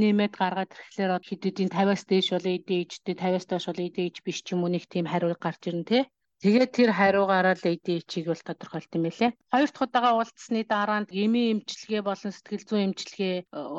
нэмээд 0.02 0.34
гаргаад 0.36 0.72
ирэхлээр 0.76 1.12
хэдүүдийн 1.24 1.72
50-аас 1.72 2.04
дээш 2.10 2.28
бол 2.36 2.52
ADHD 2.54 3.08
50-аас 3.16 3.46
доош 3.48 3.66
бол 3.72 3.84
ADHD 3.86 4.18
биш 4.26 4.40
ч 4.44 4.48
юм 4.54 4.64
уу 4.64 4.72
нэг 4.76 4.84
тийм 4.92 5.06
хариу 5.08 5.32
гарч 5.40 5.62
ирнэ 5.72 5.88
тий. 5.88 6.04
Тэгээд 6.44 6.72
тэр 6.76 6.92
хариугаараа 6.92 7.56
л 7.56 7.64
ADHD-г 7.72 8.28
бол 8.28 8.44
тодорхойлт 8.44 8.92
юм 8.92 9.04
байлээ. 9.08 9.32
Хоёр 9.48 9.70
дахь 9.72 9.84
удаага 9.88 10.12
уулзсны 10.20 10.62
дараа 10.68 11.08
эмийн 11.08 11.64
эмчилгээ 11.64 12.02
болон 12.04 12.32
сэтгэл 12.36 12.68
зүйн 12.68 12.86
эмчилгээ 12.92 13.36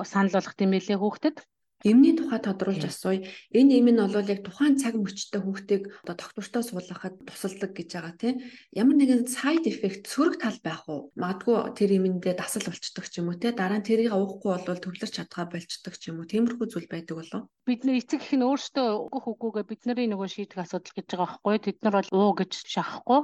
санал 0.08 0.32
болгох 0.32 0.56
юм 0.64 0.72
байлээ 0.72 0.96
хүүхдэд. 0.96 1.36
Эмний 1.84 2.16
тухай 2.16 2.40
тодруулж 2.40 2.80
асууя. 2.88 3.28
Энэ 3.52 3.76
эм 3.76 3.92
нь 3.92 4.00
бол 4.00 4.24
яг 4.24 4.40
тухайн 4.40 4.80
цаг 4.80 4.96
мөчтэй 4.96 5.44
хүүхдийг 5.44 5.92
одоо 6.08 6.16
доктортой 6.16 6.64
суулгахад 6.64 7.28
тусалдаг 7.28 7.76
гэж 7.76 7.88
байгаа 7.92 8.14
тийм. 8.16 8.34
Ямар 8.72 8.96
нэгэн 8.96 9.28
side 9.28 9.68
effect 9.68 10.08
сөрөг 10.08 10.40
тал 10.40 10.56
байх 10.64 10.88
уу? 10.88 11.12
Магадгүй 11.12 11.76
тэр 11.76 11.90
эмэндээ 12.00 12.40
дасал 12.40 12.64
болчдөг 12.64 13.04
ч 13.04 13.20
юм 13.20 13.28
уу 13.28 13.36
тийм. 13.36 13.52
Дараа 13.52 13.84
нь 13.84 13.84
тэрийг 13.84 14.16
уухгүй 14.16 14.64
бол 14.64 14.80
төвлөрч 14.80 15.12
чадгаа 15.12 15.44
болчдөг 15.52 15.94
ч 16.00 16.08
юм 16.08 16.24
уу. 16.24 16.30
Тиймэрхүү 16.32 16.66
зүйл 16.72 16.88
байдаг 16.88 17.20
болов 17.20 17.40
уу? 17.44 17.52
Бидний 17.68 18.00
эцэг 18.00 18.24
их 18.24 18.32
нь 18.32 18.48
өөртөө 18.48 18.88
өгөх 19.12 19.26
үгүйгээ 19.36 19.68
бидний 19.68 20.08
нөгөө 20.08 20.28
шийдэх 20.32 20.64
асуудал 20.64 20.96
гэж 20.96 21.06
байгаа 21.12 21.36
байхгүй. 21.36 21.56
Тэд 21.68 21.78
нар 21.84 21.94
бол 22.00 22.10
уу 22.16 22.32
гэж 22.32 22.52
шахахгүй. 22.64 23.20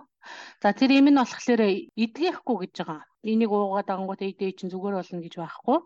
За 0.61 0.77
тэр 0.77 1.01
юм 1.01 1.09
нь 1.09 1.17
болохоор 1.17 1.61
эдгэхгүй 1.97 2.57
гэж 2.61 2.75
байгаа. 2.85 3.10
Энийг 3.23 3.51
уугаад 3.53 3.89
ангууд 3.93 4.21
эдээ 4.25 4.57
чинь 4.57 4.73
зүгээр 4.73 4.97
болно 4.97 5.21
гэж 5.21 5.35
байхгүй. 5.37 5.79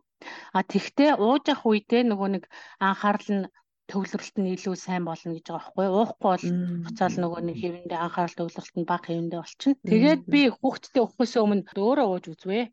А 0.56 0.60
тэгтээ 0.62 1.18
ууж 1.18 1.44
явах 1.50 1.66
үедээ 1.66 2.02
нөгөө 2.06 2.28
нэг 2.38 2.44
анхаарал 2.78 3.30
нь 3.34 3.50
төвлөрөлт 3.90 4.36
нь 4.40 4.52
илүү 4.54 4.74
сайн 4.80 5.04
болно 5.04 5.34
гэж 5.34 5.46
байгаа 5.50 5.60
байхгүй 5.60 5.86
уухгүй 5.92 6.30
бол 6.30 6.46
буцаал 6.86 7.16
нөгөө 7.20 7.40
нэг 7.44 7.56
хэвэндээ 7.60 8.00
анхаарал 8.00 8.38
төвлөрөлт 8.38 8.76
нь 8.80 8.88
бага 8.88 9.06
хэвэндээ 9.10 9.40
болчихно. 9.42 9.82
Тэгээд 9.90 10.22
би 10.32 10.40
хүүхдтэй 10.48 11.02
уухээс 11.04 11.34
өмнө 11.42 11.68
өөрөө 11.74 12.06
ууж 12.08 12.24
үзвэ. 12.32 12.72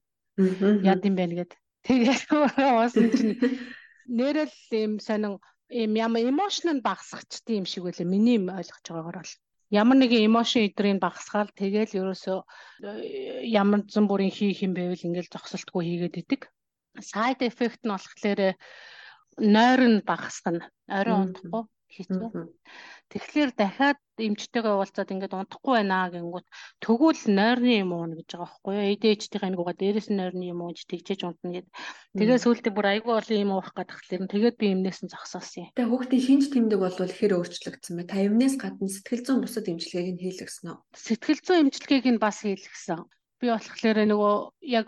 Яд 0.87 1.01
юм 1.03 1.15
байна 1.19 1.35
гэд. 1.41 1.51
Тэгээд 1.83 2.21
уусан 2.31 3.07
чинь 3.11 3.35
нэрэл 4.07 4.55
юм 4.71 4.93
сонин 5.03 5.41
юм 5.71 5.91
ямар 5.95 6.23
эмошн 6.31 6.79
нь 6.79 6.85
багасгчдээ 6.85 7.59
юм 7.59 7.67
шиг 7.67 7.83
байлаа. 7.83 8.07
Миний 8.07 8.39
ойлгож 8.39 8.85
байгаагаар 8.87 9.19
бол 9.19 9.33
ямар 9.71 9.97
нэгэн 9.97 10.27
эмошн 10.27 10.67
идрийг 10.67 10.99
багасгаал 10.99 11.49
тэгэл 11.55 11.95
ерөөсөө 11.95 12.39
э, 12.83 13.47
ямар 13.47 13.87
зэн 13.87 14.05
бүрийн 14.05 14.35
хийх 14.35 14.67
юм 14.67 14.75
байвал 14.75 14.99
ингээл 14.99 15.31
зогсолтгүй 15.31 15.81
хийгээд 15.87 16.21
идэг. 16.21 16.41
Side 16.99 17.41
effect 17.47 17.81
нь 17.87 17.93
болохоор 17.95 18.59
нойр 19.39 19.81
нь 19.87 20.03
багасгана. 20.03 20.67
Орой 20.91 21.31
унтахгүй 21.31 21.63
хийцүү. 21.87 22.51
Тэгэхээр 23.11 23.51
дахиад 23.59 23.99
эмчтэйгээ 24.15 24.71
уулзаад 24.71 25.11
ингээд 25.11 25.35
унтахгүй 25.35 25.73
байна 25.83 26.07
гэнгүүт 26.15 26.47
тэгвэл 26.79 27.23
нойрны 27.27 27.83
юм 27.83 27.91
уу 27.91 28.07
гэж 28.07 28.39
байгаа 28.39 28.47
байхгүй 28.47 28.71
юу? 28.71 28.87
ADHD-ийн 28.95 29.51
нэгуга 29.51 29.73
дээрээс 29.75 30.07
нь 30.07 30.19
нойрны 30.19 30.45
юм 30.47 30.63
уу 30.63 30.71
гэж 30.71 30.87
тэгчээж 30.87 31.21
унтна 31.27 31.49
гэд. 31.59 31.67
Тэгээ 32.15 32.39
сүүлдээ 32.39 32.71
бүр 32.71 32.87
айгүй 32.87 33.13
олон 33.19 33.43
юм 33.43 33.51
уух 33.51 33.75
гэдэг 33.75 33.99
тэгэхээр 33.99 34.31
тэгээд 34.31 34.55
би 34.55 34.65
эмнээс 34.71 34.99
нь 35.03 35.11
зогсоосон 35.11 35.59
юм. 35.67 35.71
Тэгээ 35.75 35.91
хүүхдийн 35.91 36.23
шинж 36.23 36.45
тэмдэг 36.55 36.79
бол 36.79 36.95
хэр 36.95 37.31
өөрчлөгдсөн 37.35 37.95
бэ? 37.99 38.07
Та 38.07 38.17
эмнээс 38.23 38.55
гадна 38.55 38.87
сэтгэл 38.87 39.25
зүйн 39.27 39.43
бусад 39.43 39.67
эмчилгээг 39.67 40.09
нь 40.15 40.21
хийлгэсэн 40.23 40.71
үү? 40.71 40.77
Сэтгэл 40.95 41.41
зүйн 41.43 41.61
эмчилгээг 41.67 42.05
нь 42.15 42.23
бас 42.23 42.37
хийлгэсэн 42.47 42.95
би 43.41 43.49
болохоор 43.49 43.97
нөгөө 44.05 44.35
яг 44.69 44.87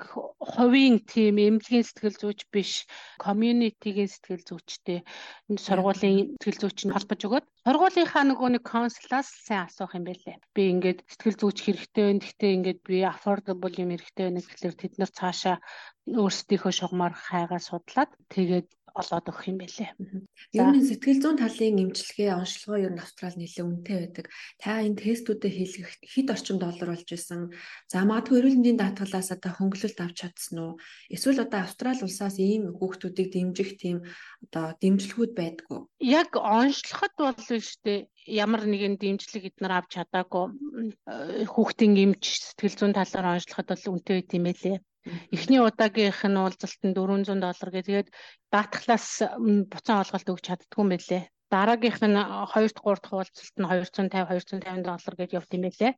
хувийн 0.53 1.01
тим 1.09 1.41
эмнэлгийн 1.41 1.85
сэтгэл 1.89 2.21
зүйч 2.21 2.39
биш 2.53 2.71
community-гийн 3.23 4.09
сэтгэл 4.13 4.45
зүйчтэй 4.45 4.99
сургуулийн 5.65 6.37
сэтгэл 6.37 6.61
зүйч 6.61 6.77
нь 6.85 6.93
холбож 6.93 7.21
өгөөд 7.25 7.45
сургуулийнхаа 7.65 8.23
нөгөө 8.29 8.49
нэг 8.53 8.63
консулаас 8.63 9.27
сайн 9.45 9.65
асуух 9.65 9.97
юм 9.97 10.05
байлээ. 10.05 10.37
Би 10.53 10.63
ингээд 10.69 10.99
сэтгэл 11.09 11.41
зүйч 11.41 11.57
хэрэгтэй 11.65 12.03
байна. 12.05 12.21
Гэхдээ 12.21 12.55
ингээд 12.57 12.79
би 12.85 12.97
affordable 13.01 13.73
юм 13.81 13.89
хэрэгтэй 13.91 14.23
байна 14.29 14.41
гэхэлэр 14.45 14.75
тэд 14.77 14.93
нар 15.01 15.11
цаашаа 15.17 15.57
өөрсдийнхөө 16.21 16.73
шугамар 16.77 17.13
хайгаа 17.17 17.61
судлаад 17.63 18.11
тэгээд 18.29 18.67
олоод 18.93 19.25
өгөх 19.25 19.49
юм 19.49 19.57
байлээ. 19.57 19.89
Ер 20.53 20.67
нь 20.69 20.85
сэтгэл 20.85 21.21
зүйн 21.21 21.37
талын 21.41 21.81
эмчилгээ 21.89 22.37
онцлогоо 22.37 22.77
ер 22.77 22.93
нь 22.93 23.01
Австрал 23.01 23.33
нэлээд 23.33 23.65
үнэтэй 23.65 23.97
байдаг. 23.97 24.25
Та 24.61 24.85
энэ 24.85 25.01
тестүүдэд 25.01 25.49
хийлгэх 25.49 25.91
хэд 26.05 26.27
орчим 26.29 26.57
доллар 26.61 26.93
болж 26.93 27.09
исэн. 27.09 27.49
За 27.89 28.05
магадгүй 28.05 28.37
эрүүл 28.37 28.57
мэндийн 28.61 28.77
даатгалаас 28.77 29.33
одоо 29.33 29.51
хөнгөлөлт 29.57 29.97
авч 29.97 30.17
чадсан 30.21 30.57
уу? 30.61 30.73
Эсвэл 31.09 31.41
одоо 31.41 31.65
Австрал 31.65 31.97
улсаас 32.05 32.37
ийм 32.37 32.69
хүүхдүүдийг 32.77 33.29
дэмжих 33.33 33.81
тийм 33.81 33.97
одоо 34.45 34.77
дэмжлэгүүд 34.77 35.33
байдгүй. 35.33 35.79
Яг 36.05 36.37
онцлоход 36.37 37.13
бол 37.17 37.33
штэ 37.41 38.13
ямар 38.29 38.63
нэгэн 38.69 39.01
дэмжлэг 39.01 39.49
эднэр 39.49 39.73
авч 39.73 39.97
чадаагүй 39.97 40.45
хүүхдийн 41.49 41.93
эмч 41.97 42.23
сэтгэл 42.53 42.77
зүйн 42.77 42.93
талаар 42.93 43.41
онцлоход 43.41 43.67
бол 43.73 43.91
үнэтэй 43.97 44.15
байт 44.21 44.31
юм 44.37 44.45
байлээ. 44.47 44.77
Эхний 45.35 45.59
удаагийнх 45.59 46.21
нь 46.31 46.39
уулзалтанд 46.39 46.95
400 46.95 47.43
доллар 47.43 47.69
гэ 47.75 47.81
тэгээд 47.83 48.07
даатгалаас 48.53 49.07
буцаан 49.71 50.01
олголт 50.03 50.31
өгч 50.31 50.43
чаддгүй 50.47 50.81
юм 50.83 50.89
байлээ. 50.95 51.23
Дараагийнх 51.53 51.99
нь 52.07 52.15
2 52.15 52.71
дахь 52.71 52.87
3 52.87 53.03
дахь 53.03 53.13
уулзалт 53.13 53.55
нь 53.59 53.67
250 53.67 54.63
250 54.63 54.87
доллар 54.87 55.15
гэж 55.19 55.29
явт 55.37 55.51
юм 55.53 55.63
байлээ. 55.67 55.93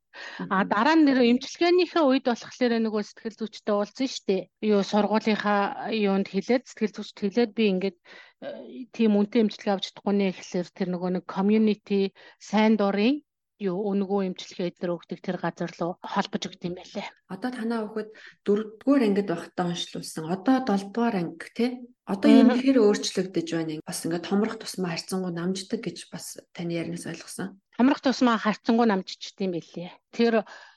А 0.49 0.57
дараа 0.73 0.95
нь 0.97 1.05
нэр 1.05 1.19
эмчилгээнийхээ 1.31 2.03
үед 2.09 2.25
болохоор 2.27 2.73
нөгөө 2.81 3.03
сэтгэл 3.05 3.39
зүйчтэй 3.39 3.75
уулзсан 3.77 4.07
шүү 4.09 4.25
дээ. 4.27 4.41
Юу 4.73 4.81
сургуулийнхаа 4.91 5.61
юунд 5.93 6.27
хэлээд 6.33 6.63
сэтгэл 6.65 6.95
зүйчт 6.97 7.17
хэлээд 7.21 7.51
би 7.57 7.63
ингээд 7.71 7.97
э, 8.01 8.89
тийм 8.95 9.11
үнэтэй 9.15 9.41
эмчилгээ 9.45 9.73
авч 9.73 9.85
чадахгүй 9.93 10.13
нэ 10.17 10.25
гэхэлэр 10.33 10.67
тэр 10.75 10.89
нөгөө 10.91 11.09
нэг 11.13 11.25
community 11.29 12.01
сайн 12.49 12.73
дурын 12.75 13.21
юу 13.59 13.79
өнгөө 13.87 14.35
имчилгээ 14.35 14.75
эднэр 14.75 14.95
өгдөг 14.99 15.19
тэр 15.23 15.37
газар 15.39 15.71
руу 15.79 15.95
холбож 16.03 16.43
өгд 16.51 16.61
юм 16.67 16.75
байлээ. 16.75 17.07
Одоо 17.31 17.49
танаа 17.55 17.87
хүүхэд 17.87 18.09
4-р 18.43 19.01
ангид 19.07 19.27
байхдаа 19.31 19.71
уншлуулсан. 19.71 20.27
Одоо 20.27 20.59
7-р 20.67 21.15
анги 21.15 21.47
тий. 21.55 21.71
Одоо 22.03 22.29
юм 22.29 22.51
хэр 22.51 22.83
өөрчлөгдөж 22.83 23.47
байна. 23.55 23.79
Бас 23.87 24.03
ингээд 24.03 24.27
томрох 24.27 24.59
тусмаа 24.59 24.91
харьцангуй 24.91 25.31
намждаг 25.31 25.79
гэж 25.87 25.97
бас 26.11 26.35
таны 26.51 26.75
ярианаас 26.75 27.07
ойлгосон. 27.07 27.55
Томрох 27.79 28.03
тусмаа 28.03 28.37
харьцангуй 28.37 28.87
намжчихдээ 28.91 29.47
юм 29.47 29.53
байлээ. 29.55 29.91
Тэр 30.11 30.33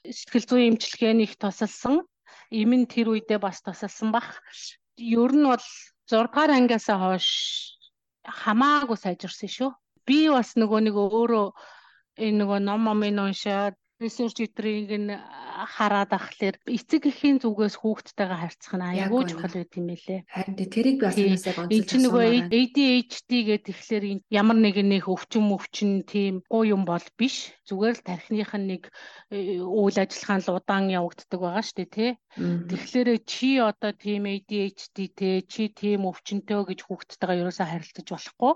сэтгэл 0.06 0.46
зүйн 0.46 0.68
имчилгээнийх 0.78 1.34
тусалсан. 1.34 2.06
Им 2.54 2.70
нь 2.78 2.86
тэр 2.86 3.10
үедээ 3.10 3.42
бас 3.42 3.58
тусалсан 3.60 4.14
бах. 4.14 4.38
Ер 4.96 5.34
нь 5.34 5.44
бол 5.50 5.66
6 6.06 6.30
дугаар 6.30 6.54
ангиас 6.54 6.86
хойш 6.88 7.28
хамаагүй 8.24 8.96
сайжирсан 8.96 9.50
шүү. 9.50 9.70
Би 10.08 10.32
бас 10.32 10.56
нөгөө 10.56 10.80
нэг 10.88 10.96
өөрөө 10.96 11.46
энэ 12.24 12.38
нөгөө 12.40 12.58
ном 12.68 12.80
момын 12.88 13.22
уншаад 13.26 13.74
research 14.00 14.38
эдрийг 14.46 14.90
нь 14.94 15.10
хараад 15.74 16.10
ахлаар 16.14 16.56
эцэг 16.70 17.02
эхийн 17.10 17.42
зүгээс 17.42 17.82
хүүхдтэйгээ 17.82 18.38
харьцах 18.40 18.74
нь 18.78 18.86
аягүй 18.86 19.22
чухал 19.26 19.54
байт 19.58 19.74
юм 19.74 19.86
байлээ. 19.90 20.20
Харин 20.30 20.54
тэрийг 20.54 20.96
би 21.02 21.06
бас 21.06 21.18
гонцолж 21.18 21.56
байна. 21.58 21.74
Энэ 21.74 21.88
чинь 21.90 22.04
нөгөө 22.06 22.24
ADHD 22.58 23.30
гэдэг 23.50 23.74
тэгэхээр 23.74 24.04
ямар 24.30 24.58
нэгэн 24.62 24.88
нэг 24.94 25.04
өвчин 25.10 25.44
мөвчин 25.50 25.90
тийм 26.06 26.34
гоо 26.46 26.62
юм 26.62 26.86
бол 26.86 27.06
биш. 27.18 27.50
Зүгээр 27.66 27.94
л 27.98 28.06
тархиных 28.06 28.52
нь 28.54 28.68
нэг 28.70 28.82
э, 29.34 29.58
үйл 29.58 29.98
ажиллагаа 29.98 30.38
л 30.46 30.54
удаан 30.62 30.86
явагддаг 30.94 31.40
байгаа 31.42 31.64
шүү 31.66 31.76
дээ, 31.82 31.90
тий. 31.90 32.10
Тэгэхээр 32.38 33.08
чи 33.26 33.58
одоо 33.58 33.92
тийм 33.98 34.30
ADHD 34.30 34.96
те 35.18 35.42
чи 35.42 35.74
тийм 35.74 36.06
өвчнөтэй 36.06 36.62
гэж 36.70 36.80
хүүхдтэйгээ 36.86 37.40
ерөөсөө 37.42 37.66
харилцаж 37.66 38.06
болохгүй 38.14 38.54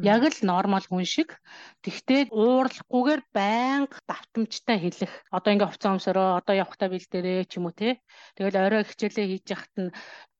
Яг 0.00 0.22
л 0.26 0.38
нормал 0.42 0.84
хүн 0.86 1.04
шиг. 1.04 1.36
Тэгтээ 1.84 2.30
уурлахгүйгээр 2.30 3.22
байнга 3.32 3.96
давтамжтай 4.08 4.78
хэлэх. 4.80 5.12
Одоо 5.32 5.50
ингээ 5.54 5.68
хувцас 5.70 5.92
өмсөрөө, 5.96 6.28
одоо 6.40 6.54
явахтаа 6.56 6.88
бэлдээрээ 6.92 7.48
ч 7.50 7.58
юм 7.58 7.68
уу 7.68 7.74
те. 7.76 8.00
Тэгэл 8.36 8.60
орой 8.60 8.82
хичээлээ 8.84 9.26
хийж 9.28 9.46
яхад 9.54 9.74
нь 9.78 9.90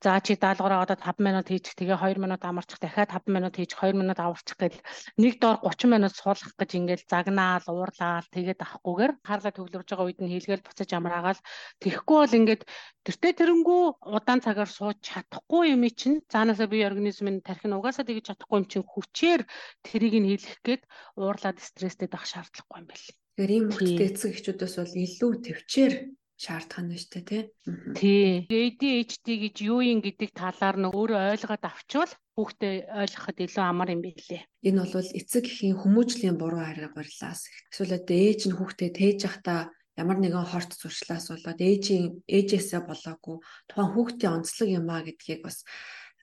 За 0.01 0.17
чи 0.25 0.33
даалгавраа 0.33 0.81
одоо 0.89 0.97
5 0.97 1.21
минут 1.21 1.53
хийчих 1.53 1.77
тэгээ 1.77 2.01
2 2.01 2.25
минут 2.25 2.41
амарчих 2.41 2.81
дахиад 2.81 3.13
5 3.13 3.29
минут 3.29 3.53
хийж 3.61 3.77
2 3.77 3.93
минут 3.93 4.17
аварчих 4.17 4.57
гэл 4.57 4.81
нэг 5.21 5.37
доор 5.37 5.61
30 5.61 5.93
минут 5.93 6.17
суулгах 6.17 6.57
гэж 6.57 6.71
ингээл 6.81 7.05
загнаал 7.05 7.61
уурлаал 7.69 8.25
тэгээд 8.33 8.65
авахгүйгээр 8.65 9.13
хаалга 9.21 9.51
төвлөрж 9.53 9.89
байгаа 9.93 10.07
үед 10.09 10.21
нь 10.25 10.33
хийлгээл 10.33 10.65
буцаж 10.65 10.89
амраагаал. 10.97 11.45
Тэгэхгүй 11.85 12.17
бол 12.17 12.39
ингээд 12.41 12.63
тэртээ 13.05 13.33
тэрэнгүү 13.45 13.83
удаан 14.17 14.41
цагаар 14.41 14.71
сууж 14.73 14.97
чадахгүй 15.05 15.77
юм 15.77 15.85
чинь 15.93 16.25
цаанаасаа 16.33 16.69
бие 16.73 16.89
организмын 16.89 17.45
тархин 17.45 17.77
угаасаа 17.77 18.09
тэгж 18.09 18.25
чадахгүй 18.33 18.57
юм 18.57 18.67
чинь 18.73 18.89
хүчээр 18.89 19.45
тэрийг 19.85 20.15
нь 20.17 20.29
хийлгэх 20.33 20.61
гээд 20.65 20.83
уурлаад 21.21 21.61
стресстэй 21.61 22.09
байх 22.09 22.25
шаардлагагүй 22.25 22.81
юм 22.81 22.89
байл. 22.89 23.07
Тэгэхээр 23.37 23.53
ийм 23.53 23.67
хүчтэй 23.69 24.09
эцэг 24.09 24.33
эхчүүдээс 24.33 24.75
бол 24.81 24.97
илүү 25.05 25.33
төвчээр 25.45 25.93
шаардах 26.41 26.81
нь 26.81 26.97
шүү 26.97 27.21
дээ 27.21 27.53
тий. 28.01 28.49
ADHD 28.49 29.27
гэж 29.45 29.57
юу 29.69 29.85
юм 29.85 30.01
гэдэг 30.01 30.33
талаар 30.33 30.77
нь 30.81 30.89
өөрөө 30.89 31.21
ойлгоод 31.37 31.65
авчвал 31.69 32.13
хүүхдээ 32.33 32.75
ойлгоход 32.97 33.37
илүү 33.45 33.65
амар 33.69 33.93
юм 33.93 34.01
билээ. 34.01 34.49
Энэ 34.65 34.81
бол 34.89 35.05
эцэг 35.21 35.45
эхийн 35.45 35.77
хүмүүжлийн 35.77 36.41
буруу 36.41 36.65
аргарлаас 36.65 37.45
эсвэл 37.69 38.01
одоо 38.01 38.17
ээж 38.17 38.41
нь 38.49 38.57
хүүхдээ 38.57 38.91
тээж 38.97 39.19
явахдаа 39.29 39.61
ямар 40.01 40.17
нэгэн 40.17 40.49
хорт 40.49 40.73
зуршлаас 40.81 41.29
болоод 41.29 41.61
ээжийн 41.61 42.25
ээжээсээ 42.25 42.89
болоогүй 42.89 43.37
тухайн 43.69 43.93
хүүхдийн 43.93 44.35
онцлог 44.41 44.69
юм 44.73 44.89
а 44.89 45.05
гэдгийг 45.05 45.45
бас 45.45 45.69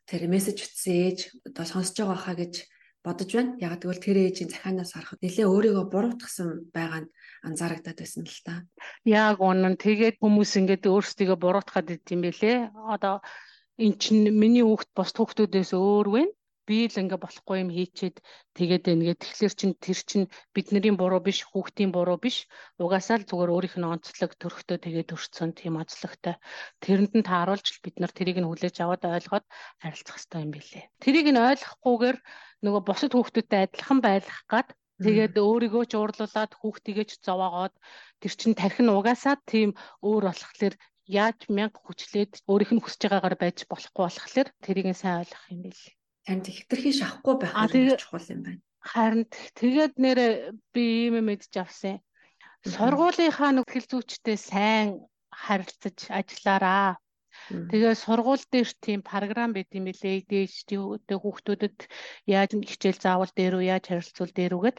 тэр 0.10 0.26
мессеж 0.34 0.58
утсан 0.66 0.96
ээж 1.06 1.20
одоо 1.46 1.66
сонсож 1.70 1.98
байгаа 2.02 2.18
хаа 2.26 2.36
гэж 2.42 2.54
бодож 3.08 3.32
байна. 3.32 3.56
Яг 3.64 3.80
тэгвэл 3.80 4.04
тэр 4.04 4.18
ээжийн 4.28 4.52
захианаас 4.52 4.92
харахад 4.92 5.24
нэлээ 5.24 5.48
өөрийгөө 5.48 5.86
буруутгсан 5.88 6.68
байгаа 6.76 7.08
нь 7.08 7.12
анзаарагдаад 7.48 7.98
байсан 8.04 8.24
л 8.28 8.42
та. 8.44 8.68
Яг 9.08 9.40
үнэн 9.40 9.80
тэгээд 9.80 10.20
хүмүүс 10.20 10.52
ингээд 10.60 10.92
өөрсдийгөө 10.92 11.38
буруутгаад 11.40 11.88
идэв 11.96 12.12
юм 12.12 12.22
бэлээ. 12.28 12.58
Одоо 12.92 13.24
эн 13.80 13.94
чинь 13.96 14.28
миний 14.36 14.66
хүүхд 14.68 14.90
бос 14.92 15.16
хүүхдүүдээс 15.16 15.72
өөр 15.72 16.08
вэ? 16.12 16.24
Би 16.68 16.78
л 16.92 17.00
ингээ 17.02 17.20
болохгүй 17.24 17.58
юм 17.64 17.72
хийчээд 17.72 18.16
тэгээд 18.58 18.92
ингээд 18.94 19.20
тэгэхээр 19.24 19.54
чин 19.60 19.72
тэр 19.80 20.00
чин 20.10 20.24
бидний 20.52 20.94
буруу 21.00 21.22
биш 21.24 21.40
хүүхдийн 21.48 21.92
буруу 21.96 22.20
биш. 22.20 22.38
Угаасаа 22.76 23.24
л 23.24 23.30
зүгээр 23.30 23.54
өөрийнх 23.56 23.78
нь 23.80 23.88
онцлог 23.88 24.32
төрхтөө 24.36 24.78
тэгээд 24.84 25.16
өрцөн 25.16 25.52
тийм 25.56 25.80
онцлогтой. 25.82 26.36
Тэрэнд 26.84 27.14
нь 27.16 27.28
тааруулж 27.30 27.80
бид 27.80 27.96
нар 28.04 28.12
тэрийг 28.12 28.38
нь 28.44 28.50
хүлээж 28.50 28.76
аваад 28.84 29.04
ойлгоод 29.08 29.46
харилцах 29.82 30.16
хэрэгтэй 30.20 30.42
юм 30.44 30.52
билээ. 30.52 30.84
Тэрийг 31.04 31.28
нь 31.32 31.40
ойлгохгүйгээр 31.50 32.18
нөгөө 32.68 32.82
бусад 32.84 33.12
хүүхдүүдтэй 33.16 33.60
адилхан 33.64 34.00
байх 34.04 34.28
гад 34.52 34.70
Тэгээд 34.98 35.38
өөрийгөө 35.38 35.84
ч 35.86 35.94
уурлуулад 35.94 36.52
хүүхдийгээ 36.58 37.06
ч 37.06 37.12
зовоогоод 37.22 37.74
тэр 38.22 38.34
чин 38.40 38.54
тархин 38.58 38.90
угаасаа 38.90 39.38
тийм 39.46 39.70
өөр 40.02 40.24
болохлээр 40.26 40.74
яаж 41.08 41.40
мянга 41.54 41.80
хүчлээд 41.86 42.32
өөрийнх 42.50 42.74
нь 42.74 42.84
хүсэж 42.84 43.02
байгаагаар 43.06 43.38
байж 43.40 43.58
болохгүй 43.72 44.04
болохоор 44.06 44.48
тэрийг 44.66 44.88
сайн 44.98 45.22
ойлгох 45.22 45.46
юм 45.54 45.62
бэл. 45.70 45.97
Танд 46.28 46.46
хитрхи 46.52 46.92
шахахгүй 46.92 47.36
байх 47.40 47.56
нь 47.56 47.96
чухал 47.96 48.28
юм 48.36 48.42
байна. 48.44 48.62
Харин 48.84 49.24
тэгээд 49.56 49.94
нэр 50.04 50.20
би 50.76 50.84
ийм 51.08 51.16
мэдж 51.24 51.56
авсан. 51.64 52.04
Сургуулийнхаа 52.68 53.52
нөхцөл 53.56 53.88
зүйчтэй 53.88 54.36
сайн 54.36 55.08
харилцаж 55.32 55.98
ажиллаараа. 56.20 57.00
Тэгээ 57.72 57.96
сургууль 58.04 58.44
дээр 58.52 58.70
тийм 58.84 59.00
програм 59.08 59.56
байт 59.56 59.72
юм 59.72 59.88
билээ. 59.88 60.28
ADHD 60.28 60.72
хүүхдүүдэд 61.16 61.78
яаж 62.28 62.52
хичээл 62.60 63.00
заавал 63.00 63.32
дээр 63.32 63.54
үү, 63.58 63.70
яаж 63.72 63.84
харилцуул 63.88 64.34
дээр 64.36 64.54
үгээд 64.60 64.78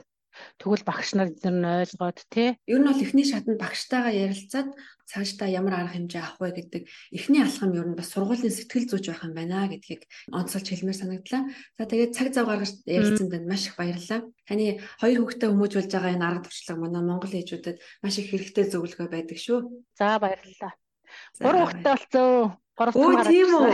Тэгвэл 0.58 0.84
багш 0.86 1.14
нар 1.14 1.30
эдгээр 1.30 1.56
нь 1.56 1.70
ойлгоод 1.82 2.18
тий. 2.30 2.48
Ер 2.66 2.78
нь 2.82 2.88
бол 2.88 3.02
эхний 3.02 3.26
шатнд 3.26 3.58
багштайгаа 3.58 4.14
ярилцаад 4.14 4.68
цаашдаа 5.08 5.48
ямар 5.48 5.74
арга 5.80 5.96
хэмжээ 5.96 6.20
авах 6.20 6.40
вэ 6.40 6.50
гэдэг 6.60 6.82
эхний 7.16 7.40
алхам 7.40 7.72
ер 7.72 7.88
нь 7.88 7.96
бас 7.96 8.12
сургуулийн 8.12 8.52
сэтгэл 8.52 8.88
зүйч 8.92 9.06
байх 9.08 9.24
юм 9.24 9.32
байна 9.32 9.64
гэдгийг 9.72 10.04
онцолж 10.28 10.66
хэлмээр 10.68 11.00
санагдлаа. 11.00 11.42
За 11.80 11.84
тэгээд 11.88 12.12
цаг 12.12 12.28
зав 12.36 12.44
гаргаж 12.44 12.72
ярилцсан 12.84 13.32
танд 13.32 13.48
маш 13.48 13.72
их 13.72 13.80
баярлалаа. 13.80 14.20
Таны 14.44 14.84
хоёр 15.00 15.18
хүүхдээ 15.24 15.48
хүмүүжүүлж 15.48 15.90
байгаа 15.96 16.12
энэ 16.12 16.26
арга 16.28 16.44
туршлага 16.44 16.80
манай 16.84 17.02
Монгол 17.08 17.32
ээжүүдэд 17.32 17.76
маш 18.04 18.14
их 18.20 18.28
хэрэгтэй 18.28 18.64
зөвлөгөө 18.68 19.08
байдаг 19.08 19.38
шүү. 19.40 19.58
За 19.96 20.20
баярлалаа. 20.20 20.72
Гурван 21.40 21.64
хүүхдээ 21.72 21.88
болцоо. 21.88 22.60
Оо 22.78 23.10
тийм 23.26 23.50
үү. 23.58 23.70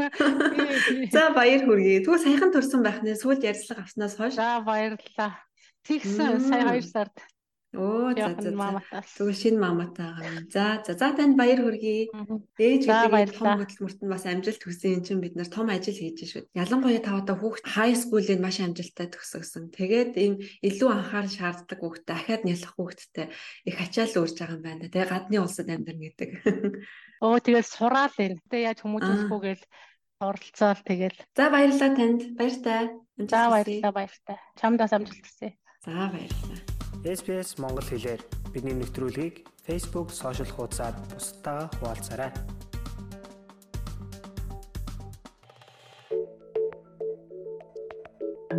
За 1.14 1.28
баяр 1.36 1.60
хүргэе. 1.68 2.00
Тэгвэл 2.00 2.24
саяхан 2.24 2.50
төрсэн 2.56 2.80
байх 2.80 3.04
нэ 3.04 3.20
сүүлд 3.20 3.44
ярьцлага 3.44 3.84
авснаас 3.84 4.16
хойш. 4.16 4.38
За 4.40 4.64
баярлалаа. 4.64 5.44
Тэгсэн 5.84 6.40
сая 6.40 6.64
2 6.72 6.82
сард. 6.82 7.16
Оо 7.74 8.14
за 8.14 8.38
за. 8.38 8.52
Тэгвэл 9.18 9.34
шинэ 9.34 9.58
маматаа 9.58 10.14
байгаа. 10.14 10.46
За 10.46 10.64
за 10.86 10.94
за 10.94 11.08
танд 11.10 11.34
баяр 11.34 11.58
хүргэе. 11.58 12.06
Ээж 12.54 12.82
гэдэг 12.86 13.34
том 13.34 13.58
хөдөлмөрт 13.58 13.98
нь 13.98 14.12
бас 14.14 14.24
амжилт 14.30 14.62
хүсэн 14.62 14.94
юм 14.94 15.02
чинь 15.02 15.22
бид 15.22 15.34
нар 15.34 15.50
том 15.50 15.66
ажил 15.66 15.98
хийж 15.98 16.22
шүү. 16.22 16.46
Ялангуяа 16.54 17.02
тавата 17.02 17.34
хүүхд 17.34 17.66
хай 17.66 17.98
скуулыг 17.98 18.38
маш 18.38 18.62
амжилттай 18.62 19.10
төгсгсөн. 19.10 19.74
Тэгээд 19.74 20.12
ийм 20.22 20.34
илүү 20.62 20.88
анхаарал 20.94 21.34
шаарддаг 21.34 21.78
хүүхдэд 21.82 22.06
дахиад 22.06 22.42
нялх 22.46 22.70
хүүхдэдтэй 22.78 23.26
их 23.66 23.76
ачаал 23.82 24.22
өөрж 24.22 24.36
байгаа 24.38 24.54
юм 24.54 24.62
байна. 24.62 24.86
Тэгээ 24.86 25.10
гадны 25.10 25.36
улсад 25.42 25.66
амьдрын 25.66 25.98
гэдэг. 25.98 26.30
Оо 27.26 27.42
тэгээд 27.42 27.66
сураал 27.66 28.14
энэ. 28.22 28.38
Тэгээ 28.54 28.66
яаж 28.70 28.78
хүмүүжүүлэхгүй 28.86 29.40
гээл 29.42 29.64
оролцоол 30.22 30.80
тэгэл. 30.86 31.18
За 31.34 31.50
баярлалаа 31.50 31.90
танд. 31.98 32.20
Баяртай. 32.38 32.82
За 33.18 33.50
баярлалаа 33.50 33.92
баяртай. 33.98 34.38
Чамдаас 34.54 34.94
амжилт 34.94 35.26
хүсье. 35.26 35.58
За 35.84 36.08
баярлалаа. 36.08 36.64
SBS 37.04 37.60
Монгол 37.60 37.84
хэлээр 37.84 38.24
бидний 38.56 38.72
нэвтрүүлгийг 38.72 39.44
Facebook 39.68 40.16
сошиал 40.16 40.48
хуудасаар 40.48 40.96
бусдаа 41.12 41.68
хуваалцаарай. 41.76 42.32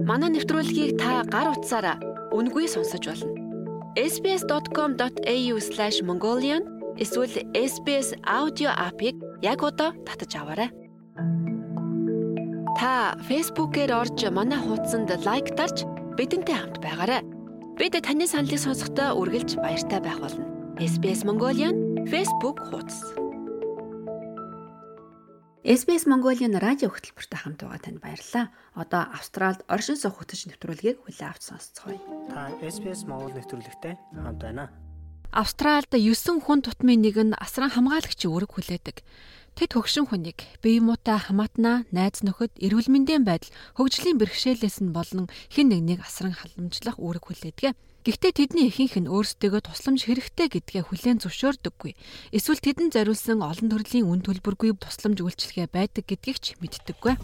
Манай 0.06 0.38
нэвтрүүлгийг 0.38 1.02
та 1.02 1.26
гар 1.26 1.58
утсаараа 1.58 1.98
үнгүй 2.30 2.70
сонсож 2.70 3.10
болно. 3.10 3.34
sbs.com.au/mongolian 3.98 6.62
эсвэл 7.02 7.42
SBS 7.58 8.22
аудио 8.22 8.70
апыг 8.70 9.18
яг 9.42 9.66
одоо 9.66 9.98
татаж 10.06 10.30
аваарай. 10.38 10.70
Та 12.78 13.18
Facebook-ээр 13.26 13.98
орж 13.98 14.30
манай 14.30 14.62
хуудсанд 14.62 15.10
лайк 15.26 15.58
дарж 15.58 15.90
бидэнтэй 16.16 16.56
хамт 16.56 16.80
байгаарай. 16.80 17.28
Бид 17.76 18.00
таны 18.00 18.24
саналыг 18.24 18.56
сонсохдоо 18.56 19.20
үргэлж 19.20 19.60
баяртай 19.60 20.00
байх 20.00 20.24
болно. 20.24 20.48
SBS 20.80 21.28
Mongolian 21.28 22.08
Facebook 22.08 22.64
хуудас. 22.72 23.04
SBS 25.68 26.08
Mongolian 26.08 26.56
радио 26.56 26.88
хөтөлбөртэй 26.88 27.36
хамт 27.36 27.60
байгаа 27.68 27.84
танд 27.84 28.00
баярлалаа. 28.00 28.48
Одоо 28.80 29.12
Австралид 29.12 29.68
оршин 29.68 30.00
суух 30.00 30.24
хөтөч 30.24 30.48
нэвтрүүлгийг 30.48 31.04
хүлээн 31.04 31.32
авч 31.36 31.52
сонсцгоё. 31.52 32.00
Та 32.32 32.56
SBS 32.64 33.04
Монгол 33.12 33.36
нэвтрүүлэгтэй 33.36 34.00
хамт 34.16 34.40
байна. 34.40 34.72
Австралид 35.36 35.92
9 35.92 36.40
хүн 36.48 36.64
тутмын 36.64 37.04
нэг 37.04 37.20
нь 37.20 37.36
асран 37.36 37.76
хамгаалагчийн 37.76 38.32
үүрэг 38.32 38.56
хүлээдэг. 38.56 39.04
Тэд 39.56 39.72
хөгшин 39.72 40.12
хүнийг 40.12 40.44
бие 40.60 40.84
муутай 40.84 41.16
хамаатнаа, 41.16 41.88
найз 41.96 42.28
нөхөд, 42.28 42.60
эрүүл 42.60 42.92
мэндийн 42.92 43.24
байдал, 43.24 43.56
хөгжлийн 43.80 44.20
бэрхшээлээс 44.20 44.84
нь 44.84 44.92
болон 44.92 45.32
хэн 45.48 45.72
нэгнийг 45.72 46.04
асран 46.04 46.36
халамжлах 46.36 47.00
үүрэг 47.00 47.24
хүлээдэг. 47.24 47.72
Гэхдээ 48.04 48.34
тэдний 48.36 48.68
ихэнх 48.68 49.00
нь 49.00 49.08
өөрсдөө 49.08 49.64
тусламж 49.64 50.12
хэрэгтэй 50.12 50.60
гэдгээ 50.60 50.84
хүлээн 50.92 51.24
зөвшөөрдөггүй. 51.24 51.96
Эсвэл 52.36 52.60
тэдэнд 52.60 53.00
зориулсан 53.00 53.40
олон 53.40 53.72
төрлийн 53.72 54.12
үн 54.12 54.20
төлбөргүй 54.28 54.76
тусламж 54.76 55.24
үйлчилгээ 55.24 55.72
байдаг 55.72 56.04
гэдгийг 56.04 56.38
ч 56.44 56.60
мэддэггүй. 56.60 57.16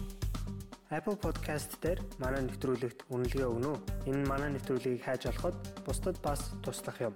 Apple 0.88 1.20
Podcast 1.20 1.76
дээр 1.84 2.00
манай 2.16 2.48
нэвтрүүлэгт 2.48 3.12
үнэлгээ 3.12 3.44
өгнө 3.44 3.76
үү? 3.76 3.78
Энэ 4.08 4.24
манай 4.24 4.50
нэвтрүүлгийг 4.56 5.04
хайж 5.04 5.28
олоход 5.28 5.56
бусдад 5.84 6.16
бас 6.24 6.52
туслах 6.64 6.96
юм. 7.00 7.14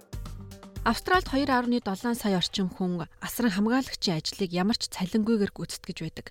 Австралид 0.85 1.27
2.7 1.27 2.13
сая 2.13 2.37
орчим 2.37 2.69
хүн 2.69 3.07
асран 3.21 3.51
хамгаалагчийн 3.51 4.21
ажлыг 4.21 4.51
ямар 4.53 4.77
ч 4.77 4.91
цалингүйгээр 4.93 5.51
гүйцэтгэж 5.55 5.97
байдаг. 6.03 6.27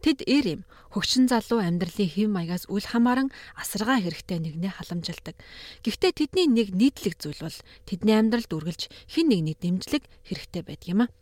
Тэд 0.00 0.24
эр 0.24 0.46
юм 0.60 0.62
хөгшин 0.94 1.28
залуу 1.28 1.60
амьдралын 1.60 2.08
хэв 2.08 2.28
маягаас 2.32 2.64
үл 2.72 2.86
хамааран 2.86 3.28
асаргаа 3.58 4.00
хэрэгтэй 4.00 4.38
нэгнээ 4.40 4.72
халамжилдаг. 4.80 5.36
Гэхдээ 5.84 6.12
тэдний 6.16 6.46
нэг 6.48 6.72
нийтлэг 6.72 7.14
зүйл 7.20 7.44
бол 7.44 7.58
тэдний 7.84 8.16
амьдралд 8.16 8.50
үргэлж 8.50 8.82
хэн 9.12 9.26
нэгний 9.28 9.56
дэмжлэг 9.60 10.02
хэрэгтэй 10.26 10.62
байдаг 10.64 10.88
юм 10.88 11.00
а. 11.04 11.12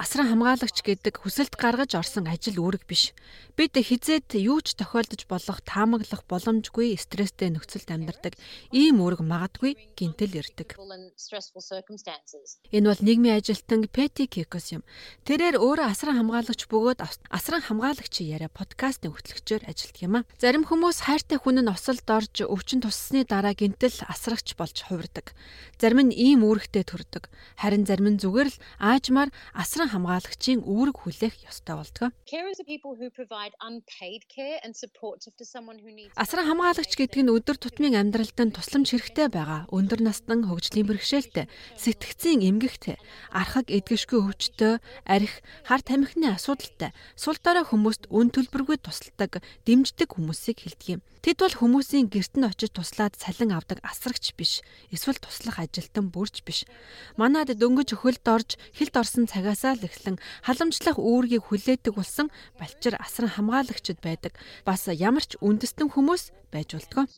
Асран 0.00 0.32
хамгаалагч 0.32 0.80
гэдэг 0.80 1.20
хүсэлт 1.20 1.60
гаргаж 1.60 1.92
орсон 1.92 2.24
ажил 2.24 2.56
үүрэг 2.64 2.88
биш. 2.88 3.12
Бид 3.52 3.76
хизээд 3.76 4.32
юу 4.40 4.64
ч 4.64 4.72
тохиолдож 4.80 5.28
болох 5.28 5.60
таамаглах 5.60 6.24
боломжгүй 6.24 6.96
стресстэй 6.96 7.52
нөхцөлд 7.52 7.92
амьдардаг 7.92 8.40
ийм 8.72 9.04
үүрэг 9.04 9.20
магадгүй 9.20 9.76
гинтэл 9.92 10.40
ирдэг. 10.40 10.80
Энэ 12.72 12.88
бол 12.88 13.02
нийгмийн 13.04 13.36
ажилтан 13.36 13.84
Пети 13.92 14.24
Кикос 14.24 14.72
юм. 14.72 14.82
Тэрээр 15.28 15.60
өөрөө 15.60 15.92
асран 15.92 16.16
хамгаалагч 16.16 16.64
бөгөөд 16.72 17.04
асран 17.28 17.60
хамгаалагчийн 17.60 18.40
яриа 18.40 18.48
подкастын 18.48 19.12
хөтлөгчөөр 19.12 19.68
ажилладаг 19.68 20.00
юм 20.00 20.14
а. 20.16 20.26
Зарим 20.40 20.64
хүмүүс 20.64 21.04
хайртай 21.04 21.36
хүн 21.36 21.60
нь 21.60 21.68
осолд 21.68 22.08
орж 22.08 22.40
өвчин 22.40 22.80
туссны 22.80 23.28
дараа 23.28 23.52
гинтэл 23.52 24.00
асрагч 24.08 24.56
болж 24.56 24.88
хувирдаг. 24.88 25.36
Зарим 25.76 26.08
нь 26.08 26.16
ийм 26.16 26.40
үүрэгтэй 26.46 26.88
төрдөг. 26.88 27.28
Харин 27.60 27.81
харин 27.82 27.90
зарим 27.90 28.08
нь 28.14 28.22
зүгээр 28.22 28.48
л 28.48 28.58
аажмаар 28.78 29.30
асран 29.54 29.90
хамгаалагчийн 29.90 30.62
үүрэг 30.62 30.96
хүлээх 31.02 31.34
ёстой 31.50 31.76
болдог. 31.76 32.10
Асран 36.14 36.46
хамгаалагч 36.46 36.92
гэдэг 36.94 37.20
нь 37.26 37.32
өдөр 37.34 37.56
тутмын 37.58 37.98
амьдралд 37.98 38.38
нь 38.38 38.54
тусламж 38.54 38.88
хэрэгтэй 38.94 39.28
байгаа 39.32 39.66
өндөр 39.74 40.00
настан 40.02 40.46
хөгжлийн 40.46 40.86
бэрхшээлтэй, 40.86 41.50
сэтгцийн 41.78 42.46
эмгэгтэй, 42.46 42.96
архаг 43.34 43.66
эдгэшгүй 43.66 44.20
өвчтөй, 44.22 44.78
арх, 45.06 45.34
хар 45.66 45.82
тамхины 45.82 46.30
асуудалтай, 46.30 46.94
сул 47.18 47.38
дорой 47.42 47.66
хүмүүст 47.66 48.06
үн 48.14 48.30
төлбөргүй 48.30 48.78
тусалдаг, 48.78 49.42
дэмждэг 49.66 50.08
хүмүүсийг 50.14 50.62
хэлдэг 50.62 50.88
юм. 50.98 51.02
Тэд 51.22 51.38
бол 51.38 51.54
хүмүүсийн 51.54 52.10
гэрт 52.10 52.34
нь 52.34 52.50
очиж 52.50 52.74
туслаад 52.74 53.14
цалин 53.14 53.54
авдаг 53.54 53.78
асрагч 53.86 54.34
биш. 54.34 54.58
Эсвэл 54.90 55.22
туслах 55.22 55.62
ажилтан 55.62 56.10
бүрч 56.10 56.42
биш. 56.42 56.66
Манад 57.14 57.54
дөнгөж 57.54 57.94
хөлд 57.94 58.26
орж 58.26 58.58
хилд 58.74 58.90
орсон 58.98 59.30
цагаасаа 59.30 59.78
л 59.78 59.86
эхлэн 59.86 60.18
халамжлах 60.42 60.98
үүргийг 60.98 61.46
хүлээдэг 61.46 61.94
болсон 61.94 62.26
балчир 62.58 62.98
асран 62.98 63.38
хамгаалагчд 63.38 64.02
байдаг. 64.02 64.34
Бас 64.66 64.90
ямар 64.90 65.22
ч 65.22 65.38
үндэстэн 65.38 65.94
хүмүүс 65.94 66.34
байж 66.52 66.76
болтгоо. 66.76 67.08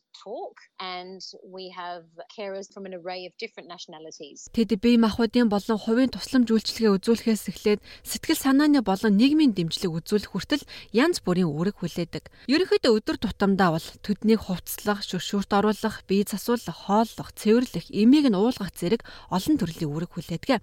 Тэд 4.54 4.78
бие 4.78 4.96
махбодын 4.96 5.50
болон 5.50 5.78
хувийн 5.82 6.14
тусламж 6.14 6.48
үйлчилгээ 6.54 6.94
үзүүлэхээс 6.96 7.44
эхлээд 7.50 7.80
сэтгэл 8.06 8.38
санааны 8.38 8.80
болон 8.86 9.18
нийгмийн 9.18 9.52
дэмжлэг 9.52 9.90
үзүүлэх 9.90 10.30
хүртэл 10.30 10.64
янз 10.94 11.18
бүрийн 11.26 11.50
үүрэг 11.50 11.82
хүлээдэг. 11.82 12.24
Ерөнхийдөө 12.46 12.92
өдөр 12.94 13.16
тутамдаа 13.18 13.74
бол 13.74 13.88
төднийг 14.06 14.46
хувцлах, 14.46 15.02
шүршүүрт 15.02 15.50
оруулах, 15.50 16.06
бие 16.06 16.24
засуулах, 16.24 16.86
хооллох, 16.86 17.34
цэвэрлэх, 17.34 17.90
эмийг 17.90 18.30
нь 18.30 18.38
уулгах 18.38 18.70
зэрэг 18.70 19.02
олон 19.34 19.58
төрлийн 19.58 19.90
үүрэг 19.90 20.10
хүлээдэг. 20.14 20.62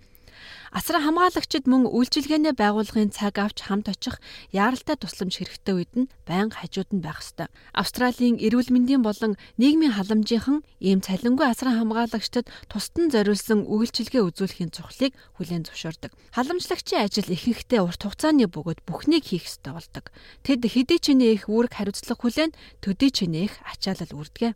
Асран 0.72 1.03
хамгаалагчид 1.03 1.67
мөн 1.67 1.84
үйлчилгээний 1.84 2.55
байгууллагын 2.55 3.11
цаг 3.11 3.36
авч 3.43 3.67
хамт 3.67 3.91
очих 3.91 4.24
яаралтай 4.55 4.95
тусламж 4.95 5.43
хэрэгтэй 5.43 5.76
үед 5.76 5.91
нь 5.99 6.07
байнга 6.24 6.63
хажууд 6.63 6.95
нь 6.95 7.03
байх 7.03 7.19
ёстой. 7.19 7.51
Австралийн 7.76 8.39
эрүүл 8.39 8.72
мэндийн 8.72 9.03
болон 9.03 9.36
нийгмийн 9.59 9.99
халамжийнхан 9.99 10.63
ийм 10.80 11.03
цалингүй 11.03 11.43
асран 11.51 11.76
хамгаалагчдад 11.76 12.47
тусдан 12.72 13.11
зориулсан 13.11 13.67
үйлчилгээ 13.67 14.24
үзүүлэхийн 14.32 14.72
цухлыг 14.72 15.11
хүлээн 15.36 15.67
зөвшөөрдөг. 15.67 16.15
Халамжлагчийн 16.39 17.03
ажил 17.03 17.28
ихэнхдээ 17.28 17.84
урт 17.84 18.07
хугацааны 18.07 18.47
бөгөөд 18.47 18.88
бүхнийг 18.88 19.28
хийх 19.28 19.51
ёстой 19.51 19.76
болдог. 19.76 20.15
Тэд 20.47 20.63
хэдий 20.63 21.03
ч 21.03 21.11
их 21.11 21.51
үүрэг 21.51 21.76
хариуцлага 21.76 22.15
хүлээн 22.24 22.55
төдий 22.80 23.11
ч 23.11 23.28
их 23.28 23.59
ачаалал 23.67 24.24
үрдэг. 24.24 24.55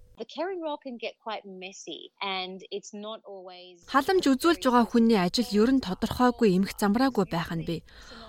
Халамж 3.92 4.24
үзүүлж 4.32 4.64
байгаа 4.64 4.86
хүний 4.88 5.20
ажил 5.20 5.52
ер 5.52 5.70
нь 5.76 5.84
тодорхойгүй 6.06 6.54
эмх 6.56 6.78
замраагүй 6.78 7.26
байх 7.26 7.50
нь 7.50 7.66
бий. 7.66 7.82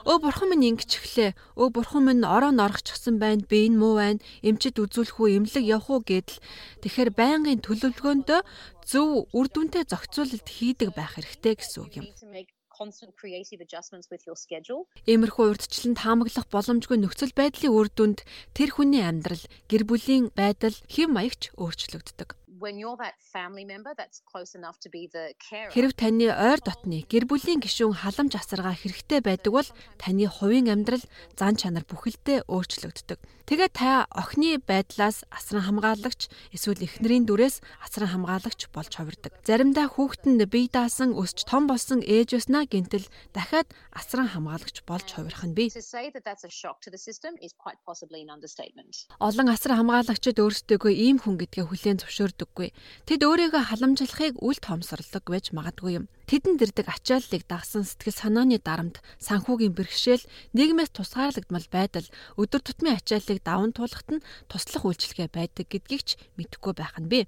Өө 0.09 0.25
бурхан 0.25 0.49
минь 0.49 0.73
ингэж 0.73 0.91
эхлээ. 0.97 1.31
Өө 1.61 1.69
бурхан 1.77 2.09
минь 2.09 2.25
ороо 2.25 2.53
норгочихсан 2.57 3.21
байна. 3.21 3.45
Би 3.45 3.69
энэ 3.69 3.77
муу 3.77 4.01
байна. 4.01 4.25
Эмчэд 4.41 4.81
үзүүлэх 4.81 5.21
үү, 5.21 5.37
эмнэлэг 5.37 5.65
явах 5.67 5.91
уу 5.93 6.01
гэдэл. 6.01 6.41
Тэгэхээр 6.81 7.11
байнгын 7.13 7.61
төлөвлөгөөндөө 7.61 8.41
зөв 8.89 9.29
үр 9.37 9.47
дүнтэй 9.53 9.85
зохицуулалт 9.85 10.49
хийдэг 10.49 10.97
байх 10.97 11.21
хэрэгтэй 11.21 11.55
гэсэн 11.61 11.81
үг 11.85 11.93
юм 12.01 12.07
constant 12.77 13.17
creative 13.17 13.61
adjustments 13.65 14.13
with 14.13 14.21
your 14.29 14.37
schedule. 14.37 14.85
Иймэрхүү 15.09 15.45
урдчлан 15.49 15.97
таамаглах 15.97 16.45
боломжгүй 16.53 17.01
нөхцөл 17.01 17.33
байдлын 17.33 17.73
үр 17.73 17.89
дүнд 17.89 18.21
тэр 18.53 18.77
хүний 18.77 19.01
амьдрал, 19.01 19.41
гэр 19.73 19.89
бүлийн 19.89 20.29
байдал 20.37 20.77
хэв 20.85 21.09
маягч 21.09 21.57
өөрчлөгддөг 21.57 22.37
when 22.59 22.79
you're 22.79 22.97
that 22.97 23.17
family 23.21 23.65
member 23.65 23.93
that's 23.97 24.21
close 24.31 24.55
enough 24.55 24.79
to 24.81 24.89
be 24.89 25.09
the 25.13 25.35
carer. 25.39 25.71
Хэрв 25.73 25.93
таны 25.97 26.29
ойр 26.33 26.61
дотны 26.65 27.05
гэр 27.05 27.25
бүлийн 27.29 27.61
гишүүн 27.61 28.01
халамж 28.03 28.33
асаргаа 28.37 28.75
хэрэгтэй 28.77 29.21
байдаг 29.21 29.53
бол 29.53 29.69
таны 30.01 30.27
хувийн 30.27 30.73
амьдрал, 30.73 31.05
зан 31.37 31.57
чанар 31.61 31.85
бүхэлдээ 31.85 32.49
өөрчлөгддөг. 32.49 33.21
Тэгээд 33.47 33.79
та 33.79 34.11
охины 34.11 34.59
байдлаас 34.59 35.23
асран 35.31 35.63
хамгаалагч 35.71 36.27
эсвэл 36.51 36.83
эхнэрийн 36.83 37.31
дүрээс 37.31 37.63
асран 37.79 38.11
хамгаалагч 38.11 38.67
болж 38.75 38.91
хувирдаг. 38.99 39.39
Заримдаа 39.47 39.87
хүүхэд 39.87 40.27
нь 40.27 40.43
бие 40.51 40.67
даасан 40.67 41.15
өсч 41.15 41.47
том 41.47 41.71
болсон 41.71 42.03
ээж 42.03 42.35
өснө 42.43 42.67
гинтэл 42.67 43.07
дахиад 43.31 43.71
асран 43.95 44.35
хамгаалагч 44.35 44.83
болж 44.83 45.07
хувирах 45.15 45.47
нь 45.47 45.55
бий. 45.55 45.71
Олон 49.23 49.47
асран 49.47 49.79
хамгаалагчид 49.79 50.43
өөрсдөө 50.43 50.91
ийм 50.91 51.23
хүн 51.23 51.39
гэдгээ 51.39 51.65
хүлээн 51.71 52.03
зөвшөөрдөг 52.03 52.46
өгдөггүй. 52.47 52.71
Тэд 53.11 53.21
өөрийгөө 53.27 53.63
халамжлахыг 53.67 54.39
үл 54.39 54.59
тоомсорлог 54.63 55.25
байж 55.27 55.51
магадгүй 55.51 55.99
юм. 55.99 56.05
Тэдэнд 56.31 56.63
ирдэг 56.63 56.87
ачааллыг 56.87 57.43
дагсан 57.47 57.83
сэтгэл 57.83 58.15
санааны 58.15 58.59
дарамт, 58.63 59.03
санхүүгийн 59.23 59.75
бэрхшээл, 59.75 60.25
нийгмээс 60.55 60.91
тусгаарлагдмал 60.95 61.67
байдал, 61.71 62.07
өдөр 62.39 62.63
тутмын 62.63 62.99
ачааллыг 62.99 63.43
даван 63.43 63.71
туулахад 63.75 64.11
нь 64.19 64.25
туслах 64.51 64.85
үйлчилгээ 64.87 65.29
байдаг 65.31 65.67
гэдгийг 65.71 66.03
ч 66.03 66.11
мэдэхгүй 66.39 66.73
байх 66.75 66.95
нь 66.99 67.11
бий. 67.11 67.25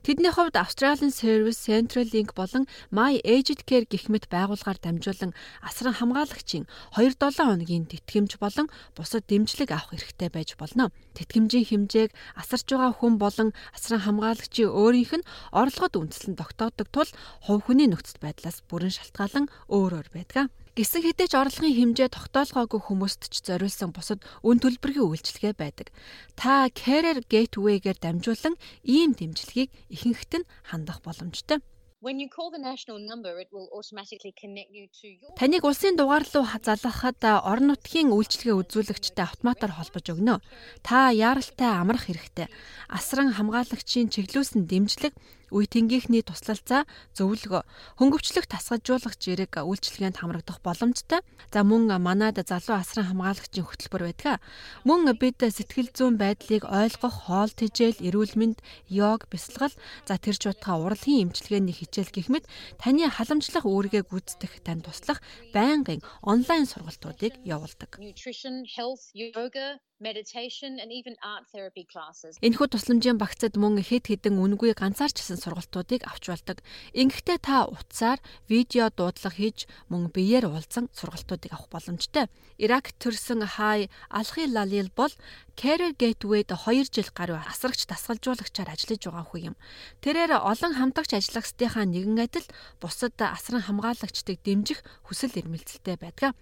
Тэдний 0.00 0.32
хувьд 0.32 0.56
Australian 0.56 1.12
Service 1.12 1.60
Central 1.60 2.08
Link 2.08 2.32
болон 2.32 2.64
My 2.88 3.20
Aged 3.20 3.68
Care 3.68 3.84
гэх 3.84 4.08
мэт 4.08 4.32
байгууллагаар 4.32 4.80
дамжуулан 4.80 5.36
асран 5.60 5.94
хамгаалагчийн 5.98 6.64
2-7 6.96 7.44
хоногийн 7.44 7.84
тэтгэмж 7.84 8.40
болон 8.40 8.72
бусад 8.96 9.28
дэмжлэг 9.28 9.74
авах 9.76 9.92
хэрэгтэй 9.92 10.30
байж 10.32 10.56
болно. 10.56 10.88
Тэтгэмжийн 11.12 11.68
хэмжээг 11.68 12.10
асарч 12.38 12.72
байгаа 12.72 12.96
хүн 12.96 13.20
болон 13.20 13.52
асран 13.76 14.00
хамгаалагчийн 14.00 14.72
өөрийнх 14.72 15.20
нь 15.20 15.28
орлогод 15.52 16.00
үндэслэн 16.00 16.40
тогтоодог 16.40 16.88
тул 16.88 17.10
хувь 17.44 17.68
хүний 17.68 17.90
нөхцөл 17.90 18.22
байдлаас 18.24 18.64
бүрэн 18.70 18.94
шалтгаалan 18.94 19.50
өөр 19.68 19.98
өөр 19.98 20.08
байдаг. 20.14 20.50
Гисэн 20.78 21.02
ч 21.02 21.34
орлогын 21.34 21.74
хэмжээ 21.74 22.06
тогтоолгоогүй 22.14 22.78
хүмүүст 22.86 23.34
ч 23.34 23.42
зориулсан 23.42 23.90
бусад 23.90 24.22
үн 24.46 24.62
төлбөрийн 24.62 25.10
үйлчилгээ 25.10 25.58
байдаг. 25.58 25.90
Та 26.38 26.70
Career 26.70 27.18
Gateway-гээр 27.26 27.98
дамжуулан 27.98 28.54
ийм 28.86 29.10
дэмжлэгийг 29.18 29.74
ихэнхд 29.90 30.32
нь 30.38 30.48
хандах 30.70 31.02
боломжтой. 31.02 31.58
When 31.98 32.22
you 32.22 32.30
call 32.30 32.54
the 32.54 32.62
national 32.62 33.02
number 33.02 33.42
it 33.42 33.50
will 33.50 33.66
automatically 33.74 34.30
connect 34.38 34.70
you 34.70 34.86
to 35.02 35.06
your 35.18 35.34
Таныг 35.34 35.66
улсын 35.66 35.98
дугаар 35.98 36.22
руу 36.22 36.46
залгахад 36.46 37.26
орон 37.26 37.74
нутгийн 37.74 38.14
үйлчилгээ 38.14 38.54
үзүүлэгчтэй 38.62 39.26
автоматар 39.26 39.74
холбож 39.74 40.06
өгнө. 40.14 40.38
Та 40.86 41.10
яаралтай 41.10 41.74
амрах 41.74 42.06
хэрэгтэй. 42.06 42.46
Асран 42.86 43.34
хамгаалагчийн 43.34 44.14
чиглүүлсэн 44.14 44.70
дэмжлэг 44.70 45.10
үе 45.54 45.66
тэнгийнхний 45.66 46.22
туслалцаа 46.24 46.84
зөвлөгөө 47.16 47.62
хөнгөвчлөх 47.98 48.46
тасгалжуулагч 48.48 49.20
зэрэг 49.24 49.52
үйлчилгээнд 49.62 50.20
хамрагдах 50.20 50.58
боломжтой. 50.62 51.20
За 51.52 51.64
мөн 51.64 51.88
манад 52.00 52.40
залуу 52.42 52.76
асран 52.76 53.08
хамгаалагчийн 53.10 53.66
хөтөлбөр 53.66 54.02
байдаг. 54.08 54.40
Мөн 54.84 55.08
бид 55.16 55.40
сэтгэл 55.40 55.90
зүйн 55.94 56.16
байдлыг 56.20 56.64
ойлгох 56.68 57.26
хоол 57.26 57.52
тэжээл, 57.52 58.04
эрүүл 58.04 58.34
мэнд, 58.36 58.58
йог, 58.88 59.26
бясалгал, 59.32 59.74
за 60.06 60.14
тэр 60.20 60.36
чуудаа 60.36 60.76
урлагийн 60.78 61.28
эмчилгээний 61.28 61.74
хичээл 61.74 62.12
гэх 62.12 62.28
мэт 62.28 62.44
таны 62.78 63.08
халамжлах 63.08 63.64
үүргээ 63.64 64.06
гүйцэтгэх 64.06 64.62
тань 64.64 64.84
туслах 64.84 65.24
байнгын 65.54 66.04
онлайн 66.22 66.66
сургалтуудыг 66.68 67.40
явуулдаг. 67.44 67.98
Nutrition, 67.98 68.64
health, 68.76 69.10
yoga, 69.14 69.80
meditation 70.00 70.78
and 70.78 70.92
even 70.92 71.16
art 71.22 71.44
therapy 71.50 71.84
classes. 71.84 72.38
Энэхүү 72.38 72.68
тусламжийн 72.70 73.18
багцад 73.18 73.58
мөн 73.58 73.82
хэд 73.82 74.06
хэдэн 74.10 74.38
үнгүй 74.38 74.72
ганцаарчсан 74.78 75.38
сургалтуудыг 75.42 76.06
авч 76.06 76.24
болдог. 76.30 76.58
Ингэхдээ 76.94 77.38
та 77.42 77.66
утсаар 77.66 78.22
видео 78.46 78.94
дуудлага 78.94 79.34
хийж 79.34 79.66
мөн 79.90 80.14
биеэр 80.14 80.46
уулзсан 80.46 80.86
сургалтуудыг 80.94 81.50
авах 81.50 81.68
боломжтой. 81.74 82.30
Ирак 82.62 82.94
төрсэн 83.02 83.42
Хай 83.58 83.90
Алхи 84.10 84.46
Лалил 84.46 84.90
бол 84.94 85.10
Career 85.58 85.92
Gateway-д 85.98 86.54
2 86.54 86.94
жил 86.94 87.10
гаруй 87.10 87.42
асрагч 87.42 87.90
дасгалжуулагчаар 87.90 88.70
ажиллаж 88.70 89.02
байгаа 89.02 89.26
хүн 89.26 89.42
юм. 89.50 89.56
Тэрээр 90.02 90.38
олон 90.38 90.78
хамтагч 90.78 91.18
ажиллагчдынхаа 91.18 91.86
нэгэн 91.90 92.22
адил 92.22 92.46
бусад 92.78 93.18
асран 93.18 93.66
хамгаалагчдыг 93.66 94.38
дэмжих 94.46 94.86
хүсэл 95.02 95.34
эрмэлзэлтэй 95.34 95.98
байдаг. 95.98 96.38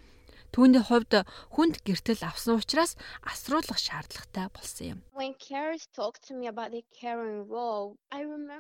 Түүний 0.57 0.81
хувьд 0.81 1.29
хүнд 1.53 1.85
гэртэл 1.85 2.25
авсан 2.25 2.57
учраас 2.57 2.97
асруулах 3.21 3.77
шаардлагатай 3.77 4.49
болсон 4.49 4.87
юм. 4.97 5.01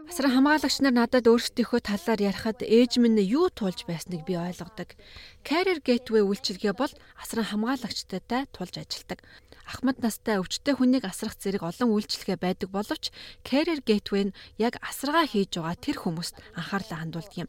Асран 0.09 0.33
хамгаалагч 0.33 0.81
нар 0.81 0.95
надад 0.97 1.29
өөрсдийнхөө 1.29 1.81
талаар 1.85 2.21
ярихад 2.33 2.65
ээж 2.65 2.97
минь 2.97 3.21
юу 3.21 3.53
туулж 3.53 3.85
байсныг 3.85 4.25
би 4.25 4.41
ойлгодог. 4.41 4.97
Career 5.45 5.85
Gateway 5.85 6.25
үйлчилгээ 6.25 6.73
бол 6.73 6.89
асран 7.21 7.45
хамгаалагчтай 7.45 8.49
тулж 8.57 8.75
ажилладаг. 8.81 9.21
Ахмад 9.67 9.99
настай 10.01 10.39
өвчтөе 10.41 10.79
хүнийг 10.79 11.05
асрах 11.05 11.37
зэрэг 11.37 11.61
олон 11.61 11.93
үйлчлэгээ 11.93 12.39
байдаг 12.41 12.71
боловч 12.73 13.13
Career 13.45 13.83
Gateway 13.85 14.31
нь 14.31 14.37
яг 14.57 14.79
асаргаа 14.81 15.27
хийж 15.27 15.59
байгаа 15.59 15.77
тэр 15.77 15.97
хүмүүст 16.07 16.39
анхаарлаа 16.55 17.03
хандуулдаг 17.03 17.37
юм. 17.37 17.49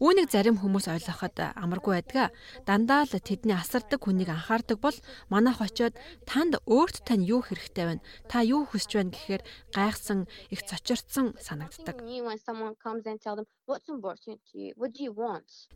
Үүнийг 0.00 0.32
зарим 0.32 0.56
хүмүүс 0.58 0.88
ойлгоход 0.88 1.36
амаргүй 1.54 2.00
байдаг. 2.00 2.32
Дандаа 2.64 3.04
л 3.04 3.14
тэдний 3.20 3.54
асардаг 3.54 4.00
хүнийг 4.00 4.32
анхаардаг 4.32 4.80
бол 4.80 4.96
манайх 5.28 5.60
очиод 5.60 5.94
танд 6.24 6.56
өөрт 6.64 7.04
тань 7.04 7.28
юу 7.28 7.44
хэрэгтэй 7.44 7.84
байна? 7.84 8.02
Та 8.26 8.47
юу 8.48 8.64
хүсэж 8.64 8.90
байна 8.96 9.12
гэхээр 9.12 9.42
гайхсан, 9.76 10.24
их 10.48 10.64
цочирдсан 10.64 11.36
санагддаг. 11.36 12.00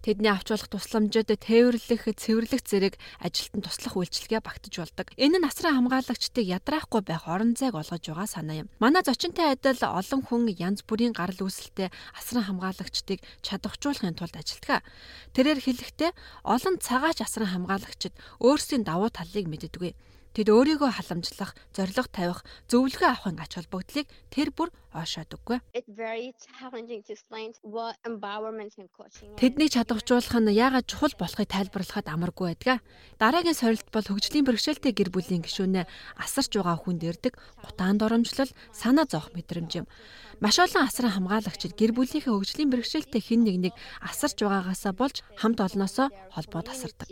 Тэдний 0.00 0.32
авч 0.32 0.48
болох 0.48 0.68
тусламжид 0.72 1.28
тээвэрлэх, 1.28 2.02
цэвэрлэх 2.16 2.62
зэрэг 2.64 2.94
ажилтан 3.20 3.60
туслах 3.60 3.94
үйлчилгээ 4.00 4.40
багтаж 4.40 4.74
болдог. 4.80 5.06
Энэ 5.20 5.38
нь 5.38 5.48
асран 5.48 5.76
хамгаалагчдыг 5.76 6.44
ядраахгүй 6.48 7.02
байх 7.04 7.28
орон 7.28 7.52
зайг 7.52 7.76
олгож 7.76 8.00
байгаа 8.00 8.28
санаа 8.28 8.64
юм. 8.64 8.68
Манай 8.80 9.04
зочинтой 9.04 9.52
адил 9.52 9.76
олон 9.84 10.20
хүн 10.24 10.48
янз 10.56 10.80
бүрийн 10.88 11.12
гарал 11.12 11.44
үүсэлтэд 11.44 11.92
асран 12.16 12.48
хамгаалагчдыг 12.48 13.20
чадваржуулахын 13.44 14.16
тулд 14.16 14.36
ажилтгаа. 14.40 14.80
Тэрээр 15.36 15.60
хэлэхдээ 15.60 16.10
олон 16.48 16.76
цагаач 16.80 17.20
асран 17.20 17.52
хамгаалагчид 17.52 18.14
өөрсдийн 18.40 18.82
давуу 18.88 19.10
талыг 19.12 19.46
мэддэггүй. 19.48 19.92
Тэд 20.32 20.48
өөрийгөө 20.48 20.90
халамжлах, 20.96 21.52
зориг 21.76 22.08
тавих, 22.08 22.40
зөвлөгөө 22.72 23.08
авахын 23.08 23.36
ач 23.36 23.52
холбогдлыг 23.60 24.08
тэр 24.32 24.48
бүр 24.56 24.72
ойшоодөггүй. 24.96 25.60
Тэднийг 29.40 29.70
чадваржуулах 29.72 30.36
нь 30.40 30.52
яагаад 30.52 30.88
чухал 30.88 31.14
болохыг 31.16 31.48
тайлбарлахад 31.48 32.08
амаргүй 32.08 32.52
байдаг. 32.52 32.80
Дараагийн 33.20 33.56
сорилт 33.56 33.88
бол 33.92 34.04
хөгжлийн 34.04 34.44
бэрхшээлтэй 34.48 34.92
гэр 34.92 35.12
бүлийн 35.12 35.44
гишүүнээ 35.44 35.84
асарч 36.20 36.52
байгаа 36.56 36.76
хүнд 36.80 37.02
ирдэг 37.08 37.36
гутаан 37.64 37.96
доромжлол, 38.00 38.52
санаа 38.72 39.08
зовх 39.08 39.32
мэдрэмж 39.32 39.84
юм. 39.84 39.86
Маш 40.42 40.58
олон 40.58 40.82
асран 40.84 41.14
хамгаалагчид 41.14 41.78
гэр 41.78 41.94
бүлийнхээ 41.94 42.34
хөгжлийн 42.34 42.72
бэрхшээлтэй 42.72 43.22
хэн 43.22 43.46
нэгнийг 43.46 43.74
асарч 44.02 44.42
байгаагаасаа 44.42 44.90
болж 44.90 45.22
хамт 45.38 45.62
олноосоо 45.62 46.10
холбоо 46.34 46.62
тасардаг. 46.66 47.06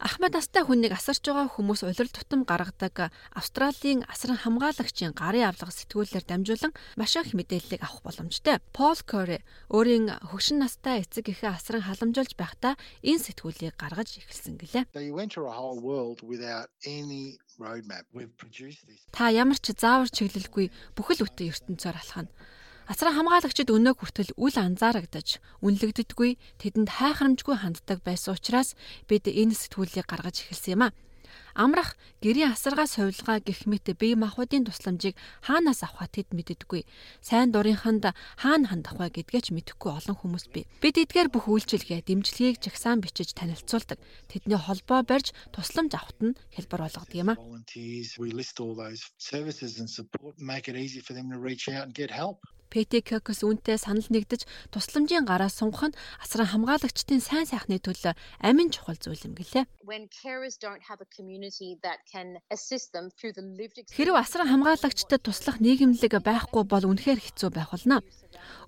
Ахмад 0.00 0.32
настай 0.32 0.64
хүнийг 0.64 0.96
асарч 0.96 1.20
байгаа 1.28 1.52
хүмүүс 1.52 1.84
улирал 1.84 2.08
тутам 2.08 2.48
гаргадаг 2.48 3.12
Австралийн 3.36 4.00
асран 4.08 4.40
хамгаалагчийн 4.40 5.12
гарын 5.12 5.52
авлага 5.52 5.76
сэтгүүлээр 5.76 6.24
дамжуулан 6.24 6.72
маш 6.96 7.20
их 7.20 7.36
мэдээллийг 7.36 7.84
авах 7.84 8.00
боломжтой. 8.00 8.64
Пол 8.72 8.96
Кори 9.04 9.44
өөрийн 9.68 10.24
хөгшин 10.24 10.64
настай 10.64 11.04
эцэг 11.04 11.28
эхээ 11.28 11.52
асран 11.52 11.84
халамжуулж 11.84 12.32
байхдаа 12.32 12.80
энэ 13.04 13.24
сэтгүүлийг 13.28 13.76
гаргаж 13.76 14.24
эхэлсэн 14.24 14.56
гэлээ. 14.56 14.84
Та 19.12 19.28
ямар 19.28 19.60
ч 19.60 19.76
заавар 19.76 20.08
чиглэлгүй 20.08 20.72
бүхэл 20.96 21.28
бүтэн 21.28 21.52
ертөнцөөр 21.52 21.96
алхана. 22.00 22.32
Асран 22.90 23.14
хамгаалагчид 23.14 23.70
өнөө 23.70 24.02
хүртэл 24.02 24.34
үл 24.34 24.56
анзаарагдаж, 24.58 25.38
үнэлэгддэггүй, 25.62 26.58
тэдэнд 26.58 26.90
хайхрамжгүй 26.98 27.62
ханддаг 27.62 28.02
байсан 28.02 28.34
учраас 28.34 28.74
бид 29.06 29.30
энэ 29.30 29.54
сэтгүүлийг 29.54 30.10
гаргаж 30.10 30.42
эхэлсэн 30.42 30.74
юм 30.74 30.82
а. 30.82 30.94
Амрах 31.54 31.94
гэрийн 32.18 32.50
асаргаа 32.50 32.90
сувилгаа 32.90 33.46
гэх 33.46 33.70
мэт 33.70 33.94
бие 33.94 34.18
махбодын 34.18 34.66
тусламжийг 34.66 35.14
хаанаас 35.46 35.86
авах 35.86 36.10
тэд 36.10 36.34
мэддэггүй. 36.34 36.82
Сайн 37.22 37.54
дурынханд 37.54 38.10
хаана 38.42 38.66
хандах 38.74 38.98
вэ 38.98 39.22
гэдгээ 39.22 39.42
ч 39.46 39.48
мэдэхгүй 39.54 39.94
олон 39.94 40.18
хүмүүс 40.18 40.50
бий. 40.50 40.66
Бид 40.82 40.98
эдгээр 40.98 41.30
бүх 41.30 41.46
үйлчилгээ, 41.46 42.10
дэмжлэгийг 42.10 42.58
жагсаан 42.58 43.06
бичиж 43.06 43.38
танилцуулдаг. 43.38 44.02
Тэдний 44.26 44.58
холбоо 44.58 45.06
барьж 45.06 45.30
тусламж 45.54 45.94
авахт 45.94 46.18
нь 46.26 46.34
хэлбэр 46.58 46.90
болгодог 46.90 47.14
юм 47.14 47.30
а. 47.30 47.38
ПТК-с 52.70 53.42
үүнтэй 53.42 53.76
санал 53.76 54.06
нэгдэж 54.06 54.46
тусламжийн 54.70 55.26
гараа 55.26 55.50
сунгах 55.50 55.90
нь 55.90 55.98
асран 56.22 56.48
хамгаалагчдын 56.54 57.20
сайн 57.20 57.44
сайхны 57.50 57.82
төлөө 57.82 58.14
амин 58.40 58.70
чухал 58.70 58.94
зүйл 58.94 59.26
юм 59.26 59.34
гэлээ. 59.34 59.66
Хэрв 63.90 64.14
асран 64.14 64.48
хамгаалагчдад 64.48 65.20
туслах 65.26 65.58
нийгэмлэг 65.58 66.22
байхгүй 66.22 66.62
бол 66.64 66.86
үнэхээр 66.86 67.20
хэцүү 67.20 67.50
байх 67.50 67.74
болно. 67.74 68.00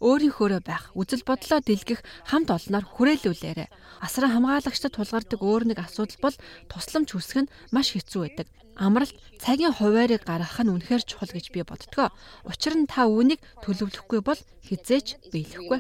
Өөрийнхөөрөө 0.02 0.60
байх, 0.66 0.90
үзэл 0.98 1.22
бодлоо 1.22 1.62
дэлгэх 1.62 2.02
хамт 2.26 2.50
олноор 2.50 2.84
хүрээлүүлээрэ. 2.84 3.70
Асран 4.02 4.34
хамгаалагчдад 4.34 4.92
тулгардаг 4.98 5.40
өөр 5.40 5.62
нэг 5.70 5.78
асуудал 5.78 6.18
бол 6.18 6.36
тусламж 6.66 7.14
хүсэх 7.14 7.46
нь 7.46 7.52
маш 7.70 7.94
хэцүү 7.94 8.20
байдаг. 8.26 8.46
Амралт 8.76 9.12
цагийн 9.36 9.76
хуваарийг 9.76 10.24
гаргах 10.24 10.60
нь 10.64 10.72
үнэхээр 10.72 11.02
чухал 11.04 11.28
гэж 11.28 11.52
би 11.52 11.60
боддгоо. 11.60 12.08
Учир 12.48 12.74
нь 12.78 12.88
та 12.88 13.04
үүнийг 13.04 13.40
төлөвлөхгүй 13.60 14.20
бол 14.24 14.40
хизээч 14.64 15.28
биелэхгүй. 15.28 15.78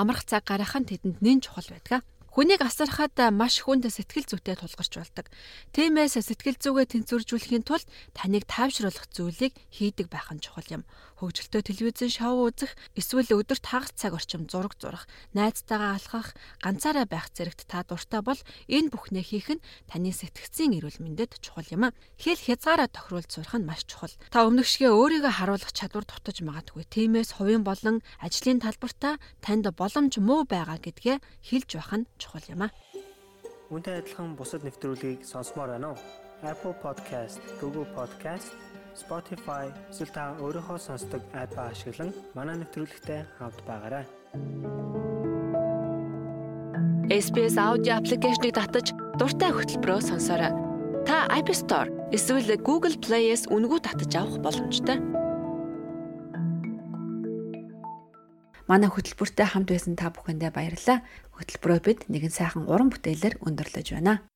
Амрах 0.00 0.22
цаг 0.24 0.42
гаргах 0.48 0.76
нь 0.80 0.88
тэдэнд 0.88 1.18
нэн 1.20 1.38
чухал 1.44 1.68
байдаг. 1.68 2.00
Хүнийг 2.30 2.62
асархад 2.62 3.18
маш 3.34 3.58
хүнд 3.58 3.90
сэтгэл 3.90 4.22
зүйтэй 4.22 4.54
тулгарч 4.54 4.92
болдог. 4.94 5.26
Тиймээс 5.74 6.14
сэтгэл 6.14 6.62
зүгээ 6.62 6.86
тэнцвэржүүлэхийн 6.94 7.66
тулд 7.66 7.90
таныг 8.14 8.46
тайвшруулах 8.46 9.10
зүйлийг 9.10 9.58
хийдэг 9.74 10.06
байх 10.06 10.30
нь 10.30 10.38
чухал 10.38 10.78
юм. 10.78 10.82
Хөгжилтэй 11.20 11.60
телевизэн 11.60 12.08
шоу 12.08 12.48
үзэх, 12.48 12.72
эсвэл 12.96 13.28
өдөрт 13.44 13.68
хагас 13.68 13.92
цаг 13.92 14.16
орчим 14.16 14.48
зураг 14.48 14.72
зурах, 14.80 15.04
найзтайгаа 15.36 16.00
алхах, 16.00 16.32
ганцаараа 16.64 17.04
байх 17.04 17.28
зэрэгт 17.36 17.68
та 17.68 17.84
дуртай 17.84 18.24
бол 18.24 18.40
энэ 18.72 18.88
бүхнээ 18.88 19.24
хийх 19.28 19.52
нь 19.52 19.64
таны 19.84 20.16
сэтгцийн 20.16 20.80
эрүүл 20.80 20.96
мэндэд 21.04 21.44
чухал 21.44 21.68
юм 21.68 21.92
а. 21.92 21.94
Хэл 22.16 22.40
хязгаараа 22.40 22.88
тохируулж 22.88 23.36
сурах 23.36 23.52
нь 23.60 23.68
маш 23.68 23.84
чухал. 23.84 24.16
Та 24.32 24.48
өмнөгшгөө 24.48 24.96
өөрийгөө 24.96 25.32
харуулах 25.36 25.76
чадвар 25.76 26.08
дутаж 26.08 26.40
магадгүй. 26.40 26.88
Тиймээс 26.88 27.36
хувийн 27.36 27.68
болон 27.68 28.00
ажлын 28.24 28.64
талбартаа 28.64 29.20
танд 29.44 29.68
боломж 29.76 30.16
муу 30.24 30.48
байгаа 30.48 30.80
гэдгээ 30.80 31.20
хэлж 31.44 31.68
байх 31.76 31.92
нь 32.00 32.08
чухал 32.16 32.48
юм 32.48 32.64
а. 32.64 32.72
Үүнтэй 33.68 34.00
адилхан 34.00 34.40
бусад 34.40 34.64
нэвтрүүлгийг 34.64 35.28
сонсомоор 35.28 35.76
байна 35.76 35.92
уу? 35.92 36.00
Apple 36.40 36.72
Podcast, 36.80 37.44
Google 37.60 37.84
Podcast 37.92 38.56
Spotify 38.96 39.70
эсвэл 39.90 40.12
та 40.14 40.24
өөрийнхөө 40.42 40.78
сонсдог 40.78 41.22
апп 41.34 41.54
ашиглан 41.58 42.10
манай 42.34 42.56
нэвтрүүлэгтэй 42.60 43.26
хавд 43.38 43.58
байгаарай. 43.68 44.04
SBS 47.10 47.58
аудио 47.58 47.98
аппликейшнийг 47.98 48.54
татаж 48.54 48.94
дуртай 49.18 49.50
хөтөлбөрөөр 49.50 50.04
сонсоорой. 50.06 50.54
Та 51.02 51.26
App 51.34 51.50
Store 51.50 51.90
эсвэл 52.14 52.54
Google 52.62 52.94
Play-с 53.02 53.50
үнэгүй 53.50 53.82
татаж 53.82 54.14
авах 54.14 54.38
боломжтой. 54.38 55.02
Манай 58.70 58.86
хөтөлбөртэй 58.86 59.46
хамт 59.50 59.74
байсан 59.74 59.98
та 59.98 60.14
бүхэндээ 60.14 60.54
баярлалаа. 60.54 61.02
Хөтөлбөрөө 61.34 61.80
бид 61.82 62.00
нэгэн 62.06 62.30
сайхан 62.30 62.70
уран 62.70 62.94
бүтээлээр 62.94 63.42
өндөрлөж 63.42 63.88
байна. 63.98 64.29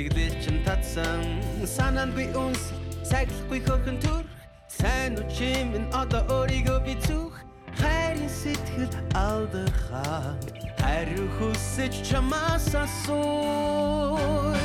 Минь 0.00 0.08
эмсэглэж 0.08 0.44
чин 0.44 0.64
татсан. 0.64 1.20
Санаандгүй 1.64 2.32
үнс 2.32 2.72
сахилахгүй 3.04 3.60
хөрхөн 3.66 3.98
төр 4.00 4.24
Сайн 4.68 5.18
үчим 5.18 5.72
минь 5.72 5.88
одоо 5.92 6.24
өөрийгөө 6.40 6.80
би 6.86 6.94
зүх 7.04 7.34
Хайрын 7.76 8.28
сэтгэл 8.28 8.94
алдархаа 9.12 10.36
Хариу 10.80 11.28
хүсэж 11.36 11.92
чамаас 12.08 12.74
асууй. 12.74 14.64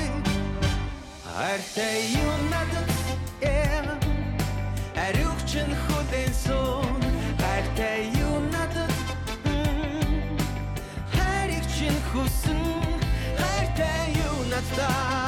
Хайртай 1.26 2.00
юу 2.16 2.36
надад 2.52 2.90
yeah 3.42 4.00
Ариух 4.96 5.40
чин 5.46 5.68
хүлэн 5.84 6.32
сон 6.32 7.02
Хайртай 7.42 8.08
юу 8.16 8.40
надад? 8.54 8.94
Хайрыг 11.12 11.66
чин 11.76 11.96
хүсэн 12.12 12.62
Хайртай 13.36 14.16
юу 14.16 14.48
надад 14.48 15.25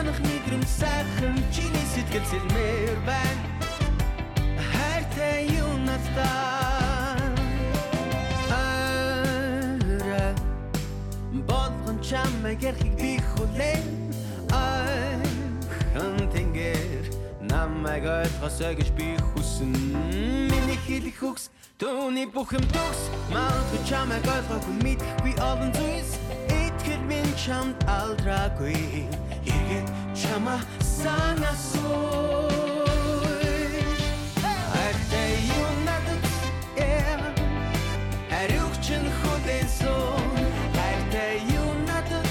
санах 0.00 0.20
нэгрэм 0.20 0.64
сайхан 0.64 1.36
Чиний 1.52 1.86
сэтгэл 1.92 2.24
сэлмээр 2.24 2.98
байна. 3.04 3.44
Хайртай 4.72 5.44
юу 5.60 5.76
надад 5.76 7.36
Ара 8.48 10.32
Болгон 11.44 12.00
чамайг 12.00 12.62
ярихыг 12.64 12.96
би 12.96 13.20
хүлээн 13.20 13.84
Айхан 14.56 16.16
тэнгэр 16.32 17.04
намайг 17.44 18.04
ойлгосоо 18.08 18.72
гэж 18.72 18.88
би 18.96 19.20
хүсэн. 19.20 19.76
Миний 20.48 20.80
хэлэх 20.86 21.20
үгс 21.20 21.52
Төвний 21.76 22.24
бүх 22.24 22.56
юм 22.56 22.64
төгс 22.72 23.02
Магадгүй 23.28 23.80
чамайг 23.84 24.24
ойлгоогүй 24.24 24.76
мэдэхгүй 24.80 25.34
олон 25.44 25.70
зүйлс. 25.76 26.16
Итгэл 26.48 27.04
минь 27.04 27.36
чамд 27.36 27.76
алдраагүй 27.84 29.04
Эргээд 29.46 29.88
чама 30.14 30.60
санасуй 30.80 31.80
Хайртай 34.72 35.32
юу 35.58 35.70
надад 35.86 36.24
yeah 36.76 37.20
Ариух 38.40 38.74
чин 38.84 39.04
хүлэн 39.18 39.68
сон 39.68 40.28
Хайртай 40.76 41.40
юу 41.56 41.72
надад? 41.88 42.28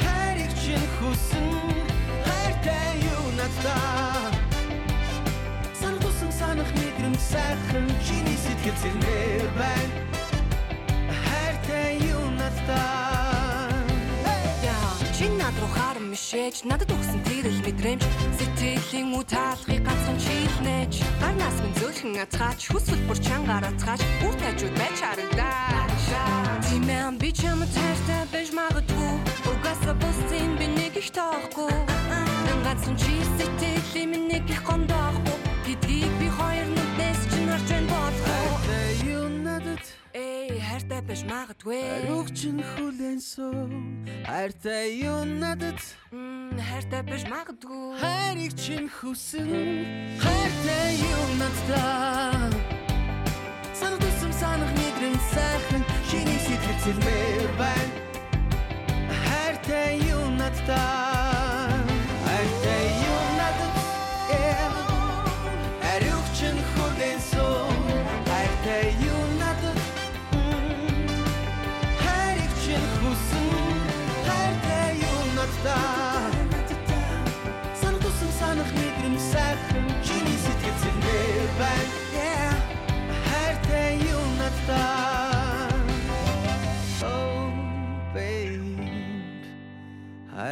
Хайрыг 0.00 0.52
чин 0.62 0.82
хүсэн. 0.96 1.48
Хайртай 2.26 3.00
юу 3.12 3.24
надад? 3.38 4.34
Сан 5.80 5.94
тусан 6.02 6.30
санах 6.32 6.70
нэгрэм 6.78 7.16
сайхан 7.30 7.86
Чиний 8.04 8.38
сэтгэл 8.44 8.76
сэлмээр 8.82 9.48
байна. 9.58 9.94
Хайртай 11.24 11.98
юу 12.12 12.22
Чи 12.62 13.01
над 15.52 15.60
руу 15.60 15.70
харам 15.76 16.06
мишээж 16.10 16.64
надад 16.64 16.90
өгсөн 16.92 17.20
тэрэл 17.28 17.60
мэдрэмж. 17.66 18.02
Сэтгэлийн 18.38 19.12
үе 19.12 19.24
таалахыг 19.28 19.82
ганцхан 19.84 20.18
чийлнэж 20.24 20.92
гарнаас 21.20 21.58
минь 21.60 21.76
зөөлхөн 21.80 22.16
ацгаач 22.24 22.60
хүсэл 22.72 23.02
бүр 23.08 23.18
чангаар 23.26 23.64
ацгаач 23.68 24.00
үр 24.24 24.34
тажууд 24.40 24.74
байж 24.80 24.96
харагдаа. 25.02 25.84
Тимэн 26.66 27.18
би 27.20 27.30
чам 27.32 27.60
таартай 27.76 28.22
байж 28.32 28.48
магадгүй. 28.56 29.12
Угаасаа 29.50 29.94
бусдын 30.00 30.50
би 30.58 30.66
нэг 30.78 30.96
их 30.96 31.10
тоохгүй 31.12 31.74
ганцхан 32.64 32.96
чи 32.96 33.12
сэтгэлийн 33.36 34.08
минь 34.10 34.28
нэг 34.32 34.48
их 34.48 34.62
гондоохгүй 34.64 35.38
гэдгийг 35.66 36.12
би 36.20 36.28
хоёр 36.38 36.68
нүднээс 36.72 36.91
Хайртай 41.02 41.16
биш 41.16 41.24
магадгүй. 41.26 41.80
Ариуг 41.82 42.28
чинь 42.30 42.62
хүлэн 42.62 43.18
сум 43.18 44.06
Хайртай 44.22 45.02
юу 45.02 45.24
надад? 45.26 45.82
Хайртай 46.54 47.02
биш 47.02 47.26
магадгүй. 47.26 47.98
Хайрыг 47.98 48.54
чинь 48.54 48.86
хүсэн. 48.86 49.50
Хайртай 50.22 51.02
юу 51.02 51.24
надад? 51.42 52.54
Санах 53.74 53.98
тусам 53.98 54.30
санах 54.30 54.70
мэдрэн 54.78 55.18
сайхан. 55.34 55.82
Шиний 56.06 56.38
сэтгэл 56.38 56.78
зэлмээр 56.86 57.50
байна. 57.58 57.94
Хайртай 59.26 59.98
юу 60.06 60.30
надад 60.38 61.41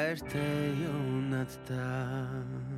Хайртай 0.00 0.80
юу 0.80 1.20
надад 1.28 2.69